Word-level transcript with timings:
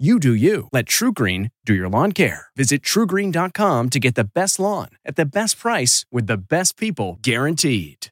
You 0.00 0.20
do 0.20 0.32
you. 0.32 0.68
Let 0.70 0.86
TruGreen 0.86 1.50
do 1.64 1.74
your 1.74 1.88
lawn 1.88 2.12
care. 2.12 2.48
Visit 2.54 2.82
trugreen.com 2.82 3.90
to 3.90 3.98
get 3.98 4.14
the 4.14 4.22
best 4.32 4.60
lawn 4.60 4.90
at 5.04 5.16
the 5.16 5.26
best 5.26 5.58
price 5.58 6.06
with 6.12 6.28
the 6.28 6.36
best 6.36 6.76
people 6.76 7.18
guaranteed. 7.20 8.06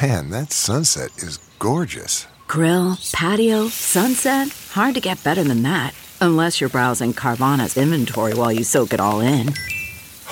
Man, 0.00 0.30
that 0.30 0.52
sunset 0.52 1.10
is 1.16 1.38
gorgeous. 1.58 2.28
Grill, 2.46 2.96
patio, 3.12 3.66
sunset. 3.66 4.54
Hard 4.70 4.94
to 4.94 5.00
get 5.00 5.24
better 5.24 5.42
than 5.42 5.64
that. 5.64 5.94
Unless 6.20 6.60
you're 6.60 6.70
browsing 6.70 7.12
Carvana's 7.12 7.76
inventory 7.76 8.34
while 8.34 8.52
you 8.52 8.62
soak 8.62 8.92
it 8.92 9.00
all 9.00 9.18
in. 9.18 9.52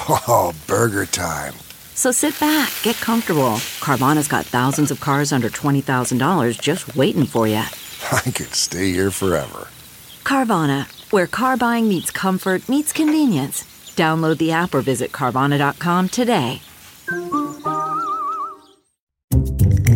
Oh, 0.08 0.54
burger 0.68 1.06
time. 1.06 1.54
So 1.96 2.12
sit 2.12 2.38
back, 2.38 2.72
get 2.82 2.94
comfortable. 3.00 3.56
Carvana's 3.80 4.28
got 4.28 4.46
thousands 4.46 4.92
of 4.92 5.00
cars 5.00 5.32
under 5.32 5.48
$20,000 5.48 6.60
just 6.60 6.94
waiting 6.94 7.26
for 7.26 7.48
you. 7.48 7.56
I 8.12 8.30
could 8.30 8.54
stay 8.54 8.92
here 8.92 9.10
forever. 9.10 9.68
Carvana, 10.28 10.84
where 11.10 11.26
car 11.26 11.56
buying 11.56 11.88
meets 11.88 12.10
comfort, 12.10 12.68
meets 12.68 12.92
convenience. 12.92 13.64
Download 13.96 14.36
the 14.36 14.52
app 14.52 14.74
or 14.74 14.82
visit 14.82 15.10
Carvana.com 15.10 16.10
today. 16.10 16.60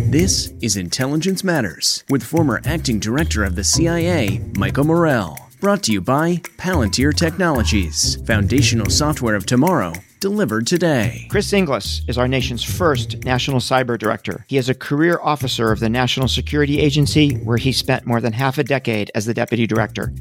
This 0.09 0.51
is 0.59 0.75
Intelligence 0.75 1.43
Matters 1.43 2.03
with 2.09 2.23
former 2.23 2.61
acting 2.65 2.97
director 2.97 3.43
of 3.43 3.55
the 3.55 3.63
CIA, 3.63 4.41
Michael 4.57 4.85
Morell. 4.85 5.37
Brought 5.61 5.83
to 5.83 5.91
you 5.91 6.01
by 6.01 6.37
Palantir 6.57 7.15
Technologies, 7.15 8.15
foundational 8.25 8.89
software 8.89 9.35
of 9.35 9.45
tomorrow 9.45 9.93
delivered 10.23 10.65
today. 10.65 11.27
Chris 11.29 11.51
Inglis 11.51 12.01
is 12.07 12.17
our 12.17 12.29
nation's 12.29 12.63
first 12.63 13.25
national 13.25 13.59
cyber 13.59 13.99
director. 13.99 14.45
He 14.47 14.55
is 14.55 14.69
a 14.69 14.73
career 14.73 15.19
officer 15.21 15.69
of 15.69 15.81
the 15.81 15.89
National 15.89 16.29
Security 16.29 16.79
Agency, 16.79 17.35
where 17.39 17.57
he 17.57 17.73
spent 17.73 18.07
more 18.07 18.21
than 18.21 18.31
half 18.31 18.57
a 18.57 18.63
decade 18.63 19.11
as 19.15 19.25
the 19.25 19.33
deputy 19.33 19.67
director. 19.67 20.13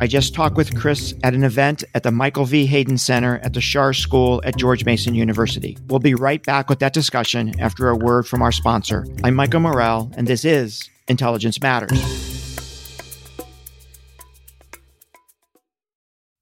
I 0.00 0.06
just 0.06 0.32
talked 0.32 0.56
with 0.56 0.74
Chris 0.80 1.12
at 1.24 1.34
an 1.34 1.44
event 1.44 1.84
at 1.94 2.04
the 2.04 2.10
Michael 2.10 2.46
V. 2.46 2.64
Hayden 2.64 2.96
Center 2.96 3.38
at 3.40 3.52
the 3.52 3.60
Schar 3.60 3.94
School 3.94 4.40
at 4.46 4.56
George 4.56 4.86
Mason 4.86 5.14
University. 5.14 5.76
We'll 5.88 5.98
be 5.98 6.14
right 6.14 6.42
back 6.42 6.70
with 6.70 6.78
that 6.78 6.94
discussion 6.94 7.52
after 7.60 7.90
a 7.90 7.96
word 7.96 8.26
from 8.26 8.40
our 8.40 8.52
sponsor. 8.52 9.06
I'm 9.24 9.34
Michael 9.34 9.60
Morell, 9.60 10.10
and 10.16 10.26
this 10.26 10.46
is 10.46 10.88
Intelligence 11.06 11.60
Matters. 11.60 12.27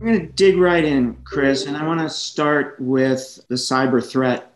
I'm 0.00 0.06
going 0.06 0.20
to 0.20 0.32
dig 0.32 0.56
right 0.56 0.82
in, 0.82 1.16
Chris, 1.24 1.66
and 1.66 1.76
I 1.76 1.86
want 1.86 2.00
to 2.00 2.08
start 2.08 2.76
with 2.80 3.38
the 3.48 3.56
cyber 3.56 4.02
threat 4.02 4.54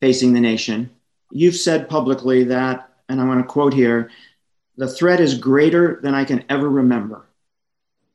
facing 0.00 0.32
the 0.32 0.40
nation. 0.40 0.90
You've 1.30 1.54
said 1.54 1.88
publicly 1.88 2.42
that, 2.44 2.90
and 3.08 3.20
I 3.20 3.24
want 3.26 3.40
to 3.40 3.46
quote 3.46 3.72
here 3.72 4.10
the 4.76 4.88
threat 4.88 5.20
is 5.20 5.38
greater 5.38 6.00
than 6.02 6.14
I 6.14 6.24
can 6.24 6.44
ever 6.48 6.68
remember. 6.68 7.26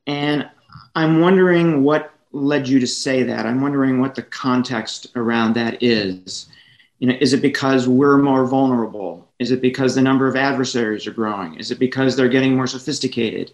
And 0.06 0.48
I'm 0.94 1.20
wondering 1.20 1.84
what 1.84 2.12
led 2.32 2.68
you 2.68 2.78
to 2.80 2.86
say 2.86 3.22
that. 3.22 3.46
I'm 3.46 3.62
wondering 3.62 3.98
what 3.98 4.14
the 4.14 4.22
context 4.22 5.06
around 5.16 5.54
that 5.54 5.82
is. 5.82 6.46
You 6.98 7.08
know, 7.08 7.16
is 7.18 7.32
it 7.32 7.40
because 7.40 7.88
we're 7.88 8.18
more 8.18 8.46
vulnerable? 8.46 9.26
Is 9.38 9.52
it 9.52 9.62
because 9.62 9.94
the 9.94 10.02
number 10.02 10.28
of 10.28 10.36
adversaries 10.36 11.06
are 11.06 11.12
growing? 11.12 11.54
Is 11.54 11.70
it 11.70 11.78
because 11.78 12.14
they're 12.14 12.28
getting 12.28 12.54
more 12.54 12.66
sophisticated? 12.66 13.52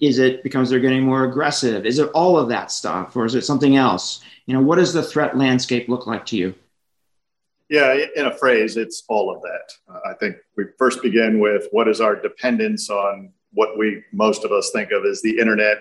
Is 0.00 0.18
it 0.18 0.42
because 0.42 0.70
they're 0.70 0.80
getting 0.80 1.02
more 1.02 1.24
aggressive? 1.24 1.84
Is 1.84 1.98
it 1.98 2.10
all 2.14 2.38
of 2.38 2.48
that 2.48 2.72
stuff, 2.72 3.14
or 3.16 3.24
is 3.24 3.34
it 3.34 3.44
something 3.44 3.76
else? 3.76 4.20
You 4.46 4.54
know, 4.54 4.62
what 4.62 4.76
does 4.76 4.92
the 4.92 5.02
threat 5.02 5.36
landscape 5.36 5.88
look 5.88 6.06
like 6.06 6.24
to 6.26 6.36
you? 6.36 6.54
Yeah, 7.68 7.96
in 8.16 8.26
a 8.26 8.36
phrase, 8.36 8.76
it's 8.76 9.04
all 9.08 9.34
of 9.34 9.42
that. 9.42 9.72
Uh, 9.88 10.00
I 10.10 10.14
think 10.14 10.36
we 10.56 10.64
first 10.76 11.02
begin 11.02 11.38
with 11.38 11.68
what 11.70 11.86
is 11.86 12.00
our 12.00 12.16
dependence 12.16 12.90
on 12.90 13.32
what 13.52 13.78
we 13.78 14.02
most 14.12 14.44
of 14.44 14.52
us 14.52 14.70
think 14.72 14.90
of 14.90 15.04
as 15.04 15.22
the 15.22 15.38
internet, 15.38 15.78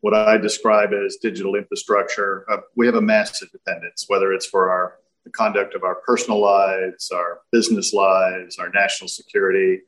what 0.00 0.14
I 0.14 0.36
describe 0.36 0.92
as 0.92 1.16
digital 1.16 1.54
infrastructure. 1.54 2.44
Uh, 2.50 2.58
we 2.76 2.86
have 2.86 2.96
a 2.96 3.00
massive 3.00 3.50
dependence, 3.52 4.04
whether 4.08 4.32
it's 4.32 4.46
for 4.46 4.70
our 4.70 4.98
the 5.24 5.30
conduct 5.30 5.74
of 5.74 5.84
our 5.84 5.96
personal 6.06 6.40
lives, 6.40 7.10
our 7.10 7.40
business 7.52 7.92
lives, 7.92 8.58
our 8.58 8.70
national 8.70 9.08
security. 9.08 9.80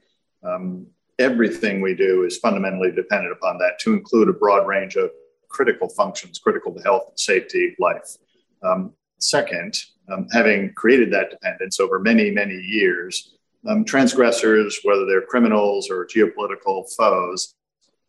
Um, 0.42 0.86
everything 1.18 1.80
we 1.80 1.94
do 1.94 2.24
is 2.24 2.38
fundamentally 2.38 2.90
dependent 2.90 3.32
upon 3.32 3.58
that 3.58 3.78
to 3.80 3.92
include 3.92 4.28
a 4.28 4.32
broad 4.32 4.66
range 4.66 4.96
of 4.96 5.10
critical 5.48 5.88
functions 5.88 6.38
critical 6.38 6.72
to 6.72 6.82
health 6.82 7.04
and 7.08 7.20
safety 7.20 7.76
life. 7.78 8.16
Um, 8.62 8.92
second 9.18 9.78
um, 10.10 10.26
having 10.32 10.72
created 10.74 11.12
that 11.12 11.30
dependence 11.30 11.78
over 11.78 11.98
many 11.98 12.30
many 12.30 12.56
years 12.56 13.36
um, 13.68 13.84
transgressors 13.84 14.80
whether 14.82 15.06
they're 15.06 15.22
criminals 15.22 15.90
or 15.90 16.06
geopolitical 16.06 16.84
foes 16.96 17.54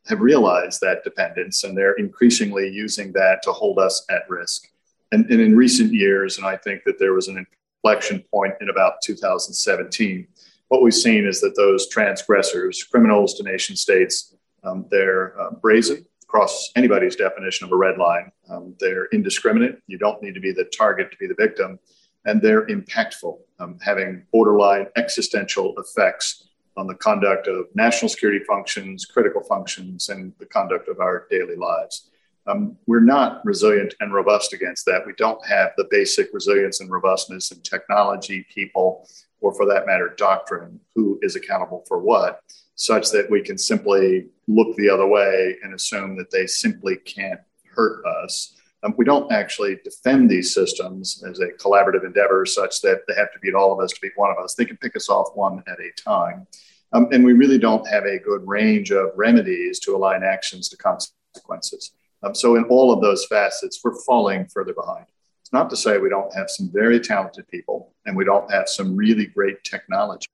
have 0.08 0.20
realized 0.20 0.82
that 0.82 1.04
dependence 1.04 1.64
and 1.64 1.78
they're 1.78 1.94
increasingly 1.94 2.68
using 2.68 3.12
that 3.14 3.42
to 3.44 3.52
hold 3.52 3.80
us 3.80 4.06
at 4.10 4.30
risk. 4.30 4.68
And, 5.12 5.30
and 5.30 5.40
in 5.40 5.56
recent 5.56 5.94
years 5.94 6.38
and 6.38 6.48
i 6.48 6.58
think 6.58 6.84
that 6.86 6.98
there 6.98 7.14
was 7.14 7.28
an 7.28 7.46
inflection 7.84 8.24
point 8.32 8.56
in 8.62 8.70
about 8.70 9.02
2017 9.04 10.28
what 10.74 10.82
we've 10.82 10.92
seen 10.92 11.28
is 11.28 11.40
that 11.40 11.56
those 11.56 11.88
transgressors, 11.88 12.82
criminals 12.82 13.36
to 13.36 13.44
nation 13.44 13.76
states, 13.76 14.34
um, 14.64 14.88
they're 14.90 15.40
uh, 15.40 15.52
brazen 15.52 16.04
across 16.24 16.72
anybody's 16.76 17.16
definition 17.16 17.66
of 17.66 17.72
a 17.72 17.76
red 17.76 18.00
line. 18.00 18.32
Um, 18.50 18.74
they're 18.80 19.06
indiscriminate. 19.14 19.78
You 19.86 20.00
don't 20.00 20.20
need 20.24 20.34
to 20.34 20.40
be 20.40 20.52
the 20.52 20.64
target 20.76 21.12
to 21.12 21.18
be 21.18 21.28
the 21.28 21.36
victim. 21.36 21.78
And 22.26 22.42
they're 22.42 22.66
impactful, 22.66 23.38
um, 23.60 23.78
having 23.84 24.26
borderline 24.32 24.88
existential 24.96 25.76
effects 25.78 26.50
on 26.76 26.88
the 26.88 26.96
conduct 26.96 27.48
of 27.48 27.68
national 27.76 28.10
security 28.10 28.44
functions, 28.44 29.06
critical 29.06 29.44
functions, 29.44 30.10
and 30.10 30.34
the 30.40 30.48
conduct 30.48 30.88
of 30.88 31.00
our 31.00 31.28
daily 31.30 31.56
lives. 31.56 32.10
Um, 32.48 32.78
we're 32.88 33.00
not 33.00 33.46
resilient 33.46 33.94
and 34.00 34.12
robust 34.12 34.54
against 34.54 34.86
that. 34.88 35.06
We 35.06 35.14
don't 35.20 35.46
have 35.46 35.74
the 35.78 35.88
basic 35.92 36.30
resilience 36.34 36.82
and 36.82 36.90
robustness 36.90 37.52
in 37.52 37.62
technology, 37.62 38.44
people, 38.52 39.08
or 39.44 39.54
for 39.54 39.66
that 39.66 39.86
matter, 39.86 40.16
doctrine, 40.18 40.80
who 40.96 41.20
is 41.22 41.36
accountable 41.36 41.84
for 41.88 42.00
what, 42.00 42.40
such 42.76 43.12
that 43.12 43.30
we 43.30 43.42
can 43.42 43.58
simply 43.58 44.28
look 44.48 44.76
the 44.78 44.90
other 44.90 45.06
way 45.06 45.58
and 45.62 45.74
assume 45.74 46.16
that 46.18 46.32
they 46.32 46.48
simply 46.48 46.96
can't 46.96 47.42
hurt 47.76 48.04
us. 48.24 48.56
Um, 48.84 48.96
we 48.98 49.06
don't 49.06 49.32
actually 49.32 49.78
defend 49.84 50.30
these 50.30 50.54
systems 50.54 51.24
as 51.30 51.40
a 51.40 51.52
collaborative 51.62 52.06
endeavor 52.06 52.46
such 52.46 52.82
that 52.82 53.02
they 53.08 53.14
have 53.16 53.32
to 53.34 53.40
beat 53.42 53.54
all 53.54 53.74
of 53.74 53.84
us 53.84 53.92
to 53.92 54.02
beat 54.02 54.14
one 54.16 54.32
of 54.32 54.44
us. 54.44 54.56
They 54.56 54.66
can 54.66 54.78
pick 54.78 54.96
us 54.96 55.10
off 55.10 55.28
one 55.36 55.64
at 55.68 55.80
a 55.80 55.92
time. 56.02 56.48
Um, 56.94 57.08
and 57.12 57.24
we 57.24 57.34
really 57.34 57.58
don't 57.58 57.88
have 57.88 58.06
a 58.06 58.20
good 58.20 58.42
range 58.46 58.92
of 58.92 59.10
remedies 59.16 59.80
to 59.80 59.96
align 59.96 60.24
actions 60.24 60.70
to 60.70 60.78
consequences. 60.78 61.92
Um, 62.22 62.36
so, 62.36 62.56
in 62.56 62.64
all 62.66 62.94
of 62.94 63.02
those 63.02 63.26
facets, 63.26 63.82
we're 63.84 64.00
falling 64.06 64.48
further 64.48 64.74
behind 64.74 65.06
not 65.54 65.70
to 65.70 65.78
say 65.78 65.98
we 66.00 66.10
don't 66.10 66.34
have 66.34 66.50
some 66.50 66.70
very 66.74 67.00
talented 67.00 67.48
people 67.48 67.94
and 68.06 68.18
we 68.18 68.26
don't 68.26 68.52
have 68.52 68.68
some 68.68 68.98
really 68.98 69.28
great 69.28 69.64
technology, 69.64 70.28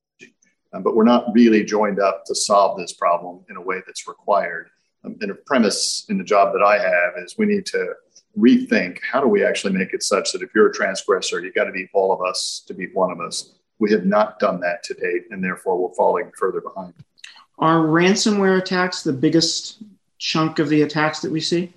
um, 0.74 0.81
but 0.81 0.95
we're 0.95 1.04
not 1.04 1.25
really 1.33 1.63
joined 1.63 2.00
up 2.00 2.24
to 2.25 2.33
solve 2.33 2.77
this 2.80 2.94
problem 2.94 3.42
in 3.50 3.57
a 3.57 3.62
way 3.62 3.81
that's 3.86 4.07
required. 4.07 4.69
Um, 5.04 5.18
and 5.21 5.31
a 5.31 5.36
premise 5.36 6.06
in 6.10 6.18
the 6.18 6.24
job 6.24 6.54
that 6.54 6.63
I 6.63 6.80
have 6.80 7.24
is 7.24 7.38
we 7.38 7.45
need 7.45 7.66
to 7.68 7.94
rethink 8.38 9.00
how 9.01 9.19
do 9.19 9.27
we 9.27 9.44
actually 9.44 9.74
make 9.74 9.94
it 9.94 10.04
such 10.04 10.31
that 10.31 10.42
if 10.42 10.50
you're 10.56 10.69
a 10.69 10.74
transgressor, 10.74 11.42
you've 11.42 11.56
got 11.56 11.66
to 11.66 11.71
beat 11.71 11.89
all 11.94 12.12
of 12.12 12.21
us 12.21 12.63
to 12.68 12.74
beat 12.74 12.95
one 12.95 13.12
of 13.12 13.19
us. 13.19 13.54
We 13.80 13.92
have 13.92 14.06
not 14.06 14.39
done 14.39 14.60
that 14.62 14.83
to 14.83 14.94
date, 14.94 15.24
and 15.31 15.44
therefore 15.44 15.77
we're 15.77 15.95
falling 15.95 16.31
further 16.38 16.62
behind. 16.62 16.94
Are 17.57 17.80
ransomware 17.80 18.57
attacks 18.57 19.04
the 19.04 19.13
biggest 19.13 19.81
chunk 20.18 20.60
of 20.60 20.69
the 20.69 20.81
attacks 20.81 21.21
that 21.21 21.31
we 21.31 21.42
see? 21.42 21.74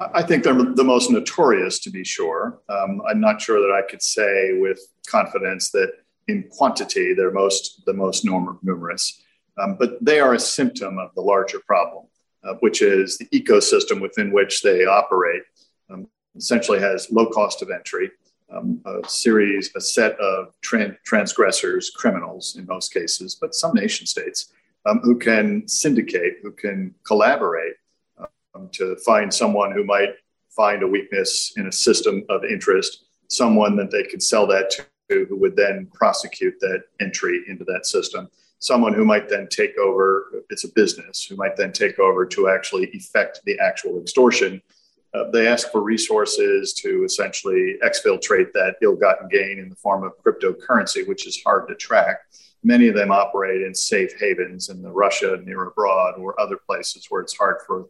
I 0.00 0.22
think 0.22 0.44
they're 0.44 0.54
the 0.54 0.84
most 0.84 1.10
notorious, 1.10 1.78
to 1.80 1.90
be 1.90 2.04
sure. 2.04 2.58
Um, 2.68 3.02
I'm 3.08 3.20
not 3.20 3.40
sure 3.40 3.60
that 3.60 3.74
I 3.74 3.88
could 3.88 4.02
say 4.02 4.58
with 4.58 4.78
confidence 5.06 5.70
that 5.70 5.92
in 6.28 6.44
quantity 6.50 7.14
they're 7.14 7.30
most 7.30 7.82
the 7.86 7.92
most 7.92 8.24
numerous, 8.24 9.22
um, 9.58 9.76
but 9.78 10.04
they 10.04 10.20
are 10.20 10.34
a 10.34 10.38
symptom 10.38 10.98
of 10.98 11.14
the 11.14 11.20
larger 11.20 11.60
problem, 11.66 12.06
uh, 12.44 12.54
which 12.60 12.82
is 12.82 13.16
the 13.18 13.26
ecosystem 13.26 14.00
within 14.00 14.32
which 14.32 14.62
they 14.62 14.84
operate. 14.84 15.42
Um, 15.88 16.08
essentially, 16.36 16.80
has 16.80 17.10
low 17.10 17.26
cost 17.26 17.62
of 17.62 17.70
entry, 17.70 18.10
um, 18.50 18.80
a 18.84 19.08
series, 19.08 19.70
a 19.76 19.80
set 19.80 20.18
of 20.20 20.52
tra- 20.60 20.96
transgressors, 21.04 21.90
criminals 21.90 22.56
in 22.56 22.66
most 22.66 22.92
cases, 22.92 23.36
but 23.40 23.54
some 23.54 23.72
nation 23.74 24.06
states 24.06 24.52
um, 24.84 25.00
who 25.02 25.18
can 25.18 25.66
syndicate, 25.66 26.38
who 26.42 26.52
can 26.52 26.94
collaborate 27.04 27.74
to 28.72 28.96
find 29.04 29.32
someone 29.32 29.72
who 29.72 29.84
might 29.84 30.10
find 30.50 30.82
a 30.82 30.88
weakness 30.88 31.52
in 31.56 31.66
a 31.66 31.72
system 31.72 32.24
of 32.28 32.44
interest, 32.44 33.04
someone 33.28 33.76
that 33.76 33.90
they 33.90 34.04
could 34.04 34.22
sell 34.22 34.46
that 34.46 34.70
to 34.70 34.84
who 35.08 35.36
would 35.36 35.54
then 35.56 35.88
prosecute 35.94 36.58
that 36.60 36.82
entry 37.00 37.44
into 37.48 37.64
that 37.64 37.86
system, 37.86 38.28
someone 38.58 38.94
who 38.94 39.04
might 39.04 39.28
then 39.28 39.46
take 39.48 39.76
over, 39.78 40.42
it's 40.50 40.64
a 40.64 40.72
business, 40.72 41.24
who 41.24 41.36
might 41.36 41.56
then 41.56 41.72
take 41.72 41.98
over 41.98 42.26
to 42.26 42.48
actually 42.48 42.86
effect 42.86 43.40
the 43.44 43.58
actual 43.60 44.00
extortion. 44.00 44.60
Uh, 45.14 45.30
they 45.30 45.46
ask 45.46 45.70
for 45.70 45.82
resources 45.82 46.72
to 46.74 47.04
essentially 47.04 47.76
exfiltrate 47.84 48.52
that 48.52 48.76
ill 48.82 48.96
gotten 48.96 49.28
gain 49.28 49.58
in 49.58 49.68
the 49.68 49.76
form 49.76 50.02
of 50.02 50.12
cryptocurrency, 50.22 51.06
which 51.06 51.26
is 51.26 51.40
hard 51.42 51.68
to 51.68 51.74
track. 51.74 52.18
Many 52.64 52.88
of 52.88 52.96
them 52.96 53.12
operate 53.12 53.62
in 53.62 53.74
safe 53.74 54.18
havens 54.18 54.70
in 54.70 54.82
the 54.82 54.90
Russia 54.90 55.38
near 55.44 55.62
abroad 55.62 56.14
or 56.18 56.38
other 56.40 56.56
places 56.56 57.06
where 57.08 57.22
it's 57.22 57.36
hard 57.36 57.58
for 57.66 57.86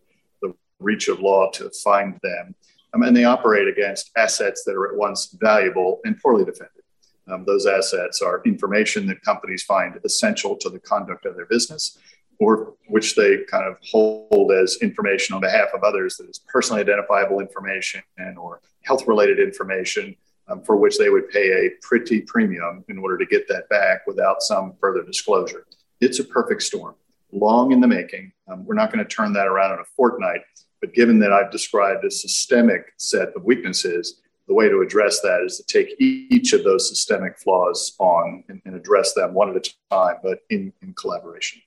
reach 0.78 1.08
of 1.08 1.20
law 1.20 1.50
to 1.52 1.70
find 1.82 2.18
them. 2.22 2.54
Um, 2.94 3.02
and 3.02 3.16
they 3.16 3.24
operate 3.24 3.68
against 3.68 4.10
assets 4.16 4.62
that 4.64 4.74
are 4.74 4.88
at 4.90 4.96
once 4.96 5.36
valuable 5.40 6.00
and 6.04 6.20
poorly 6.20 6.44
defended. 6.44 6.82
Um, 7.28 7.44
those 7.44 7.66
assets 7.66 8.22
are 8.22 8.42
information 8.46 9.06
that 9.06 9.22
companies 9.22 9.64
find 9.64 9.98
essential 10.04 10.56
to 10.56 10.70
the 10.70 10.78
conduct 10.78 11.26
of 11.26 11.34
their 11.34 11.46
business, 11.46 11.98
or 12.38 12.74
which 12.88 13.16
they 13.16 13.38
kind 13.50 13.64
of 13.66 13.76
hold 13.90 14.52
as 14.52 14.76
information 14.82 15.34
on 15.34 15.40
behalf 15.40 15.68
of 15.74 15.82
others 15.82 16.16
that 16.16 16.28
is 16.28 16.40
personally 16.46 16.82
identifiable 16.82 17.40
information 17.40 18.02
or 18.38 18.60
health 18.84 19.06
related 19.08 19.40
information 19.40 20.14
um, 20.48 20.62
for 20.62 20.76
which 20.76 20.98
they 20.98 21.08
would 21.08 21.28
pay 21.30 21.66
a 21.66 21.70
pretty 21.82 22.20
premium 22.20 22.84
in 22.88 22.98
order 22.98 23.18
to 23.18 23.26
get 23.26 23.48
that 23.48 23.68
back 23.68 24.06
without 24.06 24.42
some 24.42 24.74
further 24.80 25.02
disclosure. 25.02 25.66
It's 26.00 26.20
a 26.20 26.24
perfect 26.24 26.62
storm, 26.62 26.94
long 27.32 27.72
in 27.72 27.80
the 27.80 27.86
making. 27.86 28.32
Um, 28.48 28.64
we're 28.64 28.74
not 28.74 28.92
going 28.92 29.04
to 29.04 29.10
turn 29.10 29.32
that 29.34 29.46
around 29.46 29.74
in 29.74 29.80
a 29.80 29.84
fortnight, 29.96 30.40
but 30.80 30.94
given 30.94 31.18
that 31.20 31.32
I've 31.32 31.50
described 31.50 32.04
a 32.04 32.10
systemic 32.10 32.92
set 32.96 33.28
of 33.34 33.44
weaknesses, 33.44 34.20
the 34.48 34.54
way 34.54 34.68
to 34.68 34.80
address 34.80 35.20
that 35.22 35.42
is 35.44 35.56
to 35.56 35.64
take 35.64 36.00
each 36.00 36.52
of 36.52 36.62
those 36.62 36.88
systemic 36.88 37.38
flaws 37.38 37.94
on 37.98 38.44
and, 38.48 38.62
and 38.64 38.76
address 38.76 39.12
them 39.14 39.34
one 39.34 39.50
at 39.50 39.56
a 39.56 39.70
time, 39.90 40.16
but 40.22 40.38
in, 40.50 40.72
in 40.82 40.94
collaboration. 40.94 41.60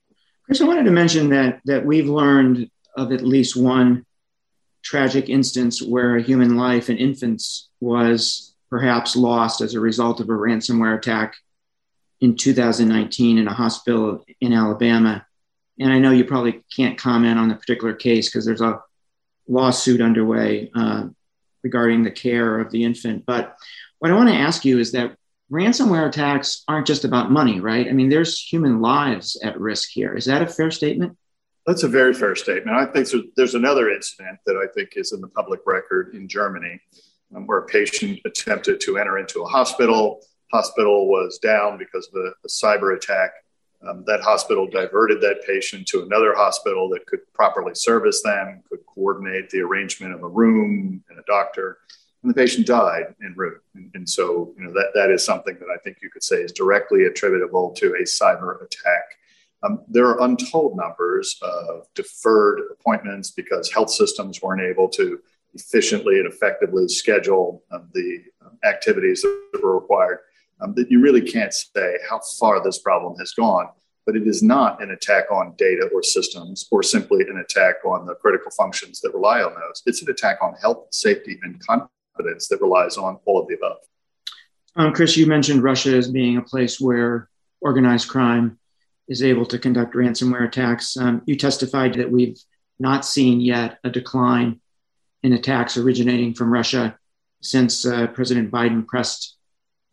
Chris, 0.46 0.62
I 0.62 0.66
wanted 0.66 0.86
to 0.86 0.92
mention 0.92 1.30
that 1.30 1.62
that 1.66 1.86
we've 1.86 2.10
learned 2.10 2.72
of 2.98 3.12
at 3.12 3.22
least 3.22 3.56
one 3.56 4.06
tragic 4.82 5.30
instance 5.30 5.82
where 5.82 6.16
a 6.16 6.24
human 6.24 6.58
life, 6.58 6.90
an 6.90 6.98
infant's, 6.98 7.70
was 7.82 8.56
perhaps 8.70 9.16
lost 9.16 9.62
as 9.62 9.74
a 9.74 9.80
result 9.80 10.20
of 10.20 10.30
a 10.30 10.34
ransomware 10.34 10.98
attack 10.98 11.36
in 12.22 12.36
2019 12.36 13.38
in 13.38 13.48
a 13.48 13.54
hospital 13.54 14.24
in 14.42 14.54
Alabama. 14.54 15.26
And 15.80 15.92
I 15.94 16.00
know 16.00 16.12
you 16.12 16.26
probably 16.26 16.64
can't 16.76 16.98
comment 16.98 17.40
on 17.40 17.50
the 17.50 17.56
particular 17.56 17.94
case 17.94 18.30
because 18.30 18.46
there's 18.46 18.62
a 18.62 18.82
lawsuit 19.48 20.02
underway 20.02 20.72
uh, 20.76 21.08
regarding 21.64 22.04
the 22.04 22.12
care 22.12 22.60
of 22.60 22.72
the 22.72 22.84
infant. 22.84 23.26
But 23.26 23.56
what 24.00 24.12
I 24.12 24.16
want 24.16 24.30
to 24.30 24.36
ask 24.36 24.66
you 24.66 24.80
is 24.80 24.92
that 24.92 25.16
ransomware 25.52 26.08
attacks 26.08 26.64
aren't 26.68 26.88
just 26.88 27.06
about 27.06 27.32
money, 27.32 27.60
right? 27.60 27.88
I 27.88 27.92
mean, 27.92 28.10
there's 28.10 28.40
human 28.40 28.82
lives 28.82 29.40
at 29.44 29.60
risk 29.60 29.90
here. 29.92 30.16
Is 30.16 30.26
that 30.26 30.42
a 30.42 30.48
fair 30.48 30.72
statement? 30.72 31.18
That's 31.66 31.84
a 31.84 31.88
very 31.88 32.14
fair 32.14 32.36
statement. 32.36 32.78
I 32.78 32.86
think 32.86 33.08
there's 33.36 33.56
another 33.56 33.90
incident 33.92 34.40
that 34.46 34.56
I 34.56 34.72
think 34.74 34.94
is 34.96 35.12
in 35.12 35.22
the 35.22 35.28
public 35.28 35.62
record 35.66 36.16
in 36.16 36.28
Germany 36.28 36.80
um, 37.36 37.46
where 37.46 37.60
a 37.60 37.66
patient 37.66 38.20
attempted 38.26 38.80
to 38.82 38.98
enter 38.98 39.18
into 39.18 39.42
a 39.42 39.48
hospital. 39.48 40.22
Hospital 40.52 41.08
was 41.08 41.38
down 41.40 41.78
because 41.78 42.08
of 42.08 42.22
a, 42.22 42.30
a 42.44 42.48
cyber 42.48 42.96
attack. 42.96 43.32
Um, 43.88 44.04
that 44.08 44.20
hospital 44.22 44.68
diverted 44.68 45.22
that 45.22 45.46
patient 45.48 45.88
to 45.88 46.04
another 46.04 46.36
hospital 46.36 46.90
that 46.90 47.06
could 47.06 47.22
properly 47.34 47.74
service 47.74 48.22
them, 48.22 48.62
could 48.70 48.86
coordinate 48.86 49.50
the 49.50 49.62
arrangement 49.62 50.14
of 50.14 50.22
a 50.22 50.28
room 50.28 51.02
and 51.10 51.18
a 51.18 51.24
doctor, 51.28 51.78
and 52.22 52.30
the 52.30 52.36
patient 52.36 52.68
died 52.68 53.16
en 53.24 53.34
route. 53.38 53.62
And, 53.76 53.90
and 53.94 54.10
so, 54.10 54.54
you 54.58 54.66
know, 54.66 54.74
that, 54.74 54.92
that 54.96 55.10
is 55.10 55.24
something 55.24 55.58
that 55.60 55.70
I 55.74 55.78
think 55.78 56.00
you 56.02 56.10
could 56.10 56.24
say 56.24 56.38
is 56.42 56.52
directly 56.52 57.06
attributable 57.06 57.72
to 57.76 57.94
a 57.94 58.04
cyber 58.04 58.62
attack. 58.62 59.04
Um, 59.64 59.84
there 59.88 60.08
are 60.08 60.22
untold 60.24 60.76
numbers 60.76 61.38
of 61.42 61.88
deferred 61.96 62.62
appointments 62.72 63.32
because 63.32 63.72
health 63.72 63.92
systems 63.92 64.42
weren't 64.42 64.62
able 64.62 64.90
to 64.90 65.20
efficiently 65.54 66.20
and 66.20 66.32
effectively 66.32 66.88
schedule 66.88 67.64
um, 67.72 67.90
the 67.94 68.24
um, 68.46 68.58
activities 68.64 69.22
that 69.22 69.60
were 69.64 69.80
required 69.80 70.20
um, 70.62 70.74
that 70.76 70.92
you 70.92 71.02
really 71.02 71.22
can't 71.22 71.54
say 71.54 71.98
how 72.10 72.20
far 72.40 72.64
this 72.64 72.80
problem 72.80 73.18
has 73.20 73.32
gone. 73.34 73.68
But 74.06 74.16
it 74.16 74.28
is 74.28 74.42
not 74.42 74.82
an 74.82 74.92
attack 74.92 75.26
on 75.32 75.54
data 75.58 75.88
or 75.94 76.02
systems 76.02 76.68
or 76.72 76.82
simply 76.82 77.22
an 77.30 77.38
attack 77.38 77.76
on 77.86 78.08
the 78.08 78.16
critical 78.16 78.50
functions 78.52 79.02
that 79.02 79.14
rely 79.14 79.42
on 79.44 79.54
those. 79.54 79.84
It's 79.86 80.02
an 80.02 80.10
attack 80.10 80.40
on 80.42 80.54
health, 80.56 80.88
safety, 80.92 81.40
and 81.44 81.62
confidence 81.66 82.48
that 82.48 82.62
relies 82.62 82.98
on 82.98 83.20
all 83.26 83.40
of 83.40 83.48
the 83.48 83.56
above. 83.56 83.78
Um, 84.76 84.94
Chris, 84.94 85.18
you 85.18 85.28
mentioned 85.28 85.62
Russia 85.62 85.96
as 85.96 86.10
being 86.10 86.38
a 86.38 86.42
place 86.42 86.80
where 86.80 87.30
organized 87.62 88.08
crime 88.08 88.58
is 89.08 89.24
able 89.24 89.46
to 89.48 89.60
conduct 89.60 89.96
ransomware 89.96 90.48
attacks. 90.48 90.96
Um, 90.98 91.22
you 91.26 91.36
testified 91.36 91.96
that 91.96 92.12
we've 92.12 92.40
not 92.80 93.06
seen 93.06 93.42
yet 93.42 93.80
a 93.84 93.90
decline 93.90 94.62
in 95.24 95.34
attacks 95.34 95.78
originating 95.78 96.34
from 96.34 96.54
Russia 96.54 96.98
since 97.42 97.86
uh, 97.86 98.08
President 98.08 98.52
Biden 98.52 98.88
pressed 98.88 99.36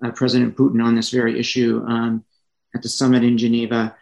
uh, 0.05 0.11
President 0.11 0.57
Putin 0.57 0.85
on 0.85 0.95
this 0.95 1.11
very 1.11 1.39
issue 1.39 1.85
um, 1.87 2.25
at 2.75 2.83
the 2.83 2.89
summit 2.89 3.25
in 3.25 3.39
Geneva. 3.39 3.97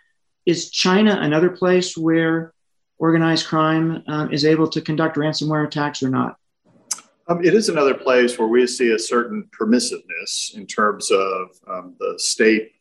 Is 0.46 0.70
China 0.70 1.18
another 1.20 1.50
place 1.50 1.96
where 1.96 2.52
organized 2.98 3.46
crime 3.46 4.02
um, 4.06 4.32
is 4.32 4.44
able 4.44 4.68
to 4.68 4.80
conduct 4.80 5.16
ransomware 5.16 5.66
attacks 5.66 6.02
or 6.02 6.08
not? 6.08 6.36
Um, 7.26 7.42
it 7.42 7.54
is 7.54 7.70
another 7.70 7.94
place 7.94 8.38
where 8.38 8.48
we 8.48 8.66
see 8.66 8.92
a 8.92 8.98
certain 8.98 9.48
permissiveness 9.58 10.54
in 10.54 10.66
terms 10.66 11.10
of 11.10 11.48
um, 11.66 11.96
the 11.98 12.14
state 12.18 12.72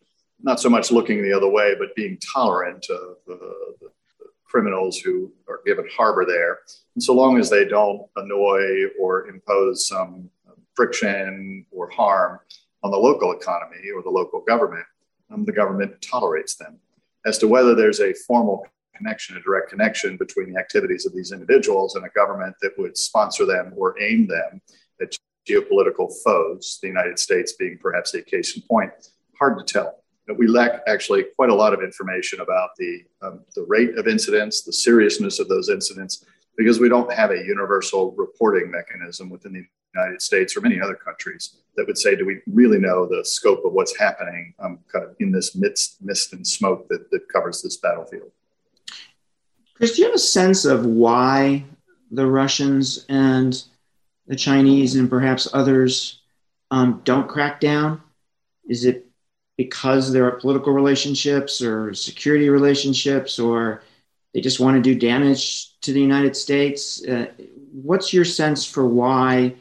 not 0.41 0.59
so 0.59 0.69
much 0.69 0.91
looking 0.91 1.21
the 1.21 1.31
other 1.31 1.49
way, 1.49 1.73
but 1.79 1.95
being 1.95 2.17
tolerant 2.33 2.85
of 2.89 3.17
uh, 3.31 3.37
the, 3.79 3.89
the 4.19 4.25
criminals 4.43 4.97
who 4.99 5.31
are 5.47 5.61
given 5.65 5.87
harbor 5.95 6.25
there. 6.25 6.59
And 6.95 7.03
so 7.03 7.13
long 7.13 7.39
as 7.39 7.49
they 7.49 7.65
don't 7.65 8.01
annoy 8.17 8.89
or 8.99 9.27
impose 9.27 9.87
some 9.87 10.29
friction 10.75 11.65
or 11.71 11.89
harm, 11.89 12.39
on 12.83 12.91
the 12.91 12.97
local 12.97 13.31
economy 13.31 13.89
or 13.95 14.03
the 14.03 14.09
local 14.09 14.41
government, 14.41 14.85
um, 15.31 15.45
the 15.45 15.51
government 15.51 16.01
tolerates 16.01 16.55
them. 16.55 16.77
As 17.25 17.37
to 17.39 17.47
whether 17.47 17.73
there's 17.73 18.01
a 18.01 18.13
formal 18.27 18.67
connection, 18.95 19.37
a 19.37 19.41
direct 19.41 19.69
connection 19.69 20.17
between 20.17 20.53
the 20.53 20.59
activities 20.59 21.05
of 21.05 21.13
these 21.13 21.31
individuals 21.31 21.95
and 21.95 22.05
a 22.05 22.09
government 22.09 22.55
that 22.61 22.77
would 22.77 22.97
sponsor 22.97 23.45
them 23.45 23.73
or 23.75 23.99
aim 24.01 24.27
them 24.27 24.61
at 25.01 25.15
geopolitical 25.49 26.11
foes, 26.23 26.79
the 26.81 26.87
United 26.87 27.17
States 27.17 27.53
being 27.53 27.77
perhaps 27.81 28.13
a 28.13 28.21
case 28.21 28.55
in 28.55 28.63
point, 28.69 28.91
hard 29.39 29.57
to 29.57 29.63
tell. 29.63 30.03
But 30.27 30.37
we 30.37 30.47
lack 30.47 30.81
actually 30.87 31.25
quite 31.35 31.49
a 31.49 31.55
lot 31.55 31.73
of 31.73 31.81
information 31.81 32.39
about 32.39 32.69
the, 32.77 33.03
um, 33.21 33.41
the 33.55 33.65
rate 33.67 33.97
of 33.97 34.07
incidents, 34.07 34.61
the 34.61 34.71
seriousness 34.71 35.39
of 35.39 35.49
those 35.49 35.69
incidents, 35.69 36.25
because 36.57 36.79
we 36.79 36.87
don't 36.87 37.11
have 37.11 37.31
a 37.31 37.43
universal 37.43 38.13
reporting 38.15 38.71
mechanism 38.71 39.29
within 39.29 39.53
the 39.53 39.65
United 39.95 40.21
States 40.21 40.55
or 40.57 40.61
many 40.61 40.79
other 40.79 40.95
countries 40.95 41.57
that 41.75 41.87
would 41.87 41.97
say, 41.97 42.15
do 42.15 42.25
we 42.25 42.39
really 42.47 42.79
know 42.79 43.07
the 43.07 43.23
scope 43.25 43.63
of 43.65 43.73
what's 43.73 43.97
happening 43.97 44.53
um, 44.59 44.79
kind 44.91 45.05
of 45.05 45.15
in 45.19 45.31
this 45.31 45.55
mist, 45.55 45.97
mist 46.01 46.33
and 46.33 46.45
smoke 46.45 46.87
that, 46.89 47.09
that 47.11 47.27
covers 47.29 47.61
this 47.61 47.77
battlefield? 47.77 48.31
Chris, 49.75 49.95
do 49.95 50.01
you 50.01 50.07
have 50.07 50.15
a 50.15 50.19
sense 50.19 50.65
of 50.65 50.85
why 50.85 51.63
the 52.11 52.25
Russians 52.25 53.05
and 53.09 53.63
the 54.27 54.35
Chinese 54.35 54.95
and 54.95 55.09
perhaps 55.09 55.49
others 55.53 56.21
um, 56.71 57.01
don't 57.03 57.27
crack 57.27 57.59
down? 57.59 58.01
Is 58.67 58.85
it 58.85 59.07
because 59.57 60.11
there 60.11 60.25
are 60.25 60.39
political 60.39 60.73
relationships 60.73 61.61
or 61.61 61.93
security 61.93 62.49
relationships, 62.49 63.39
or 63.39 63.83
they 64.33 64.41
just 64.41 64.59
want 64.59 64.75
to 64.75 64.81
do 64.81 64.97
damage 64.97 65.79
to 65.81 65.91
the 65.91 66.01
United 66.01 66.35
States? 66.35 67.03
Uh, 67.05 67.27
what's 67.71 68.13
your 68.13 68.25
sense 68.25 68.65
for 68.65 68.87
why 68.87 69.55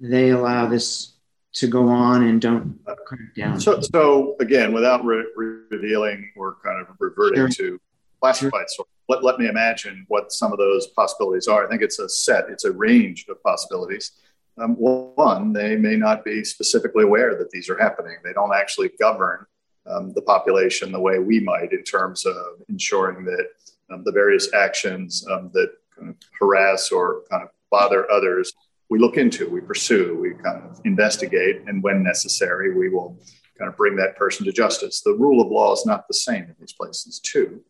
they 0.00 0.30
allow 0.30 0.66
this 0.66 1.14
to 1.54 1.66
go 1.66 1.88
on 1.88 2.24
and 2.24 2.40
don't 2.40 2.78
crack 3.04 3.34
down. 3.36 3.60
So, 3.60 3.80
so 3.80 4.36
again, 4.40 4.72
without 4.72 5.04
re- 5.04 5.24
revealing 5.70 6.30
or 6.36 6.56
kind 6.64 6.80
of 6.80 6.88
reverting 6.98 7.50
sure. 7.50 7.70
to 7.70 7.80
classified 8.20 8.66
sure. 8.74 8.86
let, 9.08 9.24
let 9.24 9.38
me 9.38 9.48
imagine 9.48 10.04
what 10.08 10.32
some 10.32 10.52
of 10.52 10.58
those 10.58 10.88
possibilities 10.88 11.48
are. 11.48 11.64
I 11.64 11.68
think 11.68 11.82
it's 11.82 11.98
a 11.98 12.08
set, 12.08 12.44
it's 12.50 12.64
a 12.64 12.72
range 12.72 13.26
of 13.28 13.42
possibilities. 13.42 14.12
Um, 14.58 14.74
one, 14.74 15.52
they 15.52 15.76
may 15.76 15.96
not 15.96 16.24
be 16.24 16.44
specifically 16.44 17.04
aware 17.04 17.36
that 17.36 17.50
these 17.50 17.68
are 17.68 17.78
happening. 17.78 18.16
They 18.24 18.32
don't 18.32 18.54
actually 18.54 18.90
govern 18.98 19.46
um, 19.86 20.12
the 20.14 20.22
population 20.22 20.92
the 20.92 21.00
way 21.00 21.18
we 21.18 21.40
might 21.40 21.72
in 21.72 21.82
terms 21.84 22.26
of 22.26 22.34
ensuring 22.68 23.24
that 23.24 23.46
um, 23.90 24.02
the 24.04 24.12
various 24.12 24.52
actions 24.52 25.26
um, 25.30 25.50
that 25.54 25.72
kind 25.96 26.10
of 26.10 26.16
harass 26.38 26.90
or 26.90 27.22
kind 27.30 27.42
of 27.42 27.50
bother 27.70 28.10
others 28.10 28.52
we 28.90 28.98
look 28.98 29.16
into, 29.16 29.48
we 29.48 29.60
pursue, 29.60 30.18
we 30.20 30.34
kind 30.42 30.62
of 30.64 30.80
investigate, 30.84 31.62
and 31.66 31.82
when 31.82 32.02
necessary, 32.02 32.74
we 32.74 32.88
will 32.88 33.18
kind 33.58 33.68
of 33.68 33.76
bring 33.76 33.96
that 33.96 34.16
person 34.16 34.46
to 34.46 34.52
justice. 34.52 35.02
The 35.02 35.14
rule 35.14 35.42
of 35.42 35.50
law 35.50 35.72
is 35.72 35.84
not 35.84 36.06
the 36.08 36.14
same 36.14 36.44
in 36.44 36.56
these 36.58 36.72
places, 36.72 37.20
too. 37.20 37.62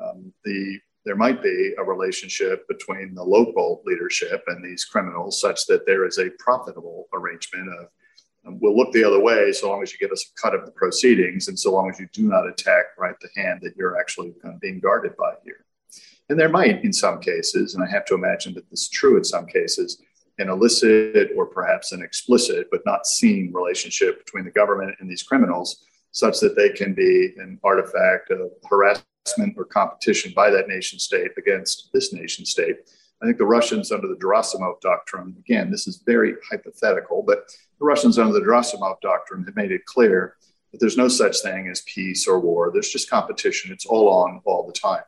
Um, 0.00 0.32
the 0.44 0.80
there 1.04 1.16
might 1.16 1.42
be 1.42 1.74
a 1.78 1.82
relationship 1.82 2.68
between 2.68 3.14
the 3.14 3.22
local 3.22 3.82
leadership 3.86 4.44
and 4.48 4.64
these 4.64 4.84
criminals 4.84 5.40
such 5.40 5.66
that 5.66 5.86
there 5.86 6.06
is 6.06 6.18
a 6.18 6.30
profitable 6.38 7.08
arrangement 7.14 7.68
of 7.80 7.88
um, 8.46 8.58
we'll 8.60 8.76
look 8.76 8.92
the 8.92 9.04
other 9.04 9.20
way 9.20 9.52
so 9.52 9.68
long 9.68 9.82
as 9.82 9.92
you 9.92 9.98
give 9.98 10.12
us 10.12 10.24
a 10.24 10.40
cut 10.40 10.54
of 10.54 10.64
the 10.64 10.72
proceedings 10.72 11.48
and 11.48 11.58
so 11.58 11.72
long 11.72 11.90
as 11.90 11.98
you 11.98 12.06
do 12.12 12.28
not 12.28 12.48
attack 12.48 12.84
right 12.98 13.14
the 13.20 13.40
hand 13.40 13.60
that 13.62 13.74
you're 13.76 13.98
actually 13.98 14.32
kind 14.42 14.54
of 14.54 14.60
being 14.60 14.80
guarded 14.80 15.16
by 15.16 15.32
here 15.44 15.64
and 16.28 16.38
there 16.38 16.48
might 16.48 16.84
in 16.84 16.92
some 16.92 17.18
cases 17.20 17.74
and 17.74 17.82
i 17.82 17.90
have 17.90 18.04
to 18.04 18.14
imagine 18.14 18.54
that 18.54 18.68
this 18.70 18.82
is 18.82 18.88
true 18.88 19.16
in 19.16 19.24
some 19.24 19.46
cases 19.46 20.02
an 20.40 20.48
illicit 20.48 21.30
or 21.36 21.46
perhaps 21.46 21.92
an 21.92 22.02
explicit 22.02 22.66
but 22.70 22.80
not 22.86 23.06
seen 23.06 23.52
relationship 23.52 24.24
between 24.24 24.44
the 24.44 24.50
government 24.50 24.96
and 24.98 25.08
these 25.08 25.22
criminals 25.22 25.84
such 26.12 26.40
that 26.40 26.56
they 26.56 26.70
can 26.70 26.94
be 26.94 27.32
an 27.36 27.58
artifact 27.62 28.30
of 28.30 28.50
harassment 28.68 29.54
or 29.56 29.64
competition 29.64 30.32
by 30.34 30.50
that 30.50 30.66
nation 30.66 30.98
state 30.98 31.30
against 31.36 31.90
this 31.92 32.12
nation 32.12 32.44
state. 32.44 32.76
I 33.22 33.26
think 33.26 33.36
the 33.36 33.44
Russians 33.44 33.92
under 33.92 34.08
the 34.08 34.16
Gerasimov 34.16 34.80
doctrine, 34.80 35.36
again, 35.38 35.70
this 35.70 35.86
is 35.86 36.02
very 36.06 36.34
hypothetical, 36.50 37.22
but 37.22 37.44
the 37.78 37.84
Russians 37.84 38.18
under 38.18 38.32
the 38.32 38.44
Gerasimov 38.44 39.00
doctrine 39.02 39.44
have 39.44 39.56
made 39.56 39.72
it 39.72 39.84
clear 39.84 40.36
that 40.72 40.78
there's 40.80 40.96
no 40.96 41.08
such 41.08 41.42
thing 41.42 41.68
as 41.68 41.82
peace 41.82 42.26
or 42.26 42.40
war. 42.40 42.70
There's 42.72 42.88
just 42.88 43.10
competition. 43.10 43.72
It's 43.72 43.86
all 43.86 44.08
on 44.08 44.40
all 44.46 44.66
the 44.66 44.72
time. 44.72 45.02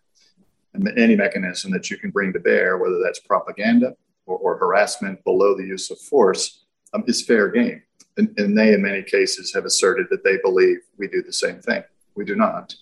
And 0.74 0.86
any 0.98 1.16
mechanism 1.16 1.70
that 1.72 1.90
you 1.90 1.96
can 1.96 2.10
bring 2.10 2.32
to 2.34 2.40
bear, 2.40 2.78
whether 2.78 3.00
that's 3.02 3.20
propaganda 3.20 3.94
or, 4.26 4.38
or 4.38 4.56
harassment 4.58 5.22
below 5.24 5.56
the 5.56 5.64
use 5.64 5.90
of 5.90 5.98
force, 6.00 6.64
um, 6.94 7.04
is 7.06 7.22
fair 7.24 7.48
game. 7.48 7.82
And, 8.16 8.34
and, 8.36 8.56
they, 8.56 8.74
in 8.74 8.82
many 8.82 9.02
cases, 9.02 9.54
have 9.54 9.64
asserted 9.64 10.06
that 10.10 10.22
they 10.22 10.36
believe 10.42 10.78
we 10.98 11.08
do 11.08 11.22
the 11.22 11.32
same 11.32 11.60
thing. 11.60 11.82
We 12.14 12.24
do 12.24 12.36
not. 12.36 12.74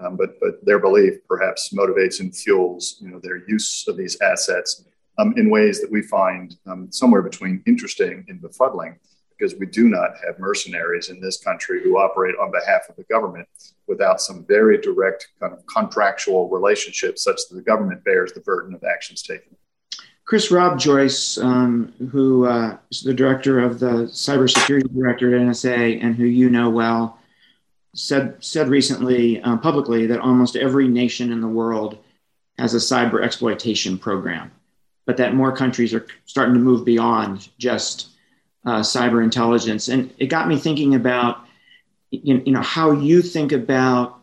Um, 0.00 0.16
but, 0.16 0.40
but 0.40 0.64
their 0.64 0.78
belief 0.78 1.14
perhaps 1.28 1.72
motivates 1.74 2.20
and 2.20 2.34
fuels 2.34 2.96
you 3.00 3.10
know, 3.10 3.20
their 3.20 3.46
use 3.48 3.86
of 3.86 3.96
these 3.96 4.20
assets 4.20 4.84
um, 5.18 5.34
in 5.36 5.50
ways 5.50 5.80
that 5.80 5.90
we 5.90 6.02
find 6.02 6.56
um, 6.66 6.90
somewhere 6.90 7.22
between 7.22 7.62
interesting 7.66 8.24
and 8.28 8.40
befuddling, 8.40 8.96
because 9.30 9.58
we 9.58 9.66
do 9.66 9.88
not 9.88 10.10
have 10.24 10.38
mercenaries 10.38 11.10
in 11.10 11.20
this 11.20 11.38
country 11.38 11.82
who 11.82 11.98
operate 11.98 12.34
on 12.40 12.50
behalf 12.50 12.82
of 12.88 12.96
the 12.96 13.04
government 13.04 13.46
without 13.86 14.20
some 14.20 14.44
very 14.46 14.78
direct 14.78 15.28
kind 15.38 15.52
of 15.52 15.64
contractual 15.66 16.48
relationship 16.48 17.18
such 17.18 17.40
that 17.48 17.56
the 17.56 17.62
government 17.62 18.02
bears 18.04 18.32
the 18.32 18.40
burden 18.40 18.74
of 18.74 18.82
actions 18.84 19.22
taken. 19.22 19.56
Chris 20.24 20.50
Rob 20.50 20.78
Joyce, 20.78 21.36
um, 21.38 21.92
who 22.10 22.46
uh, 22.46 22.76
is 22.90 23.02
the 23.02 23.14
director 23.14 23.58
of 23.58 23.80
the 23.80 24.06
cybersecurity 24.06 24.92
director 24.94 25.34
at 25.34 25.40
NSA 25.42 26.02
and 26.02 26.14
who 26.14 26.24
you 26.24 26.48
know 26.48 26.70
well, 26.70 27.18
said 27.94 28.42
said 28.42 28.68
recently 28.68 29.42
uh, 29.42 29.56
publicly 29.58 30.06
that 30.06 30.20
almost 30.20 30.56
every 30.56 30.88
nation 30.88 31.32
in 31.32 31.40
the 31.40 31.48
world 31.48 31.98
has 32.58 32.74
a 32.74 32.78
cyber 32.78 33.22
exploitation 33.22 33.98
program, 33.98 34.50
but 35.06 35.16
that 35.16 35.34
more 35.34 35.54
countries 35.54 35.92
are 35.92 36.06
starting 36.24 36.54
to 36.54 36.60
move 36.60 36.84
beyond 36.84 37.48
just 37.58 38.08
uh, 38.64 38.80
cyber 38.80 39.22
intelligence. 39.22 39.88
And 39.88 40.12
it 40.18 40.26
got 40.26 40.48
me 40.48 40.56
thinking 40.56 40.94
about 40.94 41.44
you 42.10 42.52
know 42.52 42.62
how 42.62 42.92
you 42.92 43.22
think 43.22 43.52
about 43.52 44.20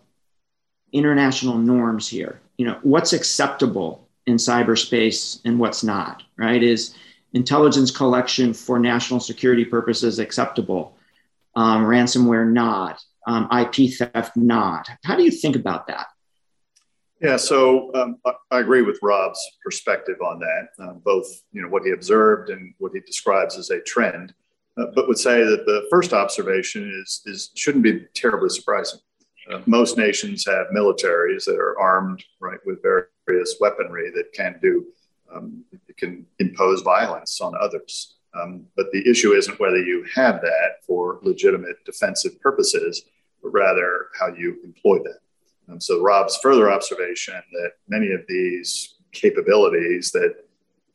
international 0.94 1.58
norms 1.58 2.08
here. 2.08 2.39
You 2.58 2.68
know 2.68 2.79
what's 2.84 3.13
acceptable 3.13 4.09
in 4.30 4.36
cyberspace 4.36 5.42
and 5.44 5.60
what's 5.60 5.84
not, 5.84 6.24
right? 6.38 6.62
Is 6.62 6.96
intelligence 7.34 7.90
collection 7.90 8.54
for 8.54 8.80
national 8.80 9.20
security 9.20 9.66
purposes 9.66 10.20
acceptable? 10.20 10.96
Um, 11.56 11.86
ransomware 11.86 12.50
not, 12.50 13.04
um, 13.26 13.50
IP 13.52 13.92
theft 13.92 14.38
not. 14.38 14.88
How 15.04 15.16
do 15.16 15.24
you 15.24 15.32
think 15.32 15.56
about 15.56 15.88
that? 15.88 16.08
Yeah, 17.20 17.38
so 17.38 17.92
um, 17.96 18.18
I 18.52 18.60
agree 18.60 18.84
with 18.84 19.00
Rob's 19.02 19.44
perspective 19.64 20.22
on 20.22 20.40
that, 20.40 20.68
uh, 20.82 20.94
both 20.94 21.26
you 21.52 21.62
know 21.62 21.68
what 21.68 21.84
he 21.84 21.92
observed 21.92 22.50
and 22.50 22.74
what 22.78 22.94
he 22.94 23.02
describes 23.02 23.58
as 23.58 23.72
a 23.72 23.82
trend, 23.82 24.34
uh, 24.78 24.86
but 24.96 25.08
would 25.10 25.18
say 25.18 25.44
that 25.44 25.66
the 25.66 25.86
first 25.90 26.14
observation 26.14 26.90
is 27.02 27.22
is 27.26 27.52
shouldn't 27.56 27.84
be 27.84 28.06
terribly 28.14 28.48
surprising. 28.48 29.02
Uh, 29.50 29.62
most 29.65 29.98
nations 29.98 30.46
have 30.46 30.68
militaries 30.75 31.46
that 31.46 31.58
are 31.58 31.79
armed 31.79 32.24
right 32.39 32.60
with 32.65 32.82
various 32.82 33.56
weaponry 33.60 34.12
that 34.12 34.32
can 34.34 34.60
do 34.62 34.86
um, 35.34 35.63
can 35.98 36.25
impose 36.39 36.82
violence 36.82 37.41
on 37.41 37.53
others. 37.60 38.15
Um, 38.34 38.65
but 38.75 38.91
the 38.91 39.08
issue 39.10 39.34
isn't 39.34 39.60
whether 39.60 39.82
you 39.82 40.06
have 40.15 40.41
that 40.41 40.84
for 40.86 41.20
legitimate 41.24 41.84
defensive 41.86 42.39
purposes, 42.41 43.03
but 43.41 43.50
rather 43.50 44.08
how 44.20 44.27
you 44.27 44.58
employ 44.63 45.00
that. 45.00 45.20
Um, 45.68 45.82
so 45.82 46.01
Rob's 46.01 46.38
further 46.38 46.72
observation 46.72 47.36
that 47.51 47.74
many 47.88 48.12
of 48.12 48.22
these 48.27 48.96
capabilities 49.12 50.12
that 50.12 50.36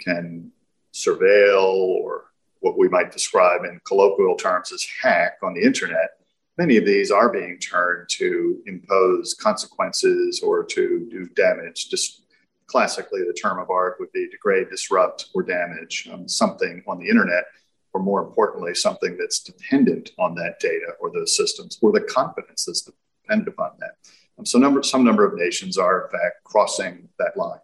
can 0.01 0.51
surveil 0.93 1.65
or 1.65 2.27
what 2.61 2.79
we 2.79 2.89
might 2.89 3.13
describe 3.13 3.65
in 3.65 3.81
colloquial 3.85 4.37
terms 4.37 4.73
as 4.73 4.87
hack 5.03 5.39
on 5.43 5.55
the 5.55 5.63
internet 5.63 6.19
many 6.59 6.77
of 6.77 6.87
these 6.87 7.11
are 7.11 7.29
being 7.29 7.59
turned 7.59 8.09
to 8.09 8.63
impose 8.67 9.35
consequences 9.35 10.41
or 10.43 10.65
to 10.65 11.07
do 11.11 11.27
damage. 11.35 11.89
Just 11.89 12.23
classically, 12.67 13.21
the 13.21 13.33
term 13.33 13.59
of 13.59 13.71
art 13.71 13.97
would 13.99 14.13
be 14.13 14.29
degrade, 14.29 14.69
disrupt, 14.71 15.29
or 15.35 15.43
damage 15.43 16.09
um, 16.13 16.29
something 16.29 16.83
on 16.87 16.99
the 16.99 17.09
internet, 17.09 17.45
or 17.93 18.03
more 18.03 18.23
importantly, 18.23 18.75
something 18.75 19.17
that's 19.19 19.41
dependent 19.41 20.11
on 20.19 20.35
that 20.35 20.59
data 20.61 20.93
or 21.01 21.11
those 21.11 21.37
systems, 21.37 21.79
or 21.83 21.93
the 21.93 22.01
confidence 22.01 22.65
that's 22.65 22.89
dependent 23.23 23.49
upon 23.49 23.73
that. 23.79 23.97
Um, 24.39 24.47
so, 24.47 24.59
number, 24.59 24.83
some 24.83 25.05
number 25.05 25.25
of 25.25 25.39
nations 25.39 25.79
are, 25.79 26.05
in 26.05 26.11
fact, 26.11 26.45
crossing 26.45 27.09
that 27.19 27.37
line. 27.37 27.61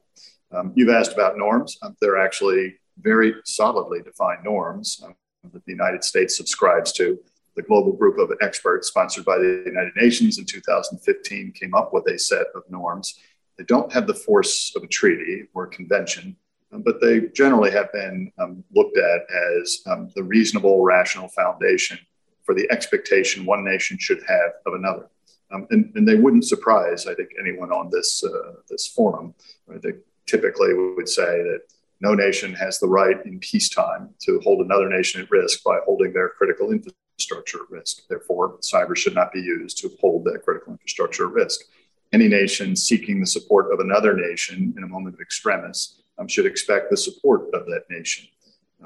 Um, 0.53 0.73
you've 0.75 0.91
asked 0.91 1.13
about 1.13 1.39
norms. 1.39 1.79
Um, 1.83 1.97
they're 2.01 2.19
actually 2.19 2.77
very 3.01 3.35
solidly 3.45 4.03
defined 4.03 4.45
norms 4.45 5.01
um, 5.05 5.15
that 5.53 5.65
the 5.65 5.73
United 5.73 6.05
States 6.05 6.37
subscribes 6.37 6.93
to 6.93 7.19
the 7.61 7.67
global 7.67 7.93
group 7.93 8.19
of 8.19 8.37
experts 8.41 8.89
sponsored 8.89 9.25
by 9.25 9.37
the 9.37 9.63
United 9.67 9.95
Nations 9.95 10.39
in 10.39 10.47
2015 10.47 11.53
came 11.53 11.75
up 11.75 11.93
with 11.93 12.07
a 12.07 12.19
set 12.19 12.47
of 12.55 12.63
norms. 12.71 13.19
They 13.59 13.65
don't 13.65 13.93
have 13.93 14.07
the 14.07 14.15
force 14.15 14.73
of 14.75 14.83
a 14.83 14.87
treaty 14.87 15.45
or 15.53 15.67
convention, 15.67 16.37
um, 16.73 16.83
but 16.83 17.01
they 17.01 17.29
generally 17.35 17.71
have 17.71 17.93
been 17.93 18.33
um, 18.39 18.65
looked 18.75 18.97
at 18.97 19.21
as 19.31 19.81
um, 19.87 20.11
the 20.15 20.23
reasonable, 20.23 20.83
rational 20.83 21.29
foundation 21.29 21.99
for 22.45 22.55
the 22.55 22.67
expectation 22.71 23.45
one 23.45 23.63
nation 23.63 23.99
should 23.99 24.23
have 24.27 24.53
of 24.65 24.75
another. 24.75 25.11
Um, 25.53 25.67
and, 25.71 25.93
and, 25.97 26.07
they 26.07 26.15
wouldn't 26.15 26.45
surprise, 26.45 27.09
I 27.09 27.15
think, 27.15 27.31
anyone 27.41 27.73
on 27.73 27.91
this, 27.91 28.23
uh, 28.25 28.53
this 28.69 28.87
forum. 28.87 29.35
I 29.69 29.79
think 29.79 29.97
typically 30.27 30.73
would 30.73 31.09
say 31.09 31.25
that 31.43 31.63
no 32.01 32.15
nation 32.15 32.55
has 32.55 32.79
the 32.79 32.89
right 32.89 33.17
in 33.27 33.39
peacetime 33.39 34.11
to 34.21 34.41
hold 34.43 34.65
another 34.65 34.89
nation 34.89 35.21
at 35.21 35.31
risk 35.31 35.63
by 35.63 35.79
holding 35.85 36.13
their 36.13 36.31
critical 36.31 36.73
infrastructure 36.73 37.59
at 37.63 37.71
risk. 37.71 38.09
Therefore, 38.09 38.59
cyber 38.61 38.97
should 38.97 39.15
not 39.15 39.33
be 39.33 39.41
used 39.41 39.79
to 39.79 39.91
hold 40.01 40.25
that 40.25 40.43
critical 40.43 40.73
infrastructure 40.73 41.29
at 41.29 41.35
risk. 41.35 41.61
Any 42.13 42.27
nation 42.27 42.75
seeking 42.75 43.21
the 43.21 43.27
support 43.27 43.73
of 43.73 43.81
another 43.81 44.17
nation 44.17 44.75
in 44.77 44.83
a 44.83 44.89
moment 44.89 45.15
of 45.15 45.21
extremis 45.21 46.03
um, 46.19 46.27
should 46.27 46.47
expect 46.47 46.91
the 46.91 46.97
support 46.97 47.43
of 47.55 47.67
that 47.67 47.85
nation, 47.89 48.27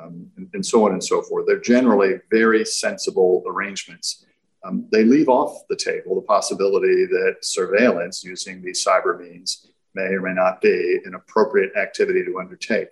um, 0.01 0.31
and, 0.37 0.49
and, 0.53 0.67
so 0.67 0.85
on 0.85 0.93
and 0.93 1.03
so 1.03 1.23
forth. 1.23 1.47
They're 1.47 1.61
generally 1.61 2.15
very 2.31 2.65
sensible 2.65 3.43
arrangements. 3.47 4.27
Um, 4.65 4.87
they 4.91 5.05
leave 5.05 5.29
off 5.29 5.67
the 5.69 5.77
table 5.77 6.15
the 6.17 6.27
possibility 6.27 7.07
that 7.07 7.37
surveillance 7.43 8.25
using 8.25 8.63
these 8.63 8.85
cyber 8.85 9.19
means 9.19 9.71
may 9.95 10.03
or 10.03 10.21
may 10.21 10.35
not 10.35 10.61
be 10.61 11.01
an 11.05 11.15
appropriate 11.15 11.77
activity 11.77 12.25
to 12.25 12.39
undertake. 12.39 12.89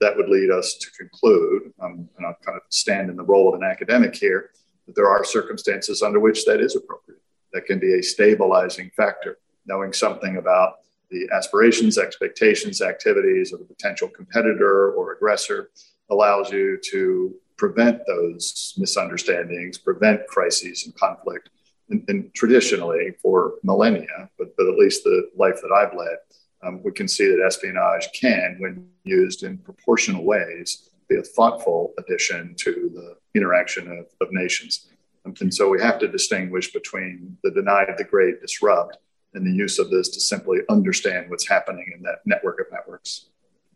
That 0.00 0.16
would 0.16 0.28
lead 0.28 0.50
us 0.50 0.74
to 0.74 0.90
conclude, 0.92 1.72
um, 1.80 2.08
and 2.16 2.26
I'll 2.26 2.36
kind 2.44 2.56
of 2.56 2.62
stand 2.70 3.10
in 3.10 3.16
the 3.16 3.22
role 3.22 3.48
of 3.48 3.60
an 3.60 3.66
academic 3.66 4.14
here, 4.14 4.50
that 4.86 4.94
there 4.94 5.08
are 5.08 5.24
circumstances 5.24 6.02
under 6.02 6.20
which 6.20 6.44
that 6.44 6.60
is 6.60 6.76
appropriate. 6.76 7.20
That 7.52 7.66
can 7.66 7.78
be 7.78 7.94
a 7.94 8.02
stabilizing 8.02 8.90
factor. 8.96 9.38
Knowing 9.66 9.92
something 9.92 10.36
about 10.36 10.80
the 11.10 11.28
aspirations, 11.32 11.98
expectations, 11.98 12.82
activities 12.82 13.52
of 13.52 13.60
a 13.60 13.64
potential 13.64 14.08
competitor 14.08 14.92
or 14.92 15.12
aggressor 15.12 15.70
allows 16.10 16.52
you 16.52 16.78
to 16.90 17.34
prevent 17.56 18.00
those 18.06 18.74
misunderstandings, 18.76 19.78
prevent 19.78 20.26
crises 20.26 20.84
and 20.84 20.94
conflict. 20.96 21.50
And, 21.88 22.04
and 22.08 22.34
traditionally, 22.34 23.14
for 23.22 23.54
millennia, 23.62 24.28
but, 24.38 24.56
but 24.56 24.66
at 24.68 24.78
least 24.78 25.04
the 25.04 25.30
life 25.36 25.60
that 25.62 25.72
I've 25.72 25.96
led, 25.96 26.18
um, 26.66 26.82
we 26.82 26.92
can 26.92 27.08
see 27.08 27.26
that 27.26 27.42
espionage 27.44 28.08
can, 28.12 28.56
when 28.58 28.88
used 29.04 29.42
in 29.42 29.58
proportional 29.58 30.24
ways, 30.24 30.90
be 31.08 31.16
a 31.16 31.22
thoughtful 31.22 31.94
addition 31.98 32.54
to 32.56 32.90
the 32.94 33.16
interaction 33.38 33.86
of, 33.98 34.06
of 34.20 34.32
nations. 34.32 34.88
And 35.24 35.52
so 35.52 35.68
we 35.68 35.80
have 35.80 35.98
to 36.00 36.08
distinguish 36.08 36.72
between 36.72 37.36
the 37.42 37.50
deny, 37.50 37.84
the 37.96 38.04
great 38.04 38.40
disrupt, 38.40 38.98
and 39.34 39.46
the 39.46 39.52
use 39.52 39.78
of 39.78 39.90
this 39.90 40.08
to 40.10 40.20
simply 40.20 40.60
understand 40.68 41.28
what's 41.28 41.48
happening 41.48 41.92
in 41.94 42.02
that 42.02 42.20
network 42.24 42.60
of 42.60 42.66
networks. 42.72 43.26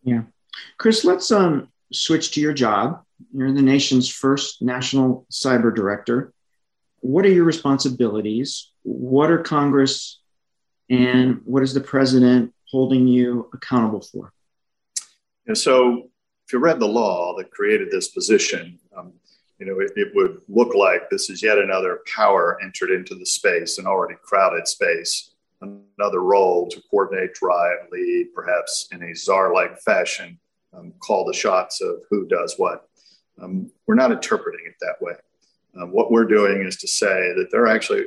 Yeah. 0.02 0.22
Chris, 0.78 1.04
let's 1.04 1.30
um, 1.30 1.68
switch 1.92 2.32
to 2.32 2.40
your 2.40 2.52
job. 2.52 3.02
You're 3.32 3.52
the 3.52 3.62
nation's 3.62 4.08
first 4.08 4.62
national 4.62 5.26
cyber 5.30 5.74
director. 5.74 6.32
What 7.00 7.24
are 7.24 7.30
your 7.30 7.44
responsibilities? 7.44 8.70
What 8.82 9.30
are 9.30 9.38
Congress 9.38 10.20
and 10.88 11.40
what 11.44 11.62
is 11.62 11.72
the 11.72 11.80
president 11.80 12.52
holding 12.70 13.06
you 13.06 13.48
accountable 13.52 14.00
for? 14.00 14.32
Yeah, 15.46 15.54
so, 15.54 16.10
if 16.46 16.52
you 16.52 16.58
read 16.58 16.80
the 16.80 16.86
law 16.86 17.36
that 17.36 17.50
created 17.50 17.90
this 17.90 18.08
position, 18.08 18.78
um, 18.96 19.12
you 19.58 19.66
know, 19.66 19.78
it, 19.78 19.92
it, 19.94 20.08
would 20.14 20.40
look 20.48 20.74
like 20.74 21.08
this 21.08 21.30
is 21.30 21.42
yet 21.42 21.58
another 21.58 22.00
power 22.12 22.58
entered 22.62 22.90
into 22.90 23.14
the 23.14 23.26
space, 23.26 23.78
an 23.78 23.86
already 23.86 24.16
crowded 24.24 24.66
space, 24.66 25.30
another 25.60 26.20
role 26.20 26.66
to 26.68 26.82
coordinate, 26.90 27.34
drive, 27.34 27.76
lead, 27.92 28.28
perhaps 28.34 28.88
in 28.90 29.02
a 29.02 29.14
czar 29.14 29.52
like 29.52 29.78
fashion, 29.78 30.38
um, 30.72 30.92
call 31.00 31.24
the 31.24 31.34
shots 31.34 31.80
of 31.80 32.02
who 32.08 32.26
does 32.26 32.54
what. 32.56 32.88
Um, 33.40 33.70
we're 33.86 33.94
not 33.94 34.12
interpreting 34.12 34.64
it 34.66 34.74
that 34.80 35.00
way. 35.00 35.14
Um, 35.80 35.92
what 35.92 36.10
we're 36.10 36.24
doing 36.24 36.62
is 36.62 36.76
to 36.78 36.88
say 36.88 37.32
that 37.36 37.48
there 37.50 37.62
are 37.62 37.68
actually 37.68 38.06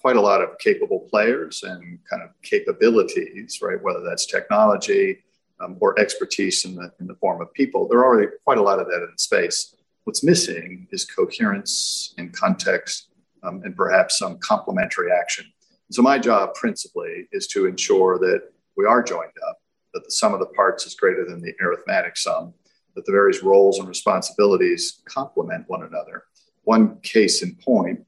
quite 0.00 0.16
a 0.16 0.20
lot 0.20 0.40
of 0.40 0.58
capable 0.58 1.00
players 1.10 1.62
and 1.62 1.98
kind 2.08 2.22
of 2.22 2.30
capabilities, 2.42 3.60
right? 3.60 3.82
Whether 3.82 4.00
that's 4.00 4.26
technology 4.26 5.18
um, 5.60 5.76
or 5.80 5.98
expertise 6.00 6.64
in 6.64 6.74
the, 6.74 6.90
in 7.00 7.06
the 7.06 7.14
form 7.16 7.42
of 7.42 7.52
people, 7.52 7.86
there 7.86 7.98
are 7.98 8.06
already 8.06 8.28
quite 8.44 8.58
a 8.58 8.62
lot 8.62 8.78
of 8.78 8.86
that 8.86 9.06
in 9.10 9.18
space. 9.18 9.76
What's 10.04 10.24
missing 10.24 10.88
is 10.90 11.04
coherence 11.04 12.14
and 12.16 12.32
context 12.32 13.08
um, 13.42 13.62
and 13.64 13.76
perhaps 13.76 14.18
some 14.18 14.38
complementary 14.38 15.10
action. 15.12 15.46
So, 15.90 16.02
my 16.02 16.18
job 16.18 16.54
principally 16.54 17.28
is 17.32 17.46
to 17.48 17.66
ensure 17.66 18.18
that 18.18 18.42
we 18.76 18.86
are 18.86 19.02
joined 19.02 19.32
up, 19.48 19.58
that 19.92 20.04
the 20.04 20.10
sum 20.10 20.32
of 20.32 20.40
the 20.40 20.46
parts 20.46 20.86
is 20.86 20.94
greater 20.94 21.24
than 21.24 21.42
the 21.42 21.52
arithmetic 21.60 22.16
sum, 22.16 22.54
that 22.94 23.04
the 23.04 23.12
various 23.12 23.42
roles 23.42 23.78
and 23.78 23.88
responsibilities 23.88 25.02
complement 25.04 25.64
one 25.68 25.82
another. 25.82 26.24
One 26.62 27.00
case 27.00 27.42
in 27.42 27.56
point 27.56 28.06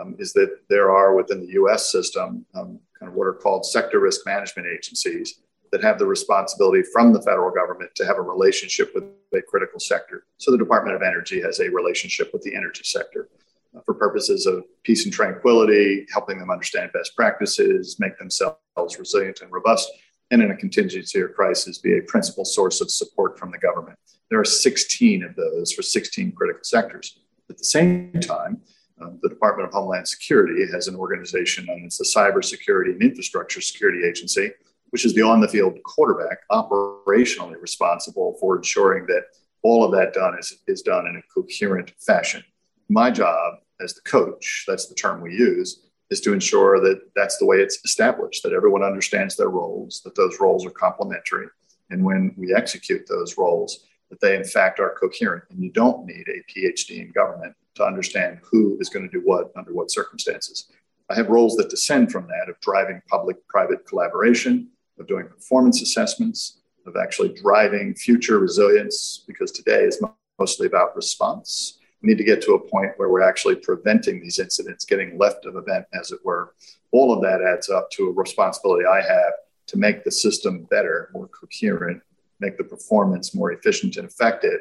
um, 0.00 0.16
is 0.18 0.32
that 0.32 0.58
there 0.68 0.90
are 0.90 1.14
within 1.14 1.40
the 1.40 1.52
US 1.52 1.90
system 1.90 2.44
um, 2.54 2.80
kind 2.98 3.10
of 3.10 3.14
what 3.14 3.26
are 3.26 3.34
called 3.34 3.66
sector 3.66 4.00
risk 4.00 4.26
management 4.26 4.68
agencies 4.68 5.40
that 5.72 5.82
have 5.82 5.98
the 5.98 6.06
responsibility 6.06 6.82
from 6.92 7.12
the 7.12 7.20
federal 7.22 7.50
government 7.50 7.90
to 7.96 8.06
have 8.06 8.16
a 8.16 8.22
relationship 8.22 8.92
with 8.94 9.04
a 9.32 9.42
critical 9.42 9.80
sector. 9.80 10.24
So 10.38 10.52
the 10.52 10.58
Department 10.58 10.94
of 10.94 11.02
Energy 11.02 11.40
has 11.40 11.58
a 11.58 11.68
relationship 11.68 12.30
with 12.32 12.42
the 12.42 12.54
energy 12.54 12.84
sector 12.84 13.28
uh, 13.76 13.80
for 13.84 13.94
purposes 13.94 14.46
of 14.46 14.64
peace 14.84 15.04
and 15.04 15.12
tranquility, 15.12 16.06
helping 16.12 16.38
them 16.38 16.50
understand 16.50 16.92
best 16.92 17.16
practices, 17.16 17.96
make 17.98 18.16
themselves 18.18 18.56
resilient 18.98 19.40
and 19.40 19.50
robust, 19.50 19.90
and 20.30 20.42
in 20.42 20.52
a 20.52 20.56
contingency 20.56 21.20
or 21.20 21.28
crisis, 21.28 21.78
be 21.78 21.98
a 21.98 22.02
principal 22.02 22.44
source 22.44 22.80
of 22.80 22.90
support 22.90 23.38
from 23.38 23.50
the 23.50 23.58
government. 23.58 23.98
There 24.30 24.38
are 24.38 24.44
16 24.44 25.24
of 25.24 25.34
those 25.34 25.72
for 25.72 25.82
16 25.82 26.32
critical 26.32 26.62
sectors. 26.62 27.18
At 27.50 27.58
the 27.58 27.64
same 27.64 28.12
time, 28.20 28.62
um, 29.00 29.18
the 29.22 29.28
Department 29.28 29.68
of 29.68 29.74
Homeland 29.74 30.06
Security 30.06 30.66
has 30.72 30.88
an 30.88 30.96
organization 30.96 31.66
known 31.66 31.84
as 31.86 31.98
the 31.98 32.04
Cybersecurity 32.04 32.92
and 32.92 33.02
Infrastructure 33.02 33.60
Security 33.60 34.06
Agency, 34.06 34.52
which 34.90 35.04
is 35.04 35.14
the 35.14 35.22
on 35.22 35.40
the 35.40 35.48
field 35.48 35.76
quarterback, 35.84 36.38
operationally 36.50 37.60
responsible 37.60 38.36
for 38.40 38.56
ensuring 38.56 39.06
that 39.06 39.24
all 39.62 39.84
of 39.84 39.92
that 39.92 40.12
done 40.12 40.38
is, 40.38 40.58
is 40.68 40.82
done 40.82 41.06
in 41.06 41.16
a 41.16 41.22
coherent 41.34 41.92
fashion. 41.98 42.44
My 42.88 43.10
job 43.10 43.54
as 43.80 43.94
the 43.94 44.02
coach, 44.02 44.64
that's 44.68 44.86
the 44.86 44.94
term 44.94 45.20
we 45.20 45.32
use, 45.32 45.80
is 46.10 46.20
to 46.20 46.32
ensure 46.32 46.80
that 46.80 47.00
that's 47.16 47.38
the 47.38 47.46
way 47.46 47.56
it's 47.56 47.80
established, 47.84 48.42
that 48.42 48.52
everyone 48.52 48.84
understands 48.84 49.36
their 49.36 49.48
roles, 49.48 50.02
that 50.04 50.14
those 50.14 50.38
roles 50.38 50.64
are 50.64 50.70
complementary. 50.70 51.46
And 51.90 52.04
when 52.04 52.34
we 52.36 52.54
execute 52.54 53.06
those 53.08 53.36
roles, 53.36 53.86
that 54.10 54.20
they 54.20 54.36
in 54.36 54.44
fact 54.44 54.78
are 54.78 54.94
coherent. 55.00 55.44
And 55.50 55.62
you 55.62 55.72
don't 55.72 56.06
need 56.06 56.26
a 56.28 56.52
PhD 56.52 57.00
in 57.00 57.10
government 57.10 57.56
to 57.74 57.84
understand 57.84 58.38
who 58.42 58.76
is 58.80 58.88
going 58.88 59.08
to 59.08 59.10
do 59.10 59.22
what 59.24 59.52
under 59.56 59.72
what 59.72 59.90
circumstances. 59.90 60.70
I 61.10 61.14
have 61.14 61.28
roles 61.28 61.56
that 61.56 61.70
descend 61.70 62.10
from 62.10 62.26
that 62.28 62.48
of 62.48 62.60
driving 62.60 63.02
public 63.08 63.46
private 63.48 63.86
collaboration, 63.86 64.68
of 64.98 65.06
doing 65.06 65.26
performance 65.26 65.82
assessments, 65.82 66.60
of 66.86 66.96
actually 66.96 67.34
driving 67.34 67.94
future 67.94 68.38
resilience, 68.38 69.24
because 69.26 69.50
today 69.50 69.84
is 69.84 70.02
mostly 70.38 70.66
about 70.66 70.96
response. 70.96 71.78
We 72.02 72.10
need 72.10 72.18
to 72.18 72.24
get 72.24 72.42
to 72.42 72.54
a 72.54 72.68
point 72.68 72.92
where 72.96 73.08
we're 73.08 73.22
actually 73.22 73.56
preventing 73.56 74.20
these 74.20 74.38
incidents 74.38 74.84
getting 74.84 75.18
left 75.18 75.46
of 75.46 75.56
event, 75.56 75.86
as 75.98 76.10
it 76.10 76.20
were. 76.24 76.54
All 76.92 77.12
of 77.12 77.22
that 77.22 77.42
adds 77.42 77.68
up 77.68 77.90
to 77.92 78.08
a 78.08 78.12
responsibility 78.12 78.86
I 78.86 79.00
have 79.00 79.32
to 79.66 79.78
make 79.78 80.04
the 80.04 80.10
system 80.10 80.66
better, 80.70 81.10
more 81.12 81.28
coherent, 81.28 82.02
make 82.40 82.56
the 82.58 82.64
performance 82.64 83.34
more 83.34 83.52
efficient 83.52 83.96
and 83.96 84.06
effective, 84.06 84.60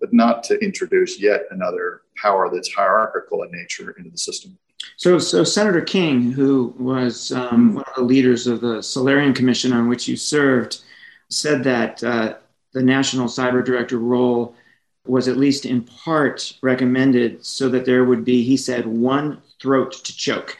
but 0.00 0.12
not 0.12 0.42
to 0.44 0.58
introduce 0.58 1.20
yet 1.20 1.42
another 1.50 2.02
power 2.16 2.50
that's 2.52 2.72
hierarchical 2.72 3.42
in 3.42 3.50
nature 3.50 3.90
into 3.92 4.10
the 4.10 4.18
system. 4.18 4.56
So, 4.96 5.18
so 5.18 5.44
Senator 5.44 5.80
King, 5.80 6.32
who 6.32 6.74
was 6.78 7.32
um, 7.32 7.74
one 7.74 7.84
of 7.84 7.94
the 7.96 8.02
leaders 8.02 8.46
of 8.46 8.60
the 8.60 8.82
Solarium 8.82 9.34
Commission 9.34 9.72
on 9.72 9.88
which 9.88 10.08
you 10.08 10.16
served, 10.16 10.82
said 11.30 11.62
that 11.64 12.02
uh, 12.02 12.34
the 12.72 12.82
National 12.82 13.26
Cyber 13.26 13.64
Director 13.64 13.98
role 13.98 14.54
was 15.06 15.26
at 15.26 15.36
least 15.36 15.66
in 15.66 15.82
part 15.82 16.54
recommended 16.62 17.44
so 17.44 17.68
that 17.70 17.84
there 17.84 18.04
would 18.04 18.24
be, 18.24 18.42
he 18.42 18.56
said, 18.56 18.86
one 18.86 19.42
throat 19.60 19.92
to 20.04 20.16
choke. 20.16 20.56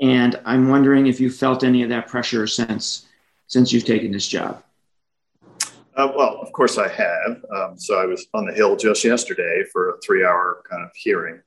And 0.00 0.38
I'm 0.44 0.68
wondering 0.68 1.06
if 1.06 1.20
you 1.20 1.30
felt 1.30 1.64
any 1.64 1.82
of 1.82 1.88
that 1.88 2.08
pressure 2.08 2.46
since 2.46 3.06
since 3.46 3.72
you've 3.72 3.86
taken 3.86 4.12
this 4.12 4.28
job. 4.28 4.62
Uh, 5.98 6.12
well, 6.16 6.38
of 6.40 6.52
course 6.52 6.78
I 6.78 6.86
have. 6.86 7.42
Um, 7.52 7.76
so 7.76 8.00
I 8.00 8.06
was 8.06 8.28
on 8.32 8.46
the 8.46 8.52
Hill 8.52 8.76
just 8.76 9.02
yesterday 9.02 9.64
for 9.72 9.90
a 9.90 10.00
three 10.00 10.24
hour 10.24 10.62
kind 10.70 10.84
of 10.84 10.90
hearing. 10.94 11.40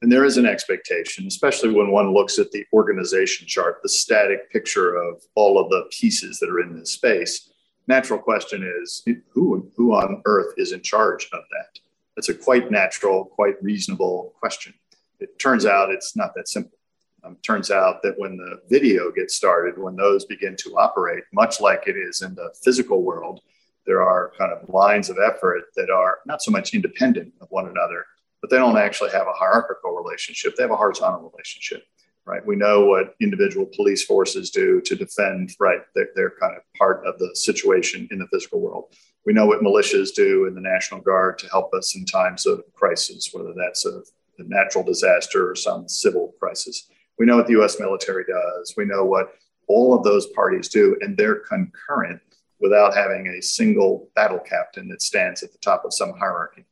And 0.00 0.10
there 0.10 0.24
is 0.24 0.38
an 0.38 0.46
expectation, 0.46 1.26
especially 1.26 1.74
when 1.74 1.90
one 1.90 2.14
looks 2.14 2.38
at 2.38 2.50
the 2.50 2.64
organization 2.72 3.46
chart, 3.46 3.80
the 3.82 3.88
static 3.88 4.50
picture 4.50 4.96
of 4.96 5.22
all 5.34 5.58
of 5.58 5.68
the 5.68 5.90
pieces 5.90 6.38
that 6.38 6.48
are 6.48 6.60
in 6.60 6.78
this 6.78 6.92
space. 6.92 7.50
Natural 7.86 8.18
question 8.18 8.62
is 8.82 9.02
who, 9.34 9.70
who 9.76 9.92
on 9.92 10.22
earth 10.24 10.54
is 10.56 10.72
in 10.72 10.80
charge 10.80 11.28
of 11.34 11.42
that? 11.50 11.80
That's 12.16 12.30
a 12.30 12.34
quite 12.34 12.70
natural, 12.70 13.26
quite 13.26 13.62
reasonable 13.62 14.32
question. 14.40 14.72
It 15.20 15.38
turns 15.38 15.66
out 15.66 15.90
it's 15.90 16.16
not 16.16 16.34
that 16.34 16.48
simple. 16.48 16.78
Um, 17.24 17.36
turns 17.42 17.70
out 17.70 18.02
that 18.04 18.18
when 18.18 18.38
the 18.38 18.60
video 18.70 19.10
gets 19.10 19.34
started, 19.34 19.76
when 19.76 19.96
those 19.96 20.24
begin 20.24 20.56
to 20.60 20.78
operate, 20.78 21.24
much 21.32 21.60
like 21.60 21.88
it 21.88 21.96
is 21.96 22.22
in 22.22 22.34
the 22.36 22.54
physical 22.62 23.02
world, 23.02 23.40
there 23.88 24.02
are 24.02 24.32
kind 24.38 24.52
of 24.52 24.68
lines 24.68 25.08
of 25.08 25.16
effort 25.18 25.62
that 25.74 25.88
are 25.88 26.18
not 26.26 26.42
so 26.42 26.50
much 26.50 26.74
independent 26.74 27.32
of 27.40 27.48
one 27.50 27.66
another, 27.66 28.04
but 28.42 28.50
they 28.50 28.58
don't 28.58 28.76
actually 28.76 29.10
have 29.10 29.26
a 29.26 29.32
hierarchical 29.32 29.96
relationship. 29.96 30.54
They 30.54 30.62
have 30.62 30.70
a 30.70 30.76
horizontal 30.76 31.30
relationship, 31.32 31.84
right? 32.26 32.44
We 32.44 32.54
know 32.54 32.84
what 32.84 33.14
individual 33.18 33.64
police 33.74 34.04
forces 34.04 34.50
do 34.50 34.82
to 34.82 34.94
defend, 34.94 35.56
right? 35.58 35.80
They're, 35.94 36.10
they're 36.14 36.34
kind 36.38 36.54
of 36.54 36.62
part 36.76 37.04
of 37.06 37.18
the 37.18 37.34
situation 37.34 38.06
in 38.10 38.18
the 38.18 38.28
physical 38.28 38.60
world. 38.60 38.92
We 39.24 39.32
know 39.32 39.46
what 39.46 39.62
militias 39.62 40.14
do 40.14 40.44
in 40.44 40.54
the 40.54 40.60
National 40.60 41.00
Guard 41.00 41.38
to 41.38 41.48
help 41.48 41.72
us 41.72 41.96
in 41.96 42.04
times 42.04 42.44
of 42.44 42.62
crisis, 42.74 43.30
whether 43.32 43.54
that's 43.56 43.86
a, 43.86 44.02
a 44.38 44.44
natural 44.44 44.84
disaster 44.84 45.50
or 45.50 45.54
some 45.54 45.88
civil 45.88 46.34
crisis. 46.38 46.90
We 47.18 47.24
know 47.24 47.36
what 47.36 47.46
the 47.46 47.58
US 47.62 47.80
military 47.80 48.24
does. 48.24 48.74
We 48.76 48.84
know 48.84 49.06
what 49.06 49.32
all 49.66 49.94
of 49.94 50.04
those 50.04 50.26
parties 50.26 50.68
do, 50.68 50.96
and 51.00 51.16
they're 51.16 51.40
concurrent 51.40 52.20
without 52.60 52.94
having 52.94 53.28
a 53.28 53.42
single 53.42 54.08
battle 54.14 54.38
captain 54.38 54.88
that 54.88 55.02
stands 55.02 55.42
at 55.42 55.52
the 55.52 55.58
top 55.58 55.84
of 55.84 55.94
some 55.94 56.12
hierarchy. 56.18 56.64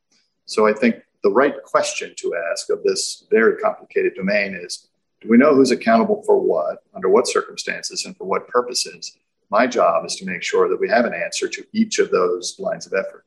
So 0.45 0.67
I 0.67 0.73
think 0.73 0.95
the 1.23 1.31
right 1.31 1.61
question 1.63 2.13
to 2.17 2.35
ask 2.51 2.69
of 2.69 2.83
this 2.83 3.25
very 3.29 3.57
complicated 3.57 4.15
domain 4.15 4.55
is 4.55 4.87
do 5.21 5.29
we 5.29 5.37
know 5.37 5.55
who's 5.55 5.71
accountable 5.71 6.21
for 6.23 6.39
what, 6.39 6.83
under 6.93 7.09
what 7.09 7.27
circumstances, 7.27 8.05
and 8.05 8.15
for 8.15 8.25
what 8.25 8.47
purposes? 8.47 9.17
My 9.49 9.65
job 9.65 10.05
is 10.05 10.15
to 10.17 10.25
make 10.25 10.43
sure 10.43 10.69
that 10.69 10.79
we 10.79 10.89
have 10.89 11.05
an 11.05 11.13
answer 11.13 11.47
to 11.47 11.65
each 11.73 11.99
of 11.99 12.11
those 12.11 12.59
lines 12.59 12.85
of 12.85 12.93
effort. 12.93 13.25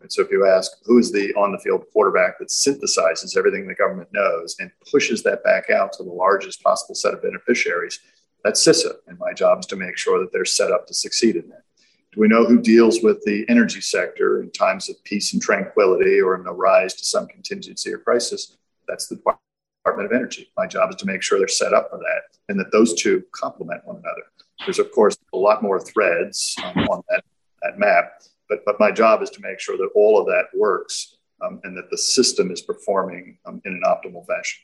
And 0.00 0.12
so 0.12 0.22
if 0.22 0.30
you 0.30 0.46
ask 0.46 0.72
who 0.84 0.98
is 0.98 1.10
the 1.10 1.34
on 1.34 1.50
the 1.50 1.58
field 1.58 1.86
quarterback 1.92 2.38
that 2.38 2.48
synthesizes 2.48 3.36
everything 3.36 3.66
the 3.66 3.74
government 3.74 4.10
knows 4.12 4.54
and 4.60 4.70
pushes 4.90 5.22
that 5.22 5.42
back 5.42 5.70
out 5.70 5.92
to 5.94 6.04
the 6.04 6.12
largest 6.12 6.62
possible 6.62 6.94
set 6.94 7.14
of 7.14 7.22
beneficiaries, 7.22 8.00
that's 8.44 8.64
CISA. 8.64 8.92
And 9.08 9.18
my 9.18 9.32
job 9.32 9.60
is 9.60 9.66
to 9.66 9.76
make 9.76 9.96
sure 9.96 10.20
that 10.20 10.30
they're 10.32 10.44
set 10.44 10.70
up 10.70 10.86
to 10.86 10.94
succeed 10.94 11.36
in 11.36 11.48
that 11.48 11.64
Do 12.14 12.20
we 12.20 12.28
know 12.28 12.44
who 12.44 12.60
deals 12.60 13.02
with 13.02 13.20
the 13.24 13.44
energy 13.48 13.80
sector 13.80 14.40
in 14.40 14.52
times 14.52 14.88
of 14.88 15.02
peace 15.02 15.32
and 15.32 15.42
tranquility 15.42 16.20
or 16.20 16.36
in 16.36 16.44
the 16.44 16.52
rise 16.52 16.94
to 16.94 17.04
some 17.04 17.26
contingency 17.26 17.92
or 17.92 17.98
crisis? 17.98 18.56
That's 18.86 19.08
the 19.08 19.16
Department 19.16 20.12
of 20.12 20.12
Energy. 20.12 20.48
My 20.56 20.68
job 20.68 20.90
is 20.90 20.96
to 20.96 21.06
make 21.06 21.22
sure 21.22 21.40
they're 21.40 21.48
set 21.48 21.72
up 21.72 21.90
for 21.90 21.98
that 21.98 22.38
and 22.48 22.58
that 22.60 22.70
those 22.70 22.94
two 22.94 23.24
complement 23.32 23.84
one 23.84 23.96
another. 23.96 24.22
There's, 24.64 24.78
of 24.78 24.92
course, 24.92 25.16
a 25.32 25.36
lot 25.36 25.60
more 25.60 25.80
threads 25.80 26.54
um, 26.62 26.86
on 26.88 27.02
that, 27.08 27.24
that 27.62 27.80
map, 27.80 28.22
but, 28.48 28.60
but 28.64 28.78
my 28.78 28.92
job 28.92 29.20
is 29.20 29.30
to 29.30 29.40
make 29.40 29.58
sure 29.58 29.76
that 29.76 29.90
all 29.96 30.20
of 30.20 30.26
that 30.26 30.44
works 30.56 31.16
um, 31.44 31.60
and 31.64 31.76
that 31.76 31.90
the 31.90 31.98
system 31.98 32.52
is 32.52 32.62
performing 32.62 33.38
um, 33.44 33.60
in 33.64 33.72
an 33.72 33.82
optimal 33.84 34.24
fashion. 34.24 34.60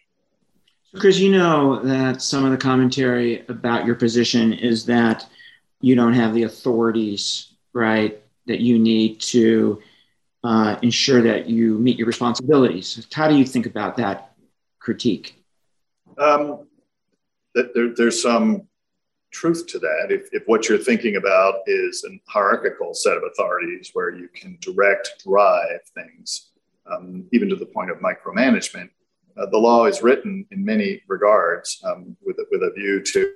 Because 0.93 1.21
you 1.21 1.33
know 1.33 1.81
that 1.83 2.23
some 2.23 2.45
of 2.45 2.53
the 2.53 2.57
commentary 2.57 3.45
about 3.49 3.87
your 3.87 3.97
position 3.97 4.53
is 4.53 4.87
that 4.87 5.27
you 5.81 5.95
don't 5.95 6.13
have 6.15 6.35
the 6.35 6.45
authorities, 6.45 7.55
right, 7.73 8.23
that 8.47 8.61
you 8.61 8.79
need 8.79 9.21
to 9.21 9.83
uh, 10.45 10.77
ensure 10.83 11.23
that 11.23 11.49
you 11.49 11.79
meet 11.79 11.99
your 11.99 12.07
responsibilities. 12.07 13.07
How 13.13 13.29
do 13.29 13.37
you 13.37 13.45
think 13.45 13.67
about 13.67 13.97
that 13.97 14.33
critique? 14.79 15.43
Um, 16.19 16.67
there, 17.55 17.95
there's 17.97 18.21
some 18.21 18.67
truth 19.31 19.67
to 19.69 19.79
that. 19.79 20.07
If, 20.11 20.29
if 20.33 20.43
what 20.47 20.69
you're 20.69 20.79
thinking 20.79 21.17
about 21.17 21.61
is 21.67 22.05
an 22.05 22.21
hierarchical 22.27 22.95
set 22.95 23.17
of 23.17 23.23
authorities 23.25 23.91
where 23.93 24.11
you 24.11 24.29
can 24.29 24.59
direct, 24.61 25.23
drive 25.25 25.81
things, 25.95 26.51
um, 26.91 27.25
even 27.33 27.49
to 27.49 27.57
the 27.57 27.67
point 27.67 27.91
of 27.91 27.99
micromanagement, 27.99 28.91
uh, 29.37 29.47
the 29.47 29.59
law 29.59 29.87
is 29.87 30.03
written 30.03 30.47
in 30.51 30.65
many 30.65 31.01
regards 31.09 31.83
um, 31.85 32.17
with, 32.25 32.37
with 32.51 32.63
a 32.63 32.73
view 32.73 33.03
to 33.03 33.35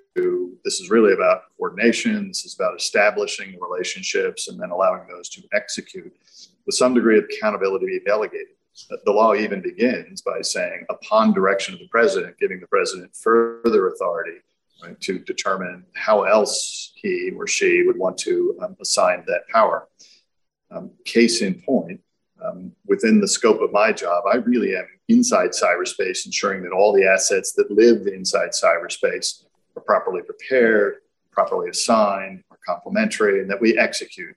this 0.65 0.81
is 0.81 0.91
really 0.91 1.13
about 1.13 1.43
coordination, 1.57 2.29
this 2.29 2.45
is 2.45 2.55
about 2.55 2.77
establishing 2.77 3.59
relationships 3.61 4.49
and 4.49 4.59
then 4.59 4.71
allowing 4.71 5.07
those 5.09 5.29
to 5.29 5.43
execute 5.53 6.13
with 6.67 6.75
some 6.75 6.95
degree 6.95 7.19
of 7.19 7.25
accountability 7.25 7.87
be 7.87 8.01
delegated. 8.05 8.49
The 9.05 9.13
law 9.13 9.35
even 9.35 9.61
begins 9.61 10.23
by 10.23 10.41
saying, 10.41 10.87
upon 10.89 11.33
direction 11.33 11.75
of 11.75 11.81
the 11.81 11.89
president, 11.89 12.39
giving 12.39 12.61
the 12.61 12.67
president 12.67 13.15
further 13.15 13.89
authority 13.89 14.39
to 15.01 15.19
determine 15.21 15.85
how 15.95 16.25
else 16.25 16.93
he 16.97 17.31
or 17.37 17.47
she 17.47 17.85
would 17.87 17.97
want 17.97 18.19
to 18.19 18.59
um, 18.61 18.77
assign 18.81 19.25
that 19.27 19.49
power. 19.53 19.89
Um, 20.71 20.91
case 21.05 21.41
in 21.41 21.63
point, 21.63 22.01
um, 22.45 22.73
within 22.87 23.21
the 23.21 23.29
scope 23.29 23.61
of 23.61 23.73
my 23.73 23.93
job, 23.93 24.25
I 24.31 24.37
really 24.37 24.77
am 24.77 24.87
inside 25.09 25.51
cyberspace, 25.51 26.27
ensuring 26.27 26.63
that 26.63 26.73
all 26.73 26.93
the 26.93 27.07
assets 27.07 27.53
that 27.53 27.71
live 27.71 28.07
inside 28.07 28.51
cyberspace 28.51 29.45
are 29.77 29.83
properly 29.83 30.23
prepared, 30.23 30.97
properly 31.31 31.71
assigned, 31.71 32.45
are 32.51 32.59
complementary, 32.67 33.41
and 33.41 33.51
that 33.51 33.61
we 33.61 33.79
execute. 33.79 34.37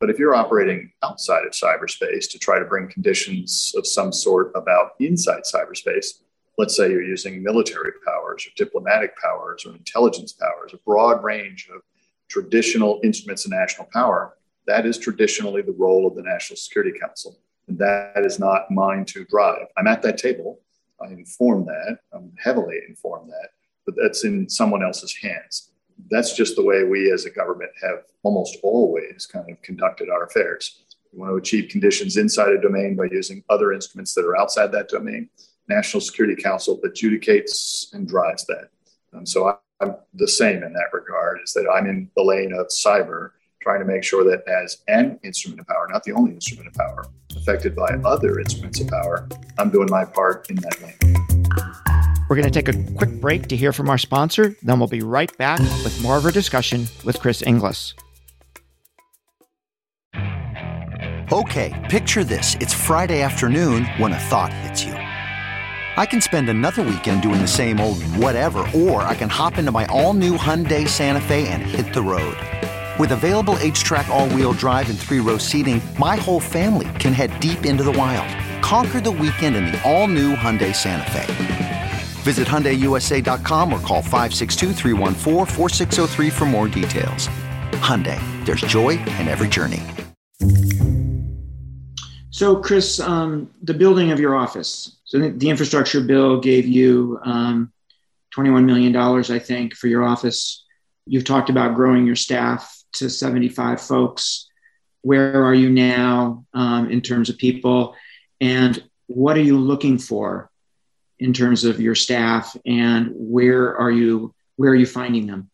But 0.00 0.10
if 0.10 0.18
you're 0.18 0.34
operating 0.34 0.92
outside 1.02 1.44
of 1.44 1.52
cyberspace 1.52 2.30
to 2.30 2.38
try 2.38 2.58
to 2.58 2.64
bring 2.64 2.88
conditions 2.88 3.72
of 3.76 3.86
some 3.86 4.12
sort 4.12 4.52
about 4.54 4.92
inside 5.00 5.42
cyberspace, 5.42 6.20
let's 6.56 6.76
say 6.76 6.90
you're 6.90 7.02
using 7.02 7.42
military 7.42 7.92
powers 8.06 8.46
or 8.46 8.50
diplomatic 8.56 9.16
powers 9.18 9.64
or 9.66 9.74
intelligence 9.74 10.32
powers, 10.32 10.72
a 10.72 10.78
broad 10.78 11.22
range 11.24 11.68
of 11.74 11.82
traditional 12.28 13.00
instruments 13.02 13.44
of 13.44 13.50
national 13.50 13.88
power, 13.92 14.36
that 14.66 14.84
is 14.84 14.98
traditionally 14.98 15.62
the 15.62 15.72
role 15.72 16.06
of 16.06 16.14
the 16.14 16.22
National 16.22 16.56
Security 16.56 16.96
Council. 16.98 17.38
That 17.68 18.24
is 18.24 18.38
not 18.38 18.70
mine 18.70 19.04
to 19.06 19.24
drive. 19.26 19.66
I'm 19.76 19.86
at 19.86 20.02
that 20.02 20.18
table. 20.18 20.60
I 21.00 21.06
inform 21.08 21.66
that. 21.66 21.98
I'm 22.12 22.32
heavily 22.42 22.78
informed 22.88 23.30
that, 23.30 23.50
but 23.86 23.94
that's 24.00 24.24
in 24.24 24.48
someone 24.48 24.82
else's 24.82 25.14
hands. 25.14 25.70
That's 26.10 26.34
just 26.34 26.56
the 26.56 26.64
way 26.64 26.84
we 26.84 27.12
as 27.12 27.24
a 27.24 27.30
government 27.30 27.70
have 27.82 28.04
almost 28.22 28.58
always 28.62 29.26
kind 29.26 29.50
of 29.50 29.60
conducted 29.62 30.08
our 30.08 30.24
affairs. 30.24 30.82
We 31.12 31.20
want 31.20 31.32
to 31.32 31.36
achieve 31.36 31.70
conditions 31.70 32.16
inside 32.16 32.52
a 32.52 32.60
domain 32.60 32.96
by 32.96 33.06
using 33.10 33.44
other 33.48 33.72
instruments 33.72 34.14
that 34.14 34.24
are 34.24 34.38
outside 34.38 34.72
that 34.72 34.88
domain. 34.88 35.28
National 35.68 36.00
Security 36.00 36.40
Council 36.40 36.80
adjudicates 36.84 37.92
and 37.92 38.08
drives 38.08 38.46
that. 38.46 38.70
And 39.12 39.28
so 39.28 39.58
I'm 39.80 39.96
the 40.14 40.28
same 40.28 40.62
in 40.62 40.72
that 40.72 40.92
regard, 40.92 41.40
is 41.44 41.52
that 41.52 41.70
I'm 41.72 41.86
in 41.86 42.10
the 42.16 42.22
lane 42.22 42.52
of 42.52 42.68
cyber 42.68 43.32
trying 43.60 43.80
to 43.80 43.86
make 43.86 44.04
sure 44.04 44.24
that 44.24 44.46
as 44.48 44.78
an 44.88 45.18
instrument 45.22 45.60
of 45.60 45.66
power, 45.66 45.86
not 45.90 46.04
the 46.04 46.12
only 46.12 46.32
instrument 46.32 46.68
of 46.68 46.74
power, 46.74 47.04
affected 47.36 47.74
by 47.74 47.88
other 48.04 48.38
instruments 48.38 48.80
of 48.80 48.88
power, 48.88 49.28
I'm 49.58 49.70
doing 49.70 49.88
my 49.90 50.04
part 50.04 50.48
in 50.50 50.56
that 50.56 50.80
lane. 50.82 51.18
We're 52.28 52.36
going 52.36 52.50
to 52.50 52.62
take 52.62 52.68
a 52.68 52.92
quick 52.94 53.20
break 53.20 53.48
to 53.48 53.56
hear 53.56 53.72
from 53.72 53.88
our 53.88 53.98
sponsor, 53.98 54.54
then 54.62 54.78
we'll 54.78 54.88
be 54.88 55.00
right 55.00 55.34
back 55.38 55.58
with 55.58 56.00
more 56.02 56.18
of 56.18 56.24
our 56.24 56.30
discussion 56.30 56.86
with 57.04 57.18
Chris 57.20 57.42
Inglis. 57.42 57.94
Okay, 61.30 61.86
picture 61.90 62.24
this. 62.24 62.54
It's 62.60 62.72
Friday 62.72 63.20
afternoon 63.22 63.84
when 63.98 64.12
a 64.12 64.18
thought 64.18 64.52
hits 64.52 64.84
you. 64.84 64.92
I 64.92 66.06
can 66.06 66.20
spend 66.20 66.48
another 66.48 66.82
weekend 66.82 67.22
doing 67.22 67.40
the 67.40 67.48
same 67.48 67.80
old 67.80 68.02
whatever, 68.02 68.60
or 68.74 69.02
I 69.02 69.14
can 69.14 69.28
hop 69.28 69.58
into 69.58 69.72
my 69.72 69.84
all 69.86 70.14
new 70.14 70.36
Hyundai 70.36 70.86
Santa 70.86 71.20
Fe 71.20 71.48
and 71.48 71.62
hit 71.62 71.92
the 71.92 72.02
road. 72.02 72.36
With 72.98 73.12
available 73.12 73.54
HTRAC 73.54 74.08
all-wheel 74.08 74.54
drive 74.54 74.90
and 74.90 74.98
three-row 74.98 75.38
seating, 75.38 75.80
my 76.00 76.16
whole 76.16 76.40
family 76.40 76.88
can 76.98 77.12
head 77.12 77.38
deep 77.38 77.64
into 77.64 77.84
the 77.84 77.92
wild. 77.92 78.26
Conquer 78.60 79.00
the 79.00 79.12
weekend 79.12 79.54
in 79.54 79.66
the 79.66 79.80
all-new 79.88 80.34
Hyundai 80.34 80.74
Santa 80.74 81.08
Fe. 81.12 81.90
Visit 82.22 82.48
HyundaiUSA.com 82.48 83.72
or 83.72 83.78
call 83.80 84.02
562 84.02 84.72
for 86.30 86.44
more 86.44 86.66
details. 86.66 87.28
Hyundai, 87.78 88.18
there's 88.44 88.62
joy 88.62 88.98
in 88.98 89.28
every 89.28 89.46
journey. 89.46 89.84
So, 92.30 92.56
Chris, 92.56 92.98
um, 92.98 93.48
the 93.62 93.74
building 93.74 94.10
of 94.10 94.18
your 94.18 94.34
office. 94.34 94.98
So, 95.04 95.20
the 95.20 95.48
infrastructure 95.48 96.00
bill 96.00 96.40
gave 96.40 96.66
you 96.66 97.20
um, 97.22 97.72
$21 98.36 98.64
million, 98.64 98.96
I 98.96 99.38
think, 99.38 99.74
for 99.74 99.86
your 99.86 100.02
office. 100.02 100.64
You've 101.06 101.24
talked 101.24 101.48
about 101.48 101.76
growing 101.76 102.04
your 102.04 102.16
staff 102.16 102.74
to 102.94 103.08
75 103.08 103.80
folks. 103.80 104.48
Where 105.02 105.44
are 105.44 105.54
you 105.54 105.70
now 105.70 106.44
um, 106.54 106.90
in 106.90 107.00
terms 107.00 107.30
of 107.30 107.38
people? 107.38 107.94
And 108.40 108.82
what 109.06 109.36
are 109.36 109.42
you 109.42 109.58
looking 109.58 109.98
for 109.98 110.50
in 111.18 111.32
terms 111.32 111.64
of 111.64 111.80
your 111.80 111.94
staff? 111.94 112.56
And 112.66 113.12
where 113.14 113.76
are 113.76 113.90
you 113.90 114.34
where 114.56 114.72
are 114.72 114.76
you 114.76 114.86
finding 114.86 115.26
them? 115.26 115.50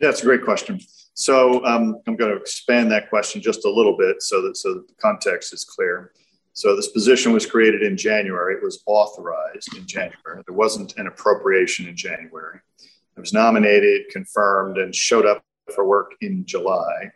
That's 0.00 0.20
a 0.20 0.24
great 0.24 0.44
question. 0.44 0.80
So 1.14 1.64
um, 1.64 2.00
I'm 2.06 2.16
going 2.16 2.32
to 2.32 2.36
expand 2.36 2.90
that 2.90 3.08
question 3.08 3.40
just 3.40 3.64
a 3.64 3.70
little 3.70 3.96
bit 3.96 4.22
so 4.22 4.42
that 4.42 4.56
so 4.56 4.74
that 4.74 4.88
the 4.88 4.94
context 4.94 5.52
is 5.52 5.64
clear. 5.64 6.12
So 6.54 6.76
this 6.76 6.88
position 6.88 7.32
was 7.32 7.46
created 7.46 7.82
in 7.82 7.96
January. 7.96 8.56
It 8.56 8.62
was 8.62 8.82
authorized 8.86 9.74
in 9.76 9.86
January. 9.86 10.42
There 10.46 10.54
wasn't 10.54 10.96
an 10.98 11.06
appropriation 11.06 11.88
in 11.88 11.96
January. 11.96 12.60
It 13.16 13.20
was 13.20 13.32
nominated, 13.32 14.08
confirmed, 14.10 14.78
and 14.78 14.94
showed 14.94 15.24
up 15.24 15.42
for 15.72 15.86
work 15.86 16.12
in 16.20 16.44
July, 16.44 17.10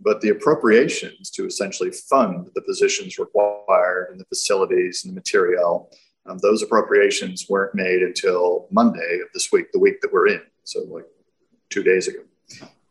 but 0.00 0.20
the 0.20 0.30
appropriations 0.30 1.30
to 1.30 1.46
essentially 1.46 1.90
fund 1.90 2.50
the 2.54 2.62
positions 2.62 3.18
required 3.18 4.08
and 4.10 4.20
the 4.20 4.24
facilities 4.26 5.04
and 5.04 5.12
the 5.12 5.14
material, 5.14 5.90
um, 6.26 6.38
those 6.38 6.62
appropriations 6.62 7.46
weren't 7.48 7.74
made 7.74 8.02
until 8.02 8.68
Monday 8.70 9.20
of 9.22 9.28
this 9.32 9.50
week, 9.52 9.72
the 9.72 9.78
week 9.78 10.00
that 10.00 10.12
we're 10.12 10.28
in. 10.28 10.42
So, 10.64 10.80
like 10.88 11.06
two 11.70 11.82
days 11.82 12.08
ago. 12.08 12.20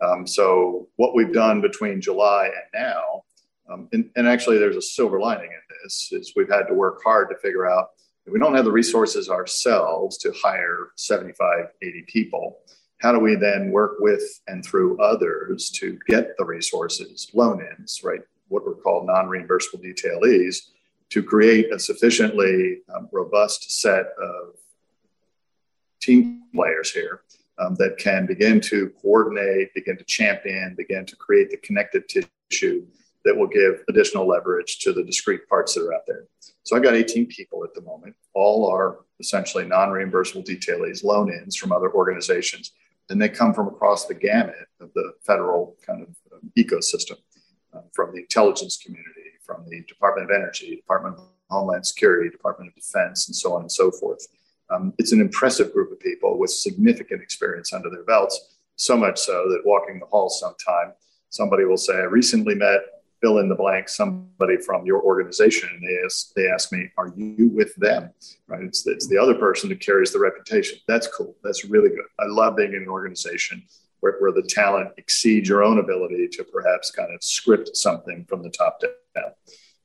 Um, 0.02 0.26
so, 0.26 0.88
what 0.96 1.16
we've 1.16 1.34
done 1.34 1.62
between 1.62 2.02
July 2.02 2.46
and 2.46 2.84
now, 2.84 3.24
um, 3.70 3.88
and, 3.94 4.10
and 4.16 4.28
actually, 4.28 4.58
there's 4.58 4.76
a 4.76 4.82
silver 4.82 5.20
lining 5.20 5.52
in 5.52 5.76
this, 5.84 6.10
is 6.12 6.34
we've 6.36 6.50
had 6.50 6.68
to 6.68 6.74
work 6.74 7.02
hard 7.04 7.30
to 7.30 7.38
figure 7.38 7.70
out 7.70 7.90
we 8.28 8.40
don't 8.40 8.56
have 8.56 8.66
the 8.66 8.72
resources 8.72 9.30
ourselves 9.30 10.18
to 10.20 10.32
hire 10.32 10.92
75, 10.96 11.66
80 11.82 12.04
people 12.08 12.60
how 13.02 13.12
do 13.12 13.20
we 13.20 13.36
then 13.36 13.72
work 13.72 13.96
with 14.00 14.42
and 14.48 14.64
through 14.64 15.00
others 15.02 15.70
to 15.72 15.98
get 16.08 16.38
the 16.38 16.46
resources, 16.46 17.30
loan 17.34 17.66
ins, 17.78 18.04
right? 18.04 18.22
What 18.48 18.66
we're 18.66 18.76
called 18.76 19.08
non 19.08 19.26
reimbursable 19.26 19.84
detailees, 19.84 20.70
to 21.10 21.24
create 21.24 21.74
a 21.74 21.80
sufficiently 21.80 22.82
um, 22.94 23.10
robust 23.12 23.82
set 23.82 24.06
of 24.22 24.56
team 26.00 26.44
players 26.54 26.92
here 26.92 27.22
um, 27.60 27.76
that 27.76 27.98
can 27.98 28.26
begin 28.26 28.62
to 28.62 28.92
coordinate, 29.02 29.74
begin 29.74 29.98
to 29.98 30.04
champion, 30.04 30.76
begin 30.78 31.06
to 31.06 31.16
create 31.16 31.50
the 31.50 31.58
connective 31.58 32.04
tissue 32.08 32.86
that 33.26 33.36
will 33.36 33.48
give 33.48 33.84
additional 33.90 34.28
leverage 34.28 34.80
to 34.80 34.94
the 34.94 35.04
discrete 35.04 35.48
parts 35.50 35.74
that 35.74 35.82
are 35.82 35.94
out 35.94 36.02
there. 36.08 36.26
So 36.64 36.76
I've 36.76 36.84
got 36.84 36.94
18 36.94 37.26
people 37.28 37.64
at 37.64 37.74
the 37.74 37.82
moment. 37.82 38.16
All 38.34 38.72
are 38.72 39.00
essentially 39.20 39.66
non 39.66 39.90
reimbursable 39.90 40.46
detailees, 40.46 41.04
loan 41.04 41.32
ins 41.32 41.56
from 41.56 41.72
other 41.72 41.92
organizations 41.92 42.72
and 43.10 43.22
they 43.22 43.30
come 43.30 43.54
from 43.54 43.68
across 43.68 44.06
the 44.06 44.14
gamut 44.14 44.68
of 44.80 44.92
the 44.94 45.14
federal 45.26 45.76
kind 45.86 46.02
of 46.02 46.10
um, 46.34 46.52
ecosystem, 46.58 47.18
uh, 47.74 47.82
from 47.94 48.14
the 48.14 48.20
intelligence 48.20 48.78
community, 48.78 49.32
from 49.46 49.66
the 49.68 49.82
Department 49.84 50.30
of 50.30 50.36
Energy, 50.36 50.76
Department 50.76 51.18
of 51.18 51.26
Homeland 51.50 51.86
Security, 51.86 52.30
Department 52.30 52.70
of 52.70 52.76
Defense, 52.76 53.28
and 53.28 53.36
so 53.36 53.54
on 53.54 53.62
and 53.62 53.72
so 53.72 53.92
forth. 53.92 54.28
Um, 54.70 54.94
it's 54.98 55.12
an 55.12 55.20
impressive 55.20 55.74
group 55.74 55.92
of 55.92 56.00
people 56.00 56.40
with 56.40 56.52
significant 56.52 57.22
experience 57.22 57.74
under 57.74 57.90
their 57.90 58.04
belts, 58.04 58.56
so 58.78 58.96
much 58.96 59.20
so 59.20 59.50
that 59.50 59.62
walking 59.66 60.00
the 60.00 60.06
halls 60.06 60.40
sometime, 60.40 60.94
somebody 61.30 61.66
will 61.66 61.78
say, 61.78 61.96
I 61.96 62.04
recently 62.04 62.56
met 62.56 62.80
fill 63.22 63.38
in 63.38 63.50
the 63.50 63.56
blank 63.56 63.88
somebody 63.88 64.58
from 64.58 64.86
your 64.86 65.02
organization 65.02 65.70
and 65.74 65.82
they 65.82 65.98
ask, 66.04 66.34
they 66.34 66.50
ask 66.50 66.72
me 66.72 66.90
are 66.98 67.14
you 67.16 67.50
with 67.50 67.76
them? 67.76 68.12
Right? 68.48 68.64
It's, 68.64 68.86
it's 68.88 69.08
the 69.08 69.18
other 69.18 69.36
person 69.36 69.70
who 69.70 69.76
carries 69.76 70.12
the 70.12 70.20
reputation. 70.20 70.80
That's 70.88 71.08
cool. 71.08 71.36
That's 71.44 71.66
really 71.66 71.90
good. 71.90 72.06
I 72.20 72.26
love 72.28 72.58
being 72.58 72.74
in 72.74 72.84
an 72.84 72.90
organization 72.90 73.64
where, 74.00 74.18
where 74.20 74.32
the 74.32 74.44
talent 74.44 74.90
exceeds 74.98 75.48
your 75.48 75.64
own 75.64 75.80
ability 75.80 76.28
to 76.30 76.44
perhaps 76.44 76.92
kind 76.92 77.14
of 77.14 77.24
script 77.24 77.78
something 77.78 78.26
from 78.28 78.42
the 78.42 78.50
top 78.50 78.80
down. 78.82 79.26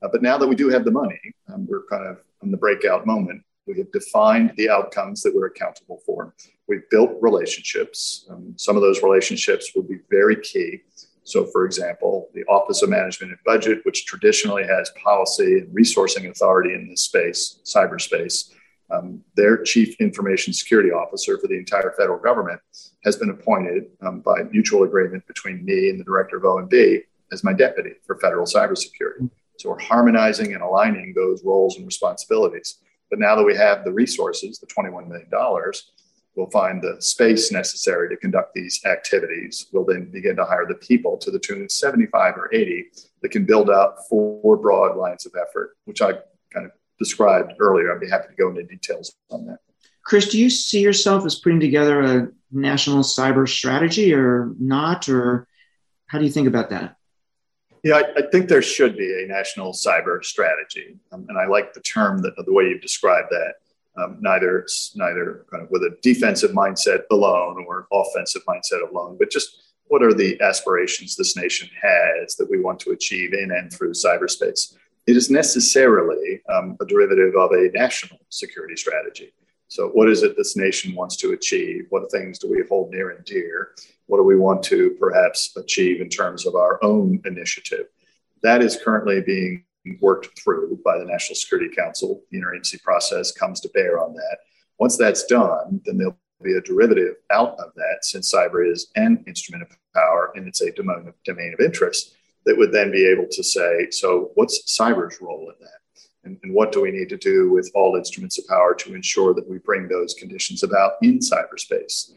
Uh, 0.03 0.09
but 0.11 0.23
now 0.23 0.39
that 0.39 0.47
we 0.47 0.55
do 0.55 0.69
have 0.69 0.85
the 0.85 0.91
money 0.91 1.21
um, 1.53 1.67
we're 1.69 1.85
kind 1.91 2.07
of 2.07 2.19
in 2.43 2.51
the 2.51 2.57
breakout 2.57 3.07
moment. 3.07 3.43
We 3.67 3.77
have 3.79 3.91
defined 3.91 4.53
the 4.57 4.71
outcomes 4.71 5.23
that 5.23 5.35
we're 5.35 5.47
accountable 5.47 6.01
for. 6.07 6.35
We've 6.69 6.89
built 6.91 7.11
relationships. 7.21 8.27
Um, 8.31 8.55
some 8.57 8.77
of 8.77 8.83
those 8.83 9.03
relationships 9.03 9.73
will 9.75 9.83
be 9.83 9.99
very 10.09 10.37
key 10.37 10.83
so, 11.27 11.45
for 11.47 11.67
example, 11.67 12.29
the 12.35 12.45
Office 12.45 12.83
of 12.83 12.89
Management 12.89 13.33
and 13.33 13.41
Budget, 13.45 13.81
which 13.85 14.07
traditionally 14.07 14.63
has 14.63 14.91
policy 14.91 15.59
and 15.59 15.77
resourcing 15.77 16.31
authority 16.31 16.73
in 16.73 16.89
this 16.89 17.03
space, 17.03 17.59
cyberspace, 17.65 18.53
um, 18.93 19.21
their 19.35 19.61
chief 19.65 20.01
information 20.01 20.53
security 20.53 20.91
officer 20.91 21.37
for 21.39 21.49
the 21.49 21.59
entire 21.59 21.93
federal 21.99 22.21
government 22.21 22.61
has 23.05 23.17
been 23.17 23.31
appointed 23.31 23.87
um, 24.03 24.21
by 24.21 24.45
mutual 24.53 24.85
agreement 24.85 25.27
between 25.27 25.65
me 25.65 25.91
and 25.91 25.99
the 25.99 26.05
director 26.05 26.37
of 26.37 26.45
OMB 26.45 27.03
as 27.33 27.43
my 27.43 27.53
deputy 27.53 27.95
for 28.07 28.17
federal 28.21 28.47
cybersecurity. 28.47 29.29
So 29.59 29.71
we're 29.71 29.81
harmonizing 29.81 30.55
and 30.55 30.63
aligning 30.63 31.13
those 31.13 31.43
roles 31.45 31.77
and 31.77 31.87
responsibilities. 31.87 32.79
But 33.11 33.19
now 33.19 33.35
that 33.35 33.43
we 33.43 33.57
have 33.57 33.85
the 33.85 33.93
resources, 33.93 34.61
the 34.61 34.67
$21 34.69 35.09
million, 35.09 35.29
We'll 36.37 36.51
find 36.51 36.83
the 36.83 37.01
space 37.01 37.51
necessary 37.51 38.11
to 38.11 38.17
conduct 38.17 38.55
these 38.55 38.85
activities. 38.85 39.67
We'll 39.73 39.87
then 39.87 40.11
begin 40.13 40.37
to 40.37 40.45
hire 40.45 40.67
the 40.69 40.75
people 40.75 41.17
to 41.19 41.31
the 41.31 41.39
tune 41.39 41.63
of 41.63 41.73
75 41.73 42.37
or 42.37 42.55
80 42.55 42.91
that 43.23 43.31
can 43.31 43.47
build 43.47 43.71
out 43.71 44.07
four 44.07 44.59
broad 44.59 44.99
lines 44.99 45.25
of 45.25 45.33
effort, 45.35 45.79
which 45.87 46.03
I 46.03 46.13
kind 46.53 46.67
of 46.67 46.73
described 46.99 47.55
earlier. 47.59 47.93
I'd 47.93 48.01
be 48.01 48.09
happy 48.09 48.29
to 48.29 48.35
go 48.35 48.51
into 48.51 48.65
details 48.65 49.15
on 49.31 49.47
that. 49.47 49.61
Chris, 50.05 50.29
do 50.29 50.39
you 50.39 50.51
see 50.51 50.81
yourself 50.81 51.25
as 51.25 51.37
putting 51.37 51.59
together 51.59 52.03
a 52.03 52.29
national 52.53 53.03
cyber 53.03 53.49
strategy 53.49 54.13
or 54.13 54.53
not? 54.59 55.09
Or 55.09 55.49
how 56.07 56.19
do 56.19 56.25
you 56.27 56.31
think 56.31 56.49
about 56.49 56.69
that? 56.69 56.97
Yeah, 57.83 57.97
I, 57.97 58.19
I 58.19 58.23
think 58.31 58.49
there 58.49 58.63
should 58.63 58.97
be 58.97 59.25
a 59.25 59.27
national 59.27 59.73
cyber 59.73 60.23
strategy. 60.23 60.99
Um, 61.13 61.25
and 61.31 61.39
I 61.39 61.47
like 61.47 61.73
the 61.73 61.81
term 61.81 62.21
that 62.23 62.35
the 62.37 62.53
way 62.53 62.65
you've 62.65 62.83
described 62.83 63.29
that 63.31 63.55
um, 63.97 64.19
neither 64.21 64.67
neither 64.95 65.47
kind 65.51 65.63
of 65.63 65.71
with 65.71 65.83
a 65.83 65.97
defensive 66.03 66.53
mindset 66.53 67.03
alone 67.11 67.65
or 67.67 67.87
offensive 67.93 68.43
mindset 68.47 68.89
alone, 68.91 69.17
but 69.19 69.31
just 69.31 69.63
what 69.89 70.03
are 70.03 70.13
the 70.13 70.41
aspirations 70.41 71.15
this 71.17 71.37
nation 71.37 71.69
has 71.81 72.37
that 72.37 72.51
we 72.51 72.61
want 72.61 72.81
to 72.81 72.91
achieve 72.91 73.33
in 73.33 73.53
and 73.53 73.73
through 73.73 73.93
cyberspace? 73.93 74.75
It 75.07 75.17
is 75.17 75.31
necessarily 75.31 76.43
um, 76.53 76.77
a 76.81 76.85
derivative 76.85 77.35
of 77.37 77.53
a 77.53 77.71
national 77.73 78.19
security 78.29 78.77
strategy. 78.77 79.33
So, 79.69 79.89
what 79.89 80.09
is 80.09 80.23
it 80.23 80.37
this 80.37 80.57
nation 80.57 80.95
wants 80.95 81.17
to 81.17 81.33
achieve? 81.33 81.87
What 81.91 82.11
things 82.11 82.39
do 82.39 82.51
we 82.51 82.65
hold 82.69 82.91
near 82.91 83.11
and 83.11 83.25
dear? 83.25 83.73
What 84.07 84.19
do 84.19 84.25
we 84.25 84.37
want 84.37 84.63
to 84.65 84.97
perhaps 85.01 85.57
achieve 85.57 86.01
in 86.01 86.09
terms 86.09 86.47
of 86.47 86.55
our 86.55 86.83
own 86.83 87.21
initiative? 87.25 87.87
That 88.43 88.63
is 88.63 88.79
currently 88.83 89.21
being 89.21 89.65
worked 90.01 90.39
through 90.39 90.81
by 90.85 90.99
the 90.99 91.05
National 91.05 91.37
Security 91.37 91.75
Council. 91.75 92.23
The 92.31 92.39
interagency 92.39 92.83
process 92.83 93.33
comes 93.33 93.61
to 93.61 93.69
bear 93.71 93.99
on 94.01 94.15
that. 94.15 94.39
Once 94.79 94.97
that's 94.97 95.25
done, 95.25 95.81
then 95.85 95.97
there'll 95.99 96.19
be 96.43 96.55
a 96.55 96.61
derivative 96.61 97.15
out 97.31 97.59
of 97.59 97.73
that, 97.77 97.99
since 98.03 98.33
cyber 98.33 98.71
is 98.71 98.91
an 98.97 99.25
instrument 99.27 99.63
of 99.63 99.77
power 99.95 100.33
and 100.35 100.47
it's 100.47 100.61
a 100.61 100.71
domain 100.73 101.09
of, 101.09 101.15
domain 101.25 101.55
of 101.55 101.65
interest, 101.65 102.15
that 102.45 102.57
would 102.57 102.73
then 102.73 102.91
be 102.91 103.07
able 103.07 103.27
to 103.31 103.43
say, 103.43 103.91
so 103.91 104.31
what's 104.35 104.63
cyber's 104.79 105.21
role 105.21 105.51
in 105.51 105.57
that? 105.61 105.71
And, 106.25 106.39
and 106.43 106.53
what 106.53 106.73
do 106.73 106.83
we 106.83 106.91
need 106.91 107.09
to 107.09 107.17
do 107.17 107.51
with 107.51 107.71
all 107.75 107.97
instruments 107.97 108.39
of 108.39 108.47
power 108.47 108.75
to 108.75 108.95
ensure 108.95 109.33
that 109.35 109.49
we 109.49 109.59
bring 109.59 109.89
those 109.89 110.15
conditions 110.15 110.63
about 110.63 110.93
in 111.03 111.21
cyberspace? 111.21 112.13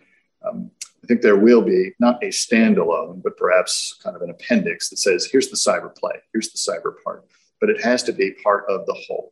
Um, 0.46 0.72
I 1.04 1.08
think 1.08 1.22
there 1.22 1.38
will 1.38 1.62
be 1.62 1.94
not 2.00 2.22
a 2.24 2.28
standalone, 2.28 3.24
but 3.24 3.38
perhaps 3.38 4.00
kind 4.04 4.16
of 4.16 4.22
an 4.22 4.30
appendix 4.32 4.90
that 4.90 4.98
says, 4.98 5.30
here's 5.32 5.50
the 5.50 5.56
cyber 5.56 5.96
play, 5.96 6.16
here's 6.34 6.52
the 6.52 6.58
cyber 6.58 6.94
part 7.04 7.26
but 7.60 7.70
it 7.70 7.82
has 7.82 8.04
to 8.04 8.14
be 8.14 8.32
part 8.44 8.66
of 8.70 8.86
the 8.86 8.94
whole. 9.08 9.32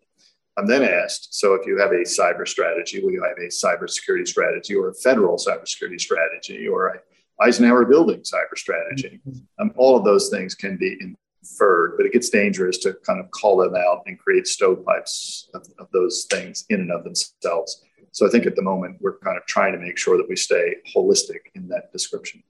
I'm 0.57 0.65
then 0.65 0.83
asked, 0.83 1.35
so 1.35 1.53
if 1.53 1.67
you 1.67 1.77
have 1.79 1.91
a 1.91 2.03
cyber 2.03 2.47
strategy, 2.47 2.99
will 3.01 3.11
you 3.11 3.23
have 3.23 3.37
a 3.37 3.49
cybersecurity 3.49 4.27
strategy 4.27 4.73
or 4.73 4.89
a 4.89 4.93
federal 4.95 5.37
cybersecurity 5.37 6.01
strategy 6.01 6.67
or 6.67 6.87
a 6.87 6.99
Eisenhower 7.39 7.85
building 7.85 8.21
cyber 8.21 8.57
strategy? 8.57 9.21
Mm-hmm. 9.27 9.39
Um, 9.61 9.73
all 9.77 9.95
of 9.95 10.03
those 10.03 10.29
things 10.29 10.55
can 10.55 10.75
be 10.77 10.97
inferred, 10.99 11.95
but 11.95 12.07
it 12.07 12.13
gets 12.13 12.29
dangerous 12.29 12.79
to 12.79 12.93
kind 13.05 13.19
of 13.19 13.29
call 13.29 13.57
them 13.57 13.75
out 13.75 14.01
and 14.07 14.17
create 14.17 14.47
stovepipes 14.47 15.49
of, 15.53 15.67
of 15.77 15.87
those 15.93 16.25
things 16.29 16.65
in 16.69 16.79
and 16.79 16.91
of 16.91 17.03
themselves. 17.03 17.83
So 18.11 18.25
I 18.25 18.31
think 18.31 18.47
at 18.47 18.55
the 18.55 18.63
moment 18.63 18.97
we're 18.99 19.19
kind 19.19 19.37
of 19.37 19.45
trying 19.45 19.73
to 19.73 19.79
make 19.79 19.99
sure 19.99 20.17
that 20.17 20.27
we 20.27 20.35
stay 20.35 20.77
holistic 20.95 21.41
in 21.53 21.67
that 21.67 21.91
description. 21.91 22.41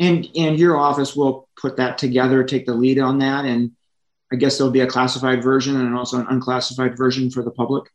And 0.00 0.26
and 0.34 0.58
your 0.58 0.76
office 0.78 1.14
will 1.14 1.48
put 1.56 1.76
that 1.76 1.98
together, 1.98 2.42
take 2.42 2.66
the 2.66 2.74
lead 2.74 2.98
on 2.98 3.18
that, 3.18 3.44
and 3.44 3.72
I 4.32 4.36
guess 4.36 4.56
there'll 4.56 4.72
be 4.72 4.80
a 4.80 4.86
classified 4.86 5.42
version 5.42 5.80
and 5.80 5.94
also 5.94 6.18
an 6.18 6.26
unclassified 6.28 6.96
version 6.96 7.30
for 7.30 7.42
the 7.42 7.50
public. 7.50 7.90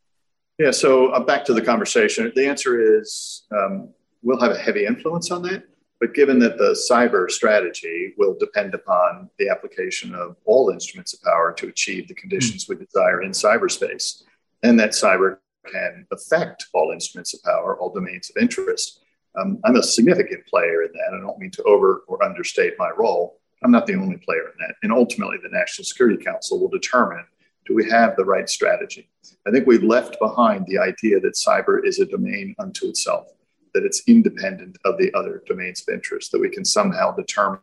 Yeah, 0.60 0.72
so 0.72 1.08
uh, 1.10 1.20
back 1.20 1.46
to 1.46 1.54
the 1.54 1.62
conversation. 1.62 2.32
The 2.36 2.48
answer 2.48 3.00
is 3.00 3.44
um, 3.52 3.90
we'll 4.22 4.40
have 4.40 4.52
a 4.52 4.58
heavy 4.58 4.86
influence 4.86 5.32
on 5.32 5.42
that. 5.44 5.64
But 6.00 6.14
given 6.14 6.38
that 6.40 6.60
the 6.60 6.80
cyber 6.90 7.30
strategy 7.30 8.14
will 8.18 8.36
depend 8.40 8.76
upon 8.76 9.30
the 9.40 9.50
application 9.50 10.14
of 10.14 10.36
all 10.46 10.70
instruments 10.70 11.14
of 11.14 11.22
power 11.24 11.52
to 11.54 11.68
achieve 11.68 12.08
the 12.08 12.14
conditions 12.14 12.66
mm-hmm. 12.66 12.80
we 12.80 12.86
desire 12.86 13.24
in 13.24 13.32
cyberspace, 13.32 14.22
and 14.62 14.80
that 14.80 14.92
cyber 14.92 15.38
can 15.66 16.06
affect 16.12 16.68
all 16.74 16.92
instruments 16.92 17.34
of 17.34 17.42
power, 17.42 17.80
all 17.80 17.92
domains 17.92 18.30
of 18.30 18.42
interest, 18.42 19.02
um, 19.38 19.60
I'm 19.66 19.76
a 19.76 19.84
significant 19.84 20.46
player 20.48 20.84
in 20.84 20.92
that. 20.94 21.16
I 21.16 21.20
don't 21.20 21.38
mean 21.38 21.52
to 21.52 21.64
over 21.64 22.04
or 22.08 22.24
understate 22.24 22.74
my 22.78 22.90
role. 22.98 23.40
I'm 23.64 23.72
not 23.72 23.88
the 23.88 23.96
only 23.96 24.18
player 24.18 24.44
in 24.44 24.58
that. 24.60 24.76
And 24.84 24.92
ultimately, 24.92 25.38
the 25.42 25.50
National 25.50 25.86
Security 25.86 26.24
Council 26.24 26.60
will 26.60 26.70
determine 26.70 27.26
do 27.66 27.76
we 27.76 27.90
have 27.90 28.16
the 28.16 28.26
right 28.26 28.50
strategy? 28.50 29.10
I 29.46 29.52
think 29.52 29.68
we've 29.68 29.84
left 29.84 30.18
behind 30.20 30.66
the 30.68 30.80
idea 30.80 31.20
that 31.20 31.34
cyber 31.34 31.86
is 31.86 32.00
a 32.00 32.06
domain 32.06 32.56
unto 32.60 32.88
itself, 32.88 33.28
that 33.74 33.84
it's 33.84 34.04
independent 34.08 34.78
of 34.86 34.98
the 34.98 35.14
other 35.14 35.44
domains 35.46 35.84
of 35.86 35.94
interest, 35.94 36.32
that 36.32 36.40
we 36.40 36.50
can 36.50 36.64
somehow 36.64 37.14
determine 37.14 37.60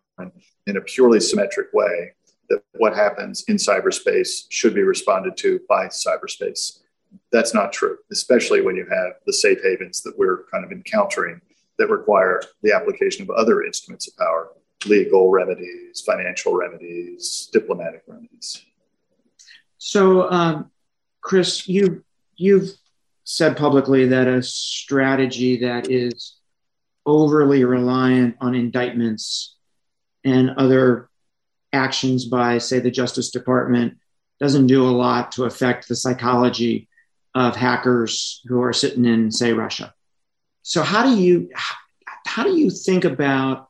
in 0.66 0.76
a 0.76 0.80
purely 0.83 1.20
symmetric 1.20 1.72
way 1.72 2.12
that 2.50 2.62
what 2.74 2.94
happens 2.94 3.44
in 3.48 3.57
cyberspace 3.57 4.44
should 4.50 4.74
be 4.74 4.83
responded 4.83 5.37
to 5.38 5.61
by 5.68 5.87
cyberspace. 5.87 6.80
That's 7.33 7.54
not 7.54 7.72
true, 7.72 7.96
especially 8.12 8.61
when 8.61 8.76
you 8.76 8.87
have 8.90 9.14
the 9.26 9.33
safe 9.33 9.59
havens 9.62 10.02
that 10.02 10.18
we're 10.18 10.44
kind 10.52 10.64
of 10.64 10.72
encountering 10.72 11.40
that 11.78 11.88
require 11.88 12.42
the 12.62 12.72
application 12.72 13.22
of 13.22 13.30
other 13.30 13.62
instruments 13.62 14.07
of 14.07 14.16
power 14.16 14.50
legal 14.87 15.31
remedies, 15.31 16.03
financial 16.07 16.55
remedies, 16.55 17.49
diplomatic 17.53 18.03
remedies. 18.07 18.64
So, 19.79 20.31
um, 20.31 20.70
Chris, 21.20 21.68
you 21.68 22.05
you've 22.37 22.70
said 23.25 23.57
publicly 23.57 24.09
that 24.09 24.29
a 24.29 24.42
strategy 24.42 25.59
that 25.59 25.90
is 25.90 26.37
overly 27.07 27.64
reliant 27.64 28.37
on 28.40 28.55
indictments 28.55 29.57
and 30.25 30.51
other 30.51 31.09
actions 31.73 32.25
by, 32.25 32.59
say, 32.59 32.79
the 32.79 32.90
Justice 32.90 33.31
Department 33.31 33.99
doesn't 34.40 34.66
do 34.66 34.87
a 34.87 34.90
lot 34.90 35.33
to 35.33 35.44
affect 35.44 35.88
the 35.88 35.97
psychology 35.97 36.88
of 37.35 37.57
hackers 37.57 38.40
who 38.47 38.62
are 38.62 38.73
sitting 38.73 39.05
in, 39.05 39.31
say, 39.31 39.53
Russia. 39.53 39.94
So, 40.62 40.83
how 40.83 41.03
do 41.03 41.20
you 41.20 41.51
how 42.27 42.42
do 42.42 42.57
you 42.57 42.70
think 42.70 43.05
about 43.05 43.68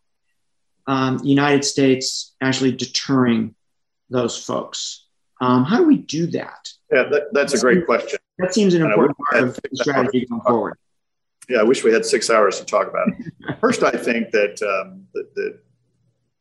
um, 0.86 1.20
United 1.22 1.64
States 1.64 2.34
actually 2.40 2.72
deterring 2.72 3.54
those 4.10 4.42
folks? 4.42 5.06
Um, 5.40 5.64
how 5.64 5.78
do 5.78 5.84
we 5.84 5.98
do 5.98 6.26
that? 6.28 6.68
Yeah, 6.92 7.04
that, 7.10 7.32
that's 7.32 7.54
a 7.54 7.60
great 7.60 7.86
question. 7.86 8.18
That 8.38 8.54
seems 8.54 8.74
an 8.74 8.82
important 8.82 9.16
part 9.30 9.42
of 9.44 9.54
the 9.56 9.76
strategy 9.76 10.26
going 10.26 10.42
forward. 10.42 10.78
Yeah, 11.48 11.58
I 11.58 11.62
wish 11.62 11.84
we 11.84 11.92
had 11.92 12.04
six 12.04 12.30
hours 12.30 12.58
to 12.58 12.64
talk 12.64 12.88
about 12.88 13.08
it. 13.08 13.58
First, 13.60 13.82
I 13.82 13.90
think 13.90 14.30
that, 14.30 14.62
um, 14.62 15.06
that, 15.12 15.34
that 15.34 15.58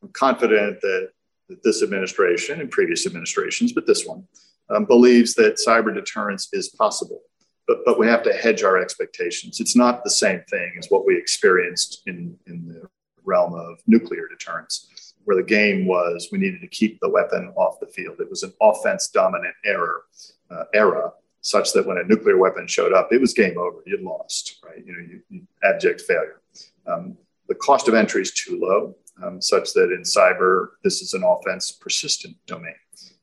I'm 0.01 0.09
confident 0.09 0.79
that, 0.81 1.09
that, 1.49 1.63
this 1.63 1.83
administration 1.83 2.61
and 2.61 2.71
previous 2.71 3.05
administrations, 3.05 3.73
but 3.73 3.85
this 3.85 4.05
one, 4.05 4.25
um, 4.69 4.85
believes 4.85 5.33
that 5.35 5.59
cyber 5.65 5.93
deterrence 5.93 6.47
is 6.53 6.69
possible. 6.69 7.21
But, 7.67 7.79
but 7.85 7.99
we 7.99 8.07
have 8.07 8.23
to 8.23 8.33
hedge 8.33 8.63
our 8.63 8.77
expectations. 8.77 9.59
It's 9.59 9.75
not 9.75 10.03
the 10.03 10.09
same 10.09 10.41
thing 10.49 10.73
as 10.77 10.87
what 10.89 11.05
we 11.05 11.17
experienced 11.17 12.01
in, 12.05 12.37
in 12.47 12.67
the 12.67 12.89
realm 13.25 13.53
of 13.53 13.79
nuclear 13.87 14.27
deterrence, 14.27 15.13
where 15.25 15.37
the 15.37 15.43
game 15.43 15.85
was 15.87 16.29
we 16.31 16.37
needed 16.37 16.61
to 16.61 16.67
keep 16.67 16.99
the 16.99 17.09
weapon 17.09 17.53
off 17.55 17.79
the 17.79 17.87
field. 17.87 18.19
It 18.19 18.29
was 18.29 18.43
an 18.43 18.53
offense 18.61 19.07
dominant 19.07 19.55
error, 19.65 20.03
uh, 20.51 20.65
era, 20.73 21.11
such 21.41 21.73
that 21.73 21.85
when 21.85 21.97
a 21.97 22.03
nuclear 22.03 22.37
weapon 22.37 22.67
showed 22.67 22.93
up, 22.93 23.11
it 23.11 23.19
was 23.19 23.33
game 23.33 23.57
over. 23.57 23.83
You'd 23.85 24.01
lost, 24.01 24.59
right? 24.63 24.85
You 24.85 24.93
know, 24.93 24.99
you, 24.99 25.21
you 25.29 25.41
abject 25.63 26.01
failure. 26.01 26.41
Um, 26.87 27.17
the 27.47 27.55
cost 27.55 27.87
of 27.87 27.93
entry 27.93 28.21
is 28.21 28.31
too 28.31 28.59
low. 28.61 28.95
um, 29.21 29.41
such 29.41 29.73
that 29.73 29.91
in 29.91 30.01
cyber, 30.03 30.69
this 30.83 31.01
is 31.01 31.13
an 31.13 31.23
offense 31.23 31.71
persistent 31.71 32.35
domain. 32.47 32.75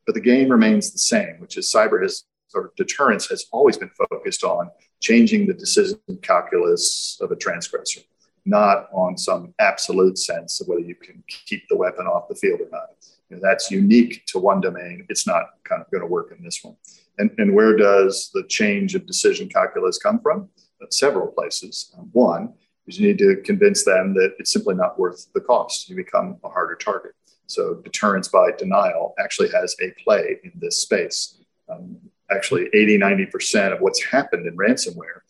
But 0.07 0.15
the 0.15 0.21
game 0.21 0.49
remains 0.49 0.93
the 0.93 0.99
same, 0.99 1.37
which 1.39 1.57
is 1.57 1.73
cyber 1.73 2.03
has 2.03 2.25
or 2.53 2.73
deterrence 2.77 3.29
has 3.29 3.47
always 3.53 3.77
been 3.77 3.91
focused 4.11 4.43
on 4.43 4.71
changing 5.01 5.47
the 5.47 5.55
decision 5.55 6.01
calculus 6.21 7.17
of 7.21 7.31
a 7.31 7.37
transgressor, 7.37 8.01
not 8.45 8.89
on 8.93 9.17
some 9.17 9.55
absolute 9.59 10.19
sense 10.19 10.61
of 10.61 10.69
whether 10.69 10.81
you 10.81 10.95
can 10.95 11.23
keep 11.29 11.69
the 11.69 11.77
weapon 11.77 12.07
off 12.07 12.29
the 12.29 12.35
field 12.35 12.61
or 12.61 12.69
not. 12.71 12.89
You 13.29 13.37
know, 13.37 13.43
that's 13.43 13.71
unique 13.71 14.25
to 14.27 14.39
one 14.39 14.61
domain. 14.61 15.07
It's 15.09 15.27
not 15.27 15.45
kind 15.65 15.81
of 15.81 15.91
going 15.91 16.01
to 16.01 16.07
work 16.07 16.35
in 16.37 16.43
this 16.43 16.63
one. 16.63 16.77
And, 17.19 17.31
and 17.39 17.55
where 17.55 17.77
does 17.77 18.31
the 18.33 18.45
change 18.45 18.95
of 18.95 19.07
decision 19.07 19.49
calculus 19.49 19.99
come 19.99 20.21
from? 20.21 20.49
several 20.89 21.29
places. 21.29 21.95
Um, 21.99 22.09
one 22.13 22.55
is 22.87 22.99
you 22.99 23.09
need 23.09 23.19
to 23.19 23.37
convince 23.45 23.85
them 23.85 24.15
that 24.15 24.35
it's 24.39 24.53
simply 24.53 24.75
not 24.75 24.99
worth 24.99 25.27
the 25.35 25.41
cost. 25.41 25.89
You 25.89 25.97
become 25.97 26.39
a 26.45 26.49
harder 26.49 26.75
target. 26.75 27.13
So 27.47 27.75
deterrence 27.75 28.29
by 28.29 28.53
denial 28.57 29.15
actually 29.19 29.51
has 29.51 29.77
a 29.83 29.91
play 30.03 30.37
in 30.45 30.53
this 30.55 30.79
space. 30.79 31.39
Um, 31.69 31.99
actually, 32.31 32.69
80, 32.73 32.99
90% 32.99 33.73
of 33.73 33.81
what's 33.81 34.03
happened 34.03 34.47
in 34.47 34.57
ransomware 34.57 35.21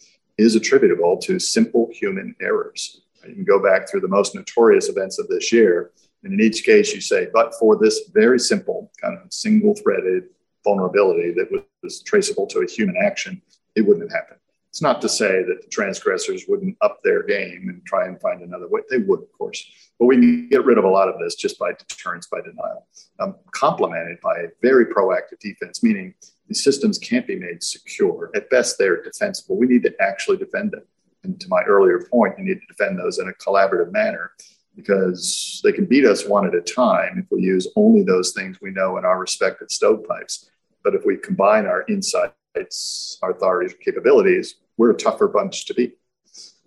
is 0.40 0.56
attributable 0.56 1.16
to 1.18 1.38
simple 1.38 1.88
human 1.92 2.34
errors. 2.40 3.02
You 3.26 3.34
can 3.34 3.44
go 3.44 3.62
back 3.62 3.88
through 3.88 4.00
the 4.00 4.08
most 4.08 4.34
notorious 4.34 4.88
events 4.88 5.18
of 5.18 5.28
this 5.28 5.52
year. 5.52 5.92
And 6.24 6.32
in 6.32 6.40
each 6.40 6.64
case, 6.64 6.94
you 6.94 7.00
say, 7.00 7.28
but 7.32 7.54
for 7.58 7.78
this 7.78 8.08
very 8.12 8.38
simple 8.38 8.90
kind 9.00 9.18
of 9.18 9.32
single 9.32 9.74
threaded 9.74 10.24
vulnerability 10.64 11.32
that 11.32 11.64
was 11.82 12.02
traceable 12.02 12.46
to 12.48 12.60
a 12.60 12.70
human 12.70 12.96
action, 12.96 13.40
it 13.76 13.82
wouldn't 13.82 14.10
have 14.10 14.20
happened. 14.20 14.40
It's 14.70 14.82
not 14.82 15.00
to 15.02 15.08
say 15.08 15.42
that 15.42 15.62
the 15.62 15.68
transgressors 15.68 16.44
wouldn't 16.46 16.76
up 16.80 17.02
their 17.02 17.24
game 17.24 17.68
and 17.68 17.84
try 17.84 18.06
and 18.06 18.20
find 18.20 18.40
another 18.40 18.68
way. 18.68 18.82
They 18.88 18.98
would, 18.98 19.20
of 19.20 19.32
course. 19.36 19.64
But 19.98 20.06
we 20.06 20.14
can 20.16 20.48
get 20.48 20.64
rid 20.64 20.78
of 20.78 20.84
a 20.84 20.88
lot 20.88 21.08
of 21.08 21.18
this 21.18 21.34
just 21.34 21.58
by 21.58 21.72
deterrence 21.72 22.28
by 22.28 22.40
denial, 22.40 22.86
um, 23.18 23.34
complemented 23.50 24.18
by 24.22 24.36
a 24.38 24.48
very 24.62 24.86
proactive 24.86 25.40
defense, 25.40 25.82
meaning 25.82 26.14
these 26.50 26.64
systems 26.64 26.98
can't 26.98 27.28
be 27.28 27.36
made 27.36 27.62
secure. 27.62 28.28
At 28.34 28.50
best, 28.50 28.76
they're 28.76 29.02
defensible. 29.02 29.56
We 29.56 29.68
need 29.68 29.84
to 29.84 29.94
actually 30.00 30.36
defend 30.36 30.72
them. 30.72 30.82
And 31.22 31.40
to 31.40 31.48
my 31.48 31.62
earlier 31.62 32.00
point, 32.10 32.34
you 32.38 32.44
need 32.44 32.60
to 32.60 32.66
defend 32.66 32.98
those 32.98 33.20
in 33.20 33.28
a 33.28 33.32
collaborative 33.34 33.92
manner 33.92 34.32
because 34.74 35.60
they 35.62 35.70
can 35.70 35.86
beat 35.86 36.04
us 36.04 36.26
one 36.26 36.48
at 36.48 36.54
a 36.56 36.60
time 36.60 37.20
if 37.20 37.30
we 37.30 37.42
use 37.42 37.68
only 37.76 38.02
those 38.02 38.32
things 38.32 38.60
we 38.60 38.72
know 38.72 38.98
in 38.98 39.04
our 39.04 39.20
respective 39.20 39.70
stovepipes. 39.70 40.50
But 40.82 40.96
if 40.96 41.02
we 41.06 41.16
combine 41.18 41.66
our 41.66 41.84
insights, 41.88 43.18
our 43.22 43.30
authorities 43.30 43.76
capabilities, 43.84 44.56
we're 44.76 44.90
a 44.90 44.96
tougher 44.96 45.28
bunch 45.28 45.66
to 45.66 45.74
beat. 45.74 45.98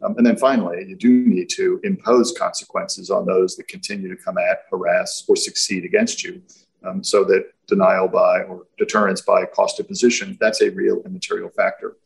Um, 0.01 0.15
and 0.17 0.25
then 0.25 0.37
finally, 0.37 0.85
you 0.87 0.95
do 0.95 1.09
need 1.09 1.49
to 1.55 1.81
impose 1.83 2.31
consequences 2.31 3.09
on 3.09 3.25
those 3.25 3.57
that 3.57 3.67
continue 3.67 4.15
to 4.15 4.23
come 4.23 4.37
at, 4.37 4.63
harass, 4.71 5.25
or 5.27 5.35
succeed 5.35 5.83
against 5.83 6.23
you. 6.23 6.41
Um, 6.85 7.03
so 7.03 7.25
that 7.25 7.52
denial 7.67 8.07
by 8.07 8.41
or 8.43 8.65
deterrence 8.77 9.21
by 9.21 9.45
cost 9.45 9.79
imposition, 9.79 10.37
that's 10.39 10.61
a 10.61 10.69
real 10.71 11.01
and 11.03 11.13
material 11.13 11.49
factor. 11.49 11.97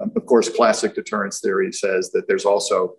Um, 0.00 0.12
of 0.16 0.26
course, 0.26 0.48
classic 0.48 0.94
deterrence 0.94 1.40
theory 1.40 1.72
says 1.72 2.10
that 2.12 2.26
there's 2.26 2.44
also 2.44 2.96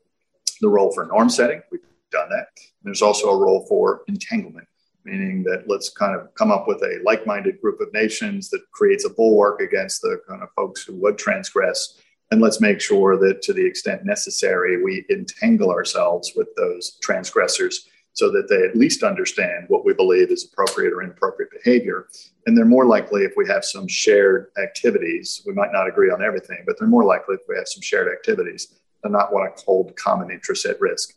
the 0.61 0.69
role 0.69 0.91
for 0.93 1.05
norm 1.05 1.29
setting. 1.29 1.61
We've 1.71 1.81
done 2.11 2.29
that. 2.29 2.47
There's 2.83 3.01
also 3.01 3.29
a 3.29 3.37
role 3.37 3.65
for 3.67 4.03
entanglement 4.07 4.67
meaning 5.05 5.43
that 5.43 5.63
let's 5.67 5.89
kind 5.89 6.19
of 6.19 6.33
come 6.35 6.51
up 6.51 6.67
with 6.67 6.81
a 6.81 6.99
like 7.05 7.25
minded 7.25 7.61
group 7.61 7.79
of 7.79 7.93
nations 7.93 8.49
that 8.49 8.61
creates 8.71 9.05
a 9.05 9.09
bulwark 9.09 9.61
against 9.61 10.01
the 10.01 10.19
kind 10.27 10.41
of 10.41 10.49
folks 10.55 10.83
who 10.83 10.95
would 10.95 11.17
transgress. 11.17 12.01
And 12.31 12.41
let's 12.41 12.59
make 12.59 12.81
sure 12.81 13.17
that 13.17 13.43
to 13.43 13.53
the 13.53 13.65
extent 13.65 14.03
necessary, 14.03 14.83
we 14.83 15.05
entangle 15.11 15.69
ourselves 15.69 16.33
with 16.35 16.47
those 16.57 16.97
transgressors 17.01 17.87
so 18.15 18.32
that 18.32 18.47
they 18.49 18.63
at 18.67 18.75
least 18.75 19.04
understand 19.04 19.65
what 19.67 19.86
we 19.86 19.93
believe 19.93 20.32
is 20.32 20.45
appropriate 20.51 20.91
or 20.93 21.04
inappropriate 21.04 21.51
behavior. 21.51 22.08
And 22.45 22.58
they're 22.58 22.65
more 22.65 22.86
likely 22.86 23.21
if 23.21 23.34
we 23.38 23.47
have 23.47 23.63
some 23.63 23.88
shared 23.88 24.47
activities. 24.62 25.43
We 25.45 25.54
might 25.54 25.71
not 25.71 25.88
agree 25.88 26.10
on 26.10 26.23
everything, 26.23 26.63
but 26.65 26.80
they're 26.80 26.88
more 26.88 27.06
likely 27.06 27.36
if 27.36 27.41
we 27.47 27.56
have 27.56 27.67
some 27.67 27.82
shared 27.82 28.12
activities 28.12 28.73
to 29.04 29.10
not 29.10 29.32
want 29.32 29.56
to 29.58 29.65
hold 29.65 29.95
common 29.95 30.32
interests 30.32 30.65
at 30.65 30.82
risk. 30.82 31.13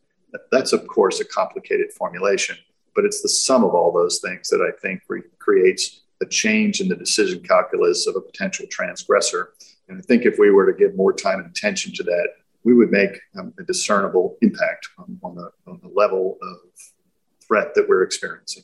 That's, 0.53 0.73
of 0.73 0.87
course, 0.87 1.21
a 1.21 1.25
complicated 1.25 1.93
formulation 1.93 2.57
but 2.99 3.05
it's 3.05 3.23
the 3.23 3.29
sum 3.29 3.63
of 3.63 3.75
all 3.75 3.93
those 3.93 4.19
things 4.19 4.49
that 4.49 4.61
I 4.61 4.77
think 4.81 5.03
re- 5.07 5.23
creates 5.39 6.01
a 6.21 6.27
change 6.27 6.81
in 6.81 6.89
the 6.89 6.97
decision 6.97 7.41
calculus 7.41 8.09
of 8.09 8.17
a 8.17 8.21
potential 8.21 8.67
transgressor. 8.69 9.51
And 9.89 9.99
I 9.99 10.01
think 10.03 10.25
if 10.25 10.37
we 10.37 10.51
were 10.51 10.67
to 10.67 10.77
give 10.77 10.97
more 10.97 11.13
time 11.13 11.39
and 11.39 11.49
attention 11.49 11.93
to 11.95 12.03
that, 12.03 12.29
we 12.65 12.75
would 12.75 12.91
make 12.91 13.11
um, 13.39 13.53
a 13.59 13.63
discernible 13.63 14.37
impact 14.43 14.89
on, 14.99 15.19
on, 15.23 15.35
the, 15.35 15.51
on 15.67 15.81
the 15.83 15.89
level 15.89 16.39
of 16.43 16.59
threat 17.47 17.75
that 17.75 17.89
we're 17.89 18.03
experiencing. 18.03 18.63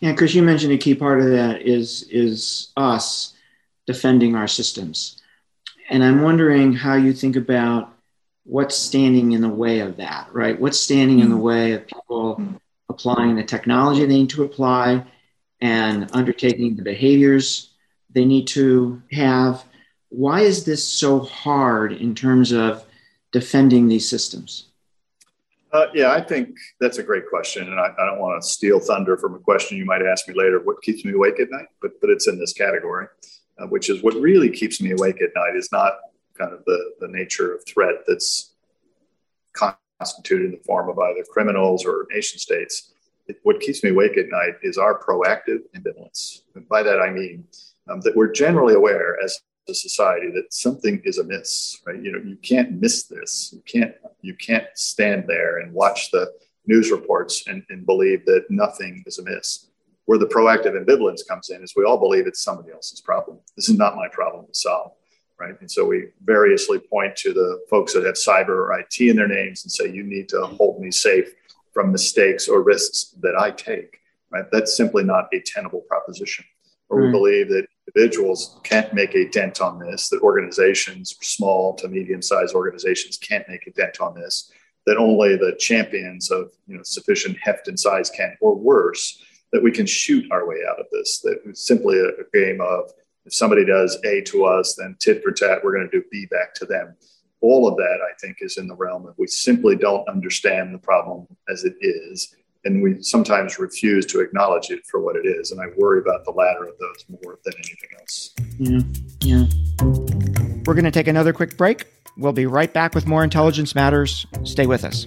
Yeah, 0.00 0.14
Chris, 0.14 0.34
you 0.34 0.42
mentioned 0.42 0.72
a 0.72 0.78
key 0.78 0.94
part 0.94 1.20
of 1.20 1.26
that 1.26 1.62
is 1.62 2.04
is 2.04 2.70
us 2.76 3.34
defending 3.86 4.36
our 4.36 4.46
systems, 4.46 5.20
and 5.90 6.02
I'm 6.04 6.22
wondering 6.22 6.72
how 6.72 6.94
you 6.94 7.12
think 7.12 7.34
about 7.34 7.92
what's 8.44 8.76
standing 8.76 9.32
in 9.32 9.40
the 9.40 9.48
way 9.48 9.80
of 9.80 9.96
that, 9.96 10.28
right? 10.32 10.58
What's 10.58 10.78
standing 10.78 11.18
in 11.18 11.28
the 11.28 11.36
way 11.36 11.72
of 11.72 11.88
people 11.88 12.60
applying 12.88 13.34
the 13.34 13.42
technology 13.42 14.04
they 14.04 14.14
need 14.14 14.30
to 14.30 14.44
apply 14.44 15.04
and 15.60 16.08
undertaking 16.12 16.76
the 16.76 16.82
behaviors 16.82 17.70
they 18.10 18.24
need 18.24 18.46
to 18.46 19.02
have. 19.10 19.64
Why 20.10 20.40
is 20.40 20.64
this 20.64 20.86
so 20.86 21.20
hard 21.20 21.92
in 21.92 22.14
terms 22.14 22.52
of 22.52 22.83
defending 23.34 23.88
these 23.88 24.08
systems? 24.08 24.68
Uh, 25.72 25.86
yeah, 25.92 26.12
I 26.12 26.20
think 26.20 26.56
that's 26.78 26.98
a 26.98 27.02
great 27.02 27.28
question, 27.28 27.66
and 27.68 27.80
I, 27.80 27.88
I, 27.98 28.06
don't 28.06 28.20
want 28.20 28.40
to 28.40 28.48
steal 28.48 28.78
thunder 28.78 29.16
from 29.16 29.34
a 29.34 29.40
question 29.40 29.76
you 29.76 29.84
might 29.84 30.02
ask 30.02 30.28
me 30.28 30.34
later. 30.36 30.60
What 30.60 30.80
keeps 30.82 31.04
me 31.04 31.12
awake 31.12 31.40
at 31.40 31.50
night? 31.50 31.66
But 31.82 32.00
but 32.00 32.10
it's 32.10 32.28
in 32.28 32.38
this 32.38 32.52
category, 32.52 33.08
uh, 33.58 33.66
which 33.66 33.90
is 33.90 34.04
what 34.04 34.14
really 34.14 34.50
keeps 34.50 34.80
me 34.80 34.92
awake 34.92 35.20
at 35.20 35.30
night 35.34 35.56
is 35.56 35.68
not 35.72 35.94
kind 36.38 36.52
of 36.52 36.64
the 36.64 36.92
the 37.00 37.08
nature 37.08 37.52
of 37.52 37.66
threat 37.66 38.04
that's 38.06 38.54
constituted 39.52 40.44
in 40.44 40.52
the 40.52 40.64
form 40.64 40.88
of 40.88 40.96
either 41.00 41.24
criminals 41.28 41.84
or 41.84 42.06
nation 42.12 42.38
states. 42.38 42.92
It, 43.26 43.40
what 43.42 43.58
keeps 43.58 43.82
me 43.82 43.90
awake 43.90 44.16
at 44.16 44.28
night 44.28 44.54
is 44.62 44.78
our 44.78 45.00
proactive 45.00 45.62
ambivalence. 45.76 46.42
And 46.54 46.68
by 46.68 46.84
that, 46.84 47.00
I 47.00 47.10
mean 47.10 47.48
um, 47.90 48.00
that 48.02 48.14
we're 48.14 48.30
generally 48.30 48.74
aware 48.74 49.16
as 49.24 49.40
a 49.68 49.74
society 49.74 50.30
that 50.32 50.52
something 50.52 51.00
is 51.04 51.18
amiss, 51.18 51.80
right? 51.86 52.00
You 52.00 52.12
know, 52.12 52.22
you 52.24 52.36
can't 52.36 52.80
miss 52.80 53.04
this. 53.04 53.52
You 53.52 53.62
can't, 53.66 53.94
you 54.20 54.34
can't 54.34 54.66
stand 54.74 55.24
there 55.26 55.58
and 55.58 55.72
watch 55.72 56.10
the 56.10 56.32
news 56.66 56.90
reports 56.90 57.46
and, 57.46 57.64
and 57.70 57.84
believe 57.86 58.24
that 58.26 58.44
nothing 58.50 59.02
is 59.06 59.18
amiss. 59.18 59.68
Where 60.06 60.18
the 60.18 60.26
proactive 60.26 60.78
ambivalence 60.78 61.26
comes 61.26 61.50
in 61.50 61.62
is 61.62 61.74
we 61.74 61.84
all 61.84 61.98
believe 61.98 62.26
it's 62.26 62.42
somebody 62.42 62.72
else's 62.72 63.00
problem. 63.00 63.38
This 63.56 63.68
is 63.68 63.78
not 63.78 63.96
my 63.96 64.08
problem 64.08 64.46
to 64.46 64.54
solve 64.54 64.92
right? 65.38 65.60
And 65.60 65.70
so 65.70 65.84
we 65.84 66.06
variously 66.24 66.78
point 66.78 67.16
to 67.16 67.32
the 67.32 67.60
folks 67.68 67.92
that 67.94 68.04
have 68.04 68.14
cyber 68.14 68.50
or 68.50 68.78
IT 68.78 69.00
in 69.00 69.16
their 69.16 69.28
names 69.28 69.64
and 69.64 69.72
say, 69.72 69.90
you 69.90 70.02
need 70.02 70.28
to 70.30 70.46
hold 70.46 70.80
me 70.80 70.90
safe 70.90 71.32
from 71.72 71.90
mistakes 71.90 72.48
or 72.48 72.62
risks 72.62 73.14
that 73.20 73.34
I 73.38 73.50
take, 73.50 73.98
right? 74.30 74.44
That's 74.52 74.76
simply 74.76 75.04
not 75.04 75.28
a 75.32 75.40
tenable 75.40 75.80
proposition. 75.82 76.44
Or 76.88 77.00
we 77.00 77.08
mm. 77.08 77.12
believe 77.12 77.48
that 77.48 77.66
individuals 77.88 78.60
can't 78.64 78.92
make 78.94 79.14
a 79.14 79.28
dent 79.28 79.60
on 79.60 79.78
this, 79.78 80.08
that 80.08 80.20
organizations, 80.20 81.16
small 81.20 81.74
to 81.74 81.88
medium 81.88 82.22
sized 82.22 82.54
organizations, 82.54 83.18
can't 83.18 83.48
make 83.48 83.66
a 83.66 83.72
dent 83.72 84.00
on 84.00 84.14
this, 84.14 84.50
that 84.86 84.96
only 84.96 85.36
the 85.36 85.56
champions 85.58 86.30
of 86.30 86.50
you 86.66 86.76
know, 86.76 86.82
sufficient 86.82 87.36
heft 87.40 87.68
and 87.68 87.78
size 87.78 88.10
can, 88.10 88.36
or 88.40 88.54
worse, 88.54 89.22
that 89.52 89.62
we 89.62 89.70
can 89.70 89.86
shoot 89.86 90.24
our 90.30 90.48
way 90.48 90.56
out 90.68 90.80
of 90.80 90.86
this, 90.92 91.20
that 91.20 91.40
it's 91.44 91.66
simply 91.66 91.98
a, 91.98 92.08
a 92.08 92.24
game 92.32 92.60
of 92.60 92.90
if 93.26 93.32
somebody 93.32 93.64
does 93.64 93.98
A 94.04 94.20
to 94.22 94.44
us, 94.44 94.74
then 94.74 94.96
tit 94.98 95.22
for 95.22 95.32
tat, 95.32 95.60
we're 95.62 95.74
going 95.74 95.88
to 95.88 95.98
do 95.98 96.04
B 96.10 96.26
back 96.26 96.54
to 96.54 96.66
them. 96.66 96.94
All 97.40 97.66
of 97.66 97.76
that, 97.76 97.98
I 98.02 98.14
think, 98.20 98.38
is 98.40 98.58
in 98.58 98.66
the 98.66 98.74
realm 98.74 99.06
of 99.06 99.14
we 99.18 99.26
simply 99.26 99.76
don't 99.76 100.08
understand 100.08 100.74
the 100.74 100.78
problem 100.78 101.26
as 101.48 101.64
it 101.64 101.74
is. 101.80 102.34
And 102.64 102.82
we 102.82 103.02
sometimes 103.02 103.58
refuse 103.58 104.06
to 104.06 104.20
acknowledge 104.20 104.70
it 104.70 104.80
for 104.90 105.00
what 105.00 105.16
it 105.16 105.26
is. 105.26 105.50
And 105.50 105.60
I 105.60 105.66
worry 105.76 106.00
about 106.00 106.24
the 106.24 106.30
latter 106.30 106.64
of 106.64 106.78
those 106.78 107.04
more 107.08 107.38
than 107.44 107.54
anything 107.56 107.90
else. 108.00 108.34
Yeah. 108.58 108.80
Yeah. 109.20 109.46
We're 110.66 110.74
going 110.74 110.84
to 110.84 110.90
take 110.90 111.08
another 111.08 111.32
quick 111.32 111.58
break. 111.58 111.86
We'll 112.16 112.32
be 112.32 112.46
right 112.46 112.72
back 112.72 112.94
with 112.94 113.06
more 113.06 113.22
Intelligence 113.22 113.74
Matters. 113.74 114.26
Stay 114.44 114.66
with 114.66 114.84
us. 114.84 115.06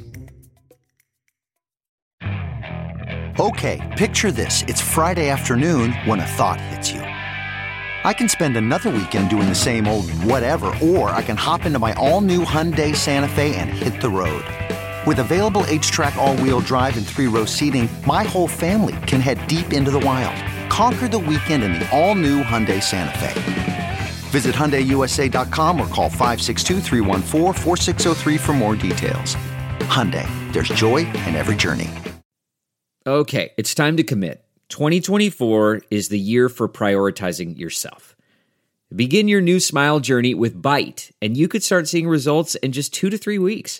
Okay, 3.39 3.93
picture 3.97 4.31
this. 4.31 4.63
It's 4.63 4.81
Friday 4.81 5.29
afternoon 5.29 5.93
when 6.05 6.19
a 6.19 6.25
thought 6.25 6.59
hits 6.59 6.91
you. 6.91 7.01
I 7.01 8.13
can 8.13 8.29
spend 8.29 8.57
another 8.57 8.89
weekend 8.89 9.29
doing 9.29 9.47
the 9.47 9.55
same 9.55 9.87
old 9.87 10.09
whatever, 10.23 10.73
or 10.81 11.09
I 11.09 11.21
can 11.21 11.37
hop 11.37 11.65
into 11.65 11.77
my 11.77 11.93
all-new 11.93 12.45
Hyundai 12.45 12.95
Santa 12.95 13.27
Fe 13.27 13.55
and 13.55 13.69
hit 13.69 14.01
the 14.01 14.09
road. 14.09 14.43
With 15.07 15.19
available 15.19 15.63
H-Track 15.67 16.17
all-wheel 16.17 16.59
drive 16.59 16.97
and 16.97 17.07
three-row 17.07 17.45
seating, 17.45 17.87
my 18.05 18.23
whole 18.23 18.45
family 18.45 18.97
can 19.07 19.21
head 19.21 19.47
deep 19.47 19.71
into 19.71 19.89
the 19.89 20.01
wild. 20.01 20.35
Conquer 20.69 21.07
the 21.07 21.17
weekend 21.17 21.63
in 21.63 21.75
the 21.75 21.89
all-new 21.97 22.43
Hyundai 22.43 22.83
Santa 22.83 23.17
Fe. 23.17 23.99
Visit 24.31 24.53
HyundaiUSA.com 24.53 25.79
or 25.79 25.87
call 25.87 26.09
562 26.09 26.81
for 28.37 28.53
more 28.53 28.75
details. 28.75 29.37
Hyundai, 29.87 30.27
there's 30.51 30.67
joy 30.67 30.97
in 30.97 31.37
every 31.37 31.55
journey. 31.55 31.89
Okay, 33.05 33.53
it's 33.57 33.73
time 33.73 33.95
to 33.95 34.03
commit. 34.03 34.43
2024 34.67 35.83
is 35.89 36.09
the 36.09 36.19
year 36.19 36.49
for 36.49 36.67
prioritizing 36.67 37.57
yourself. 37.57 38.17
Begin 38.93 39.29
your 39.29 39.39
new 39.39 39.61
smile 39.61 40.01
journey 40.01 40.33
with 40.33 40.61
Byte, 40.61 41.11
and 41.21 41.37
you 41.37 41.47
could 41.47 41.63
start 41.63 41.87
seeing 41.87 42.09
results 42.09 42.55
in 42.55 42.73
just 42.73 42.93
two 42.93 43.09
to 43.09 43.17
three 43.17 43.39
weeks. 43.39 43.79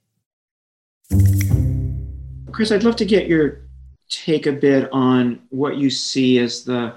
Chris, 2.51 2.71
I'd 2.71 2.83
love 2.83 2.97
to 2.97 3.05
get 3.05 3.27
your 3.27 3.61
take 4.09 4.45
a 4.45 4.51
bit 4.51 4.89
on 4.91 5.41
what 5.49 5.77
you 5.77 5.89
see 5.89 6.39
as 6.39 6.63
the 6.63 6.93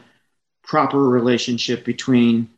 proper 0.63 0.99
relationship 0.99 1.85
between 1.85 2.49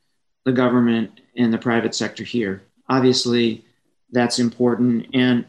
the 0.44 0.52
government 0.52 1.20
and 1.36 1.52
the 1.52 1.58
private 1.58 1.94
sector 1.94 2.24
here. 2.24 2.62
Obviously, 2.88 3.64
that's 4.10 4.38
important. 4.38 5.06
And 5.12 5.44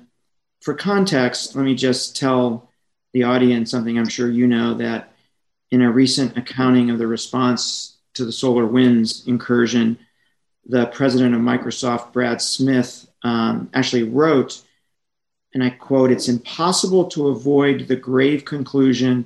for 0.62 0.74
context, 0.74 1.56
let 1.56 1.64
me 1.64 1.76
just 1.76 2.18
tell 2.18 2.70
the 3.14 3.24
audience 3.24 3.72
something 3.72 3.98
I'm 3.98 4.10
sure 4.10 4.30
you 4.30 4.48
know 4.48 4.74
that 4.76 5.14
in 5.72 5.82
a 5.82 5.92
recent 5.92 6.38
accounting 6.38 6.90
of 6.90 6.98
the 6.98 7.08
response 7.08 7.98
to 8.16 8.26
the 8.26 8.32
SolarWinds 8.32 9.28
incursion, 9.28 9.98
the 10.66 10.88
president 10.88 11.36
of 11.36 11.42
Microsoft, 11.42 12.12
Brad 12.12 12.42
Smith, 12.42 13.08
um, 13.24 13.70
actually 13.74 14.04
wrote, 14.04 14.62
and 15.54 15.64
I 15.64 15.70
quote, 15.70 16.12
it's 16.12 16.28
impossible 16.28 17.06
to 17.10 17.30
avoid 17.30 17.88
the 17.88 17.96
grave 17.96 18.46
conclusion 18.46 19.26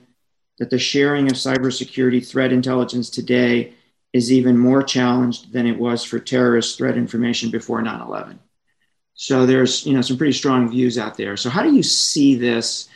that 0.59 0.69
the 0.69 0.79
sharing 0.79 1.27
of 1.27 1.33
cybersecurity 1.33 2.25
threat 2.25 2.53
intelligence 2.53 3.09
today 3.09 3.73
is 4.13 4.31
even 4.31 4.57
more 4.57 4.83
challenged 4.83 5.51
than 5.53 5.65
it 5.65 5.77
was 5.77 6.03
for 6.03 6.19
terrorist 6.19 6.77
threat 6.77 6.97
information 6.97 7.49
before 7.49 7.81
9-11. 7.81 8.37
So 9.13 9.45
there's 9.45 9.85
you 9.85 9.93
know 9.93 10.01
some 10.01 10.17
pretty 10.17 10.33
strong 10.33 10.69
views 10.69 10.97
out 10.97 11.17
there. 11.17 11.37
So 11.37 11.49
how 11.49 11.63
do 11.63 11.73
you 11.73 11.83
see 11.83 12.35
this? 12.35 12.89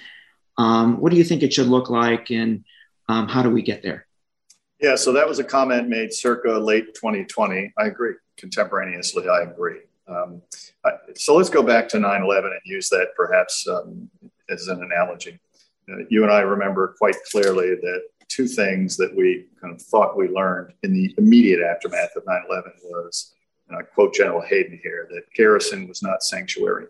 Um, 0.58 1.00
what 1.00 1.12
do 1.12 1.18
you 1.18 1.24
think 1.24 1.44
it 1.44 1.54
should 1.54 1.68
look 1.68 1.90
like, 1.90 2.32
and 2.32 2.64
um, 3.10 3.28
how 3.28 3.44
do 3.44 3.50
we 3.50 3.62
get 3.62 3.84
there? 3.84 4.08
Yeah, 4.80 4.96
so 4.96 5.14
that 5.14 5.28
was 5.28 5.40
a 5.40 5.44
comment 5.44 5.88
made 5.88 6.14
circa 6.14 6.52
late 6.52 6.94
2020. 6.96 7.74
I 7.78 7.86
agree. 7.86 8.14
Contemporaneously, 8.38 9.28
I 9.30 9.42
agree. 9.42 9.82
Um, 10.08 10.42
so 11.16 11.36
let's 11.36 11.50
go 11.50 11.64
back 11.64 11.88
to 11.90 12.00
9 12.00 12.24
11 12.24 12.52
and 12.52 12.62
use 12.64 12.90
that 12.90 13.10
perhaps 13.16 13.68
um, 13.68 14.10
as 14.50 14.68
an 14.68 14.84
analogy. 14.84 15.40
Uh, 15.90 15.98
you 16.10 16.24
and 16.24 16.32
I 16.32 16.42
remember 16.42 16.96
quite 16.98 17.16
clearly 17.32 17.76
that 17.76 18.02
two 18.28 18.48
things 18.48 18.98
that 18.98 19.16
we 19.16 19.46
kind 19.62 19.74
of 19.74 19.82
thought 19.82 20.18
we 20.18 20.28
learned 20.28 20.74
in 20.84 20.94
the 20.94 21.14
immediate 21.18 21.62
aftermath 21.62 22.16
of 22.16 22.24
9 22.26 22.42
11 22.50 22.72
was, 22.84 23.34
and 23.70 23.78
I 23.78 23.82
quote 23.82 24.14
General 24.14 24.42
Hayden 24.42 24.80
here, 24.82 25.08
that 25.12 25.32
garrison 25.36 25.88
was 25.88 26.04
not 26.04 26.24
sanctuary, 26.24 26.88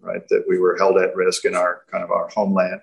right? 0.00 0.26
That 0.28 0.44
we 0.48 0.58
were 0.58 0.76
held 0.76 0.98
at 0.98 1.16
risk 1.16 1.44
in 1.44 1.54
our 1.54 1.82
kind 1.90 2.04
of 2.04 2.10
our 2.10 2.28
homeland. 2.28 2.80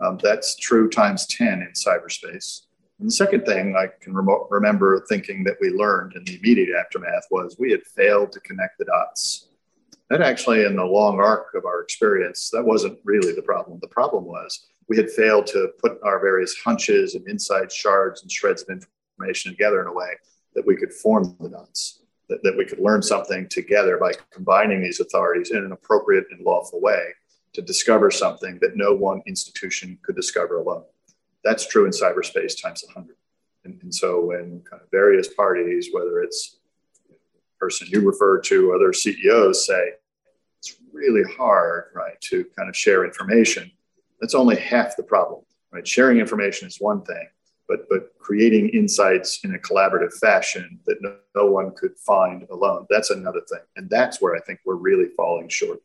Um, 0.00 0.18
that's 0.22 0.56
true 0.56 0.88
times 0.88 1.26
10 1.26 1.62
in 1.62 1.72
cyberspace. 1.72 2.62
And 3.00 3.08
the 3.08 3.14
second 3.14 3.46
thing 3.46 3.74
I 3.76 3.86
can 4.02 4.14
rem- 4.14 4.44
remember 4.50 5.06
thinking 5.08 5.42
that 5.44 5.56
we 5.58 5.70
learned 5.70 6.14
in 6.16 6.24
the 6.24 6.38
immediate 6.38 6.76
aftermath 6.78 7.26
was 7.30 7.56
we 7.58 7.70
had 7.70 7.82
failed 7.86 8.30
to 8.32 8.40
connect 8.40 8.78
the 8.78 8.84
dots. 8.84 9.48
That 10.10 10.20
actually, 10.20 10.64
in 10.64 10.76
the 10.76 10.84
long 10.84 11.18
arc 11.18 11.54
of 11.54 11.64
our 11.64 11.80
experience, 11.80 12.50
that 12.50 12.62
wasn't 12.62 12.98
really 13.04 13.32
the 13.32 13.42
problem. 13.42 13.78
The 13.80 13.88
problem 13.88 14.24
was 14.26 14.66
we 14.88 14.98
had 14.98 15.08
failed 15.08 15.46
to 15.46 15.70
put 15.82 15.98
our 16.02 16.20
various 16.20 16.54
hunches 16.58 17.14
and 17.14 17.26
inside 17.26 17.72
shards 17.72 18.20
and 18.20 18.30
shreds 18.30 18.62
of 18.62 18.68
information 18.68 19.52
together 19.52 19.80
in 19.80 19.86
a 19.86 19.94
way 19.94 20.10
that 20.54 20.66
we 20.66 20.76
could 20.76 20.92
form 20.92 21.36
the 21.40 21.48
dots, 21.48 22.02
that, 22.28 22.42
that 22.42 22.56
we 22.56 22.66
could 22.66 22.80
learn 22.80 23.00
something 23.00 23.48
together 23.48 23.96
by 23.96 24.12
combining 24.30 24.82
these 24.82 25.00
authorities 25.00 25.52
in 25.52 25.58
an 25.64 25.72
appropriate 25.72 26.26
and 26.32 26.44
lawful 26.44 26.82
way 26.82 27.02
to 27.54 27.62
discover 27.62 28.10
something 28.10 28.58
that 28.60 28.76
no 28.76 28.92
one 28.92 29.22
institution 29.26 29.98
could 30.02 30.16
discover 30.16 30.58
alone. 30.58 30.84
That's 31.44 31.66
true 31.66 31.84
in 31.84 31.90
cyberspace 31.90 32.60
times 32.60 32.84
100. 32.86 33.16
And, 33.64 33.78
and 33.82 33.94
so 33.94 34.20
when 34.20 34.62
kind 34.68 34.82
of 34.82 34.90
various 34.90 35.32
parties, 35.32 35.88
whether 35.92 36.22
it's 36.22 36.58
the 37.08 37.16
person 37.58 37.88
you 37.90 38.00
refer 38.00 38.40
to, 38.40 38.72
other 38.74 38.92
CEOs 38.92 39.66
say, 39.66 39.92
it's 40.58 40.76
really 40.92 41.22
hard, 41.36 41.86
right, 41.94 42.20
to 42.22 42.44
kind 42.56 42.68
of 42.68 42.76
share 42.76 43.04
information 43.04 43.70
that's 44.20 44.34
only 44.34 44.56
half 44.56 44.96
the 44.96 45.02
problem, 45.02 45.42
right? 45.72 45.86
Sharing 45.86 46.18
information 46.18 46.68
is 46.68 46.76
one 46.78 47.02
thing, 47.02 47.26
but 47.66 47.88
but 47.88 48.12
creating 48.18 48.68
insights 48.70 49.40
in 49.44 49.54
a 49.54 49.58
collaborative 49.58 50.12
fashion 50.14 50.78
that 50.86 51.00
no, 51.00 51.16
no 51.34 51.46
one 51.46 51.72
could 51.74 51.96
find 51.98 52.46
alone, 52.50 52.86
that's 52.90 53.10
another 53.10 53.40
thing, 53.48 53.60
and 53.76 53.88
that's 53.88 54.20
where 54.20 54.36
I 54.36 54.40
think 54.40 54.60
we're 54.64 54.74
really 54.74 55.08
falling 55.16 55.48
short. 55.48 55.80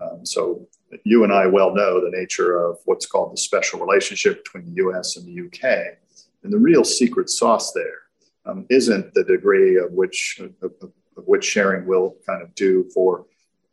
Um, 0.00 0.24
so 0.26 0.68
you 1.04 1.24
and 1.24 1.32
I 1.32 1.46
well 1.46 1.74
know 1.74 2.00
the 2.00 2.10
nature 2.10 2.56
of 2.56 2.78
what's 2.84 3.06
called 3.06 3.32
the 3.32 3.38
special 3.38 3.80
relationship 3.80 4.44
between 4.44 4.66
the 4.66 4.82
U.S. 4.82 5.16
and 5.16 5.26
the 5.26 5.32
U.K. 5.32 5.98
And 6.42 6.52
the 6.52 6.58
real 6.58 6.84
secret 6.84 7.30
sauce 7.30 7.72
there 7.72 8.02
um, 8.44 8.66
not 8.70 9.14
the 9.14 9.24
degree 9.24 9.76
of 9.76 9.92
which 9.92 10.40
of, 10.40 10.72
of, 10.82 10.92
which 11.16 11.44
sharing 11.44 11.86
will 11.86 12.16
kind 12.26 12.42
of 12.42 12.54
do 12.54 12.88
for 12.94 13.26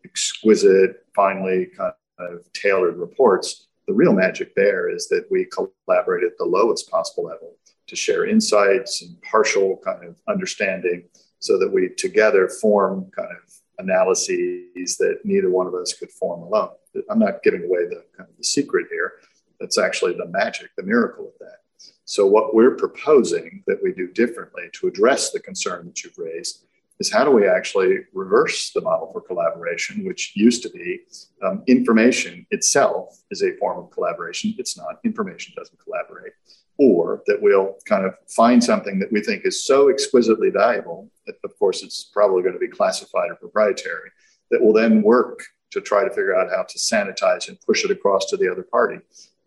exquisite, 0.06 1.06
finely 1.16 1.68
kind 1.78 1.94
of 2.20 2.52
tailored 2.54 2.98
reports, 2.98 3.68
the 3.88 3.94
real 3.94 4.14
magic 4.14 4.54
there 4.56 4.90
is 4.90 5.08
that 5.08 5.26
we 5.32 5.46
collaborate 5.46 6.24
at 6.24 6.38
the 6.38 6.46
lowest 6.46 6.90
possible 6.92 7.24
level 7.24 7.56
to 7.88 7.96
share 7.96 8.26
insights 8.28 9.02
and 9.02 9.20
partial 9.24 9.80
kind 9.84 10.06
of 10.06 10.16
understanding 10.28 11.04
so 11.40 11.58
that 11.58 11.72
we 11.72 11.90
together 11.98 12.48
form 12.48 13.10
kind 13.16 13.32
of 13.32 13.54
analyses 13.80 14.98
that 14.98 15.20
neither 15.24 15.50
one 15.50 15.66
of 15.66 15.74
us 15.74 15.94
could 15.94 16.12
form 16.12 16.44
alone. 16.44 16.70
I'm 17.10 17.20
not 17.20 17.44
giving 17.44 17.64
away 17.64 17.86
the 17.86 18.04
kind 18.18 18.30
of 18.30 18.38
the 18.38 18.44
secret 18.44 18.88
here. 18.92 19.14
That's 19.60 19.78
actually 19.78 20.14
the 20.14 20.28
magic, 20.28 20.70
the 20.78 20.84
miracle 20.84 21.28
of 21.28 21.34
that. 21.40 21.58
So 22.06 22.26
what 22.26 22.56
we're 22.56 22.76
proposing 22.76 23.64
that 23.68 23.78
we 23.84 23.94
do 23.94 24.08
differently 24.08 24.64
to 24.74 24.88
address 24.88 25.32
the 25.32 25.40
concern 25.40 25.86
that 25.86 26.04
you've 26.04 26.18
raised 26.18 26.66
is 27.00 27.12
how 27.12 27.24
do 27.24 27.32
we 27.32 27.48
actually 27.48 28.00
reverse 28.14 28.72
the 28.72 28.82
model 28.82 29.10
for 29.12 29.22
collaboration, 29.22 30.04
which 30.06 30.34
used 30.36 30.64
to 30.64 30.70
be 30.70 31.02
um, 31.46 31.64
information 31.68 32.46
itself 32.52 33.22
is 33.32 33.42
a 33.42 33.56
form 33.58 33.80
of 33.80 33.92
collaboration. 33.92 34.54
It's 34.58 34.78
not. 34.78 35.00
Information 35.06 35.54
doesn't 35.56 35.80
collaborate. 35.80 36.34
Or 36.78 37.22
that 37.28 37.42
we'll 37.42 37.76
kind 37.86 38.06
of 38.06 38.16
find 38.28 38.64
something 38.64 39.00
that 39.00 39.12
we 39.12 39.22
think 39.22 39.46
is 39.46 39.66
so 39.66 39.90
exquisitely 39.90 40.50
valuable 40.50 41.10
that, 41.28 41.36
of 41.44 41.58
course, 41.60 41.84
it's 41.84 42.06
probably 42.06 42.42
going 42.42 42.54
to 42.54 42.60
be 42.60 42.68
classified 42.68 43.32
or 43.32 43.36
proprietary, 43.36 44.10
that 44.52 44.62
will 44.62 44.74
then 44.74 45.02
work 45.02 45.44
to 45.72 45.82
try 45.82 46.04
to 46.04 46.10
figure 46.10 46.36
out 46.36 46.50
how 46.50 46.64
to 46.64 46.78
sanitize 46.78 47.48
and 47.48 47.60
push 47.62 47.86
it 47.86 47.92
across 47.92 48.26
to 48.28 48.38
the 48.38 48.52
other 48.52 48.64
party. 48.64 48.98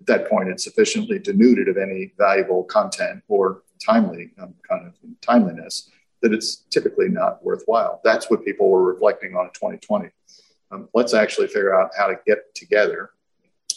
At 0.00 0.06
that 0.06 0.28
point, 0.28 0.48
it's 0.48 0.64
sufficiently 0.64 1.18
denuded 1.18 1.68
of 1.68 1.76
any 1.76 2.12
valuable 2.18 2.64
content 2.64 3.22
or 3.28 3.62
timely 3.84 4.30
um, 4.40 4.54
kind 4.68 4.86
of 4.86 4.94
timeliness 5.20 5.90
that 6.22 6.32
it's 6.32 6.64
typically 6.70 7.08
not 7.08 7.44
worthwhile. 7.44 8.00
That's 8.04 8.30
what 8.30 8.44
people 8.44 8.70
were 8.70 8.82
reflecting 8.82 9.34
on 9.36 9.46
in 9.46 9.52
2020. 9.52 10.08
Um, 10.70 10.88
let's 10.94 11.14
actually 11.14 11.48
figure 11.48 11.78
out 11.78 11.90
how 11.96 12.06
to 12.06 12.16
get 12.26 12.54
together 12.54 13.10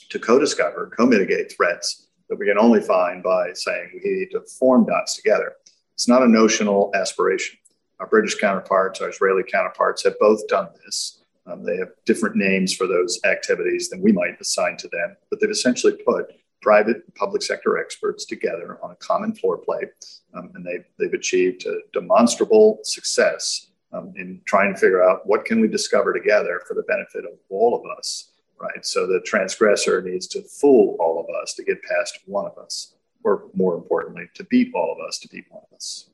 to 0.09 0.19
co-discover, 0.19 0.91
co-mitigate 0.95 1.51
threats 1.51 2.07
that 2.29 2.37
we 2.37 2.47
can 2.47 2.57
only 2.57 2.81
find 2.81 3.21
by 3.21 3.51
saying 3.53 3.89
we 3.93 4.11
need 4.11 4.31
to 4.31 4.41
form 4.41 4.85
dots 4.85 5.15
together. 5.15 5.53
It's 5.93 6.07
not 6.07 6.23
a 6.23 6.27
notional 6.27 6.91
aspiration. 6.93 7.57
Our 7.99 8.07
British 8.07 8.35
counterparts, 8.35 9.01
our 9.01 9.09
Israeli 9.09 9.43
counterparts 9.43 10.03
have 10.03 10.19
both 10.19 10.47
done 10.47 10.67
this. 10.83 11.21
Um, 11.47 11.63
they 11.63 11.77
have 11.77 11.89
different 12.05 12.35
names 12.35 12.73
for 12.73 12.87
those 12.87 13.19
activities 13.23 13.89
than 13.89 14.01
we 14.01 14.11
might 14.11 14.39
assign 14.41 14.77
to 14.77 14.87
them, 14.87 15.15
but 15.29 15.39
they've 15.39 15.49
essentially 15.49 15.93
put 16.05 16.33
private 16.61 16.97
and 16.97 17.15
public 17.15 17.43
sector 17.43 17.77
experts 17.77 18.25
together 18.25 18.79
on 18.81 18.91
a 18.91 18.95
common 18.95 19.35
floor 19.35 19.57
plate, 19.57 19.89
um, 20.33 20.51
and 20.55 20.65
they've, 20.65 20.85
they've 20.97 21.13
achieved 21.13 21.65
a 21.67 21.77
demonstrable 21.93 22.79
success 22.83 23.67
um, 23.93 24.11
in 24.15 24.41
trying 24.45 24.73
to 24.73 24.79
figure 24.79 25.07
out 25.07 25.21
what 25.25 25.45
can 25.45 25.61
we 25.61 25.67
discover 25.67 26.11
together 26.13 26.61
for 26.67 26.73
the 26.73 26.83
benefit 26.83 27.23
of 27.25 27.37
all 27.49 27.75
of 27.75 27.97
us, 27.97 28.31
right? 28.59 28.83
So 28.83 29.05
the 29.05 29.21
transgressor 29.21 30.01
needs 30.01 30.25
to 30.29 30.41
fool 30.41 30.97
all 30.99 31.19
of 31.19 31.27
us 31.41 31.53
to 31.53 31.63
get 31.63 31.77
past 31.83 32.19
one 32.25 32.45
of 32.47 32.57
us, 32.57 32.95
or 33.23 33.43
more 33.53 33.75
importantly, 33.75 34.27
to 34.33 34.43
beat 34.45 34.73
all 34.73 34.91
of 34.91 35.07
us 35.07 35.19
to 35.19 35.27
beat 35.27 35.45
one 35.49 35.63
of 35.71 35.75
us. 35.75 36.09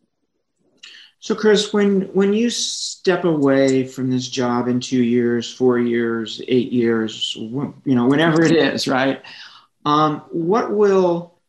So, 1.22 1.36
Chris, 1.36 1.72
when 1.72 2.02
when 2.14 2.34
you 2.34 2.50
step 2.50 3.26
away 3.26 3.86
from 3.86 4.10
this 4.10 4.28
job 4.28 4.68
in 4.68 4.80
two 4.80 5.04
years, 5.04 5.54
four 5.54 5.78
years, 5.78 6.42
eight 6.48 6.72
years, 6.72 7.36
you 7.38 7.76
know, 7.86 8.08
whenever 8.08 8.44
it 8.44 8.52
is, 8.52 8.88
right? 8.88 9.22
Um, 9.86 10.24
what 10.32 10.72
will 10.72 11.40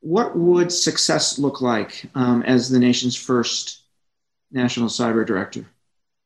what 0.00 0.34
would 0.34 0.72
success 0.72 1.38
look 1.38 1.60
like 1.60 2.06
um, 2.14 2.42
as 2.44 2.70
the 2.70 2.78
nation's 2.78 3.14
first 3.14 3.82
national 4.50 4.88
cyber 4.88 5.26
director? 5.26 5.66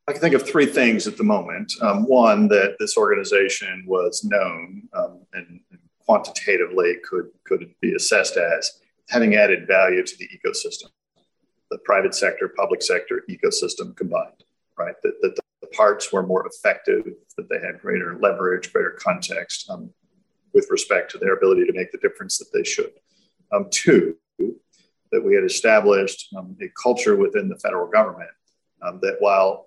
I 0.08 0.12
can 0.12 0.20
think 0.20 0.34
of 0.36 0.48
three 0.48 0.66
things 0.66 1.08
at 1.08 1.16
the 1.16 1.24
moment. 1.24 1.72
Um, 1.82 2.04
one, 2.04 2.46
that 2.48 2.76
this 2.78 2.96
organization 2.96 3.84
was 3.86 4.22
known 4.22 4.88
um, 4.92 5.20
and, 5.32 5.60
and, 5.70 5.80
quantitatively 6.06 6.94
could, 7.02 7.28
could 7.42 7.74
be 7.80 7.92
assessed 7.94 8.36
as 8.36 8.78
having 9.08 9.34
added 9.34 9.66
value 9.66 10.04
to 10.04 10.16
the 10.18 10.28
ecosystem, 10.28 10.88
the 11.70 11.78
private 11.78 12.14
sector, 12.14 12.48
public 12.48 12.82
sector 12.82 13.22
ecosystem 13.28 13.96
combined, 13.96 14.44
right? 14.78 14.94
That, 15.02 15.14
that 15.22 15.36
the 15.60 15.66
parts 15.68 16.12
were 16.12 16.26
more 16.26 16.46
effective, 16.46 17.04
that 17.36 17.48
they 17.48 17.58
had 17.64 17.80
greater 17.80 18.18
leverage, 18.20 18.72
greater 18.72 18.96
context 18.98 19.68
um, 19.70 19.90
with 20.54 20.68
respect 20.70 21.10
to 21.10 21.18
their 21.18 21.34
ability 21.34 21.66
to 21.66 21.72
make 21.72 21.92
the 21.92 21.98
difference 21.98 22.38
that 22.38 22.52
they 22.52 22.64
should. 22.64 22.92
Um, 23.52 23.66
two, 23.70 24.16
that 25.12 25.24
we 25.24 25.34
had 25.34 25.44
established 25.44 26.34
um, 26.36 26.56
a 26.60 26.66
culture 26.80 27.16
within 27.16 27.48
the 27.48 27.58
federal 27.58 27.88
government 27.88 28.30
um, 28.82 28.98
that 29.02 29.16
while 29.20 29.66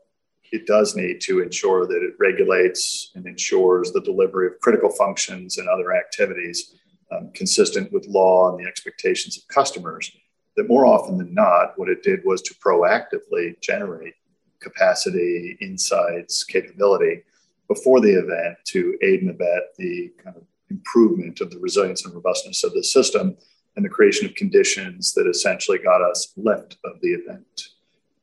it 0.51 0.65
does 0.65 0.95
need 0.95 1.21
to 1.21 1.41
ensure 1.41 1.85
that 1.85 2.03
it 2.03 2.13
regulates 2.19 3.11
and 3.15 3.25
ensures 3.25 3.91
the 3.91 4.01
delivery 4.01 4.47
of 4.47 4.59
critical 4.59 4.89
functions 4.89 5.57
and 5.57 5.67
other 5.69 5.95
activities 5.95 6.75
um, 7.11 7.31
consistent 7.33 7.91
with 7.91 8.07
law 8.07 8.51
and 8.51 8.63
the 8.63 8.67
expectations 8.67 9.37
of 9.37 9.47
customers, 9.47 10.11
that 10.60 10.68
more 10.68 10.86
often 10.86 11.18
than 11.18 11.34
not, 11.34 11.72
what 11.78 11.88
it 11.88 12.03
did 12.03 12.20
was 12.26 12.41
to 12.41 12.53
proactively 12.55 13.57
generate 13.62 14.14
capacity, 14.60 15.57
insights, 15.62 16.43
capability 16.43 17.24
before 17.70 18.01
the 18.01 18.12
event 18.12 18.57
to 18.66 18.97
aid 19.01 19.22
and 19.22 19.30
abet 19.30 19.74
the 19.78 20.12
kind 20.22 20.36
of 20.36 20.43
improvement 20.70 21.39
of 21.39 21.49
the 21.49 21.60
resilience 21.60 22.03
and 22.03 22.14
robustness 22.14 22.66
of 22.66 22.74
the 22.74 22.84
system 22.84 23.38
and 23.78 23.86
the 23.86 23.89
creation 23.89 24.26
of 24.26 24.36
conditions 24.36 25.14
that 25.14 25.30
essentially 25.30 25.78
got 25.78 26.01
us 26.01 26.34
left 26.36 26.76
of 26.84 26.99
the 27.01 27.14
event. 27.14 27.70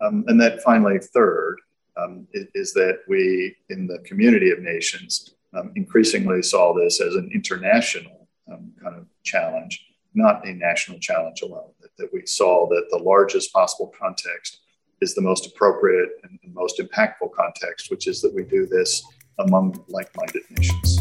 Um, 0.02 0.26
and 0.28 0.38
then 0.38 0.58
finally, 0.62 0.98
third, 0.98 1.56
um, 1.96 2.26
is, 2.34 2.46
is, 2.54 2.72
that 2.74 2.98
we 3.08 3.56
in 3.70 3.86
the 3.86 4.00
community 4.00 4.50
of 4.50 4.58
nations 4.58 5.34
um, 5.54 5.72
increasingly 5.74 6.42
saw 6.42 6.74
this 6.74 7.00
as 7.00 7.14
an 7.14 7.30
international 7.32 8.28
um, 8.52 8.72
kind 8.82 8.96
of 8.96 9.06
challenge, 9.22 9.86
not 10.12 10.46
a 10.46 10.52
national 10.52 10.98
challenge 10.98 11.40
alone. 11.40 11.70
That, 11.98 12.04
that, 12.04 12.12
we 12.12 12.26
saw 12.26 12.68
that 12.68 12.86
the 12.90 12.98
largest 12.98 13.52
possible 13.52 13.92
context 13.98 14.60
is 15.00 15.14
the 15.14 15.20
most 15.20 15.46
appropriate 15.46 16.08
and 16.22 16.38
the 16.42 16.50
most 16.50 16.78
impactful 16.80 17.32
context, 17.32 17.90
which 17.90 18.06
is 18.06 18.20
that 18.22 18.34
we 18.34 18.44
do 18.44 18.66
this 18.66 19.02
among 19.38 19.84
like 19.88 20.10
minded 20.16 20.42
nations. 20.50 21.00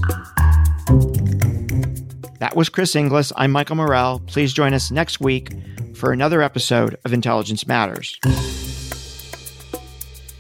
That 2.40 2.56
was 2.56 2.70
Chris 2.70 2.96
Inglis. 2.96 3.32
I'm 3.36 3.52
Michael 3.52 3.78
Morell. 3.78 4.22
Please 4.28 4.54
join 4.54 4.74
us 4.74 4.92
next 4.92 5.20
week 5.22 5.52
for 5.96 6.12
another 6.12 6.42
episode 6.42 6.98
of 7.06 7.14
Intelligence 7.14 7.66
Matters. 7.66 8.20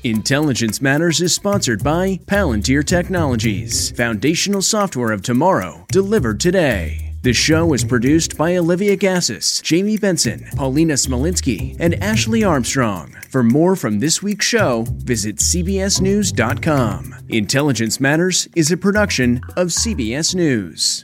Intelligence 0.03 0.81
Matters 0.81 1.21
is 1.21 1.33
sponsored 1.33 1.83
by 1.83 2.19
Palantir 2.25 2.85
Technologies, 2.85 3.91
foundational 3.91 4.61
software 4.61 5.11
of 5.11 5.23
tomorrow, 5.23 5.85
delivered 5.89 6.39
today. 6.39 7.04
The 7.25 7.33
show 7.33 7.73
is 7.73 7.83
produced 7.83 8.37
by 8.37 8.55
Olivia 8.55 8.95
Gazis, 8.95 9.59
Jamie 9.63 9.97
Benson, 9.97 10.47
Paulina 10.55 10.93
Smolinski, 10.93 11.75
and 11.79 11.95
Ashley 11.95 12.43
Armstrong. 12.43 13.17
For 13.29 13.41
more 13.41 13.75
from 13.75 13.97
this 13.97 14.21
week's 14.21 14.45
show, 14.45 14.85
visit 14.89 15.37
CBSNews.com. 15.37 17.15
Intelligence 17.29 17.99
Matters 17.99 18.47
is 18.55 18.71
a 18.71 18.77
production 18.77 19.41
of 19.57 19.69
CBS 19.69 20.35
News. 20.35 21.03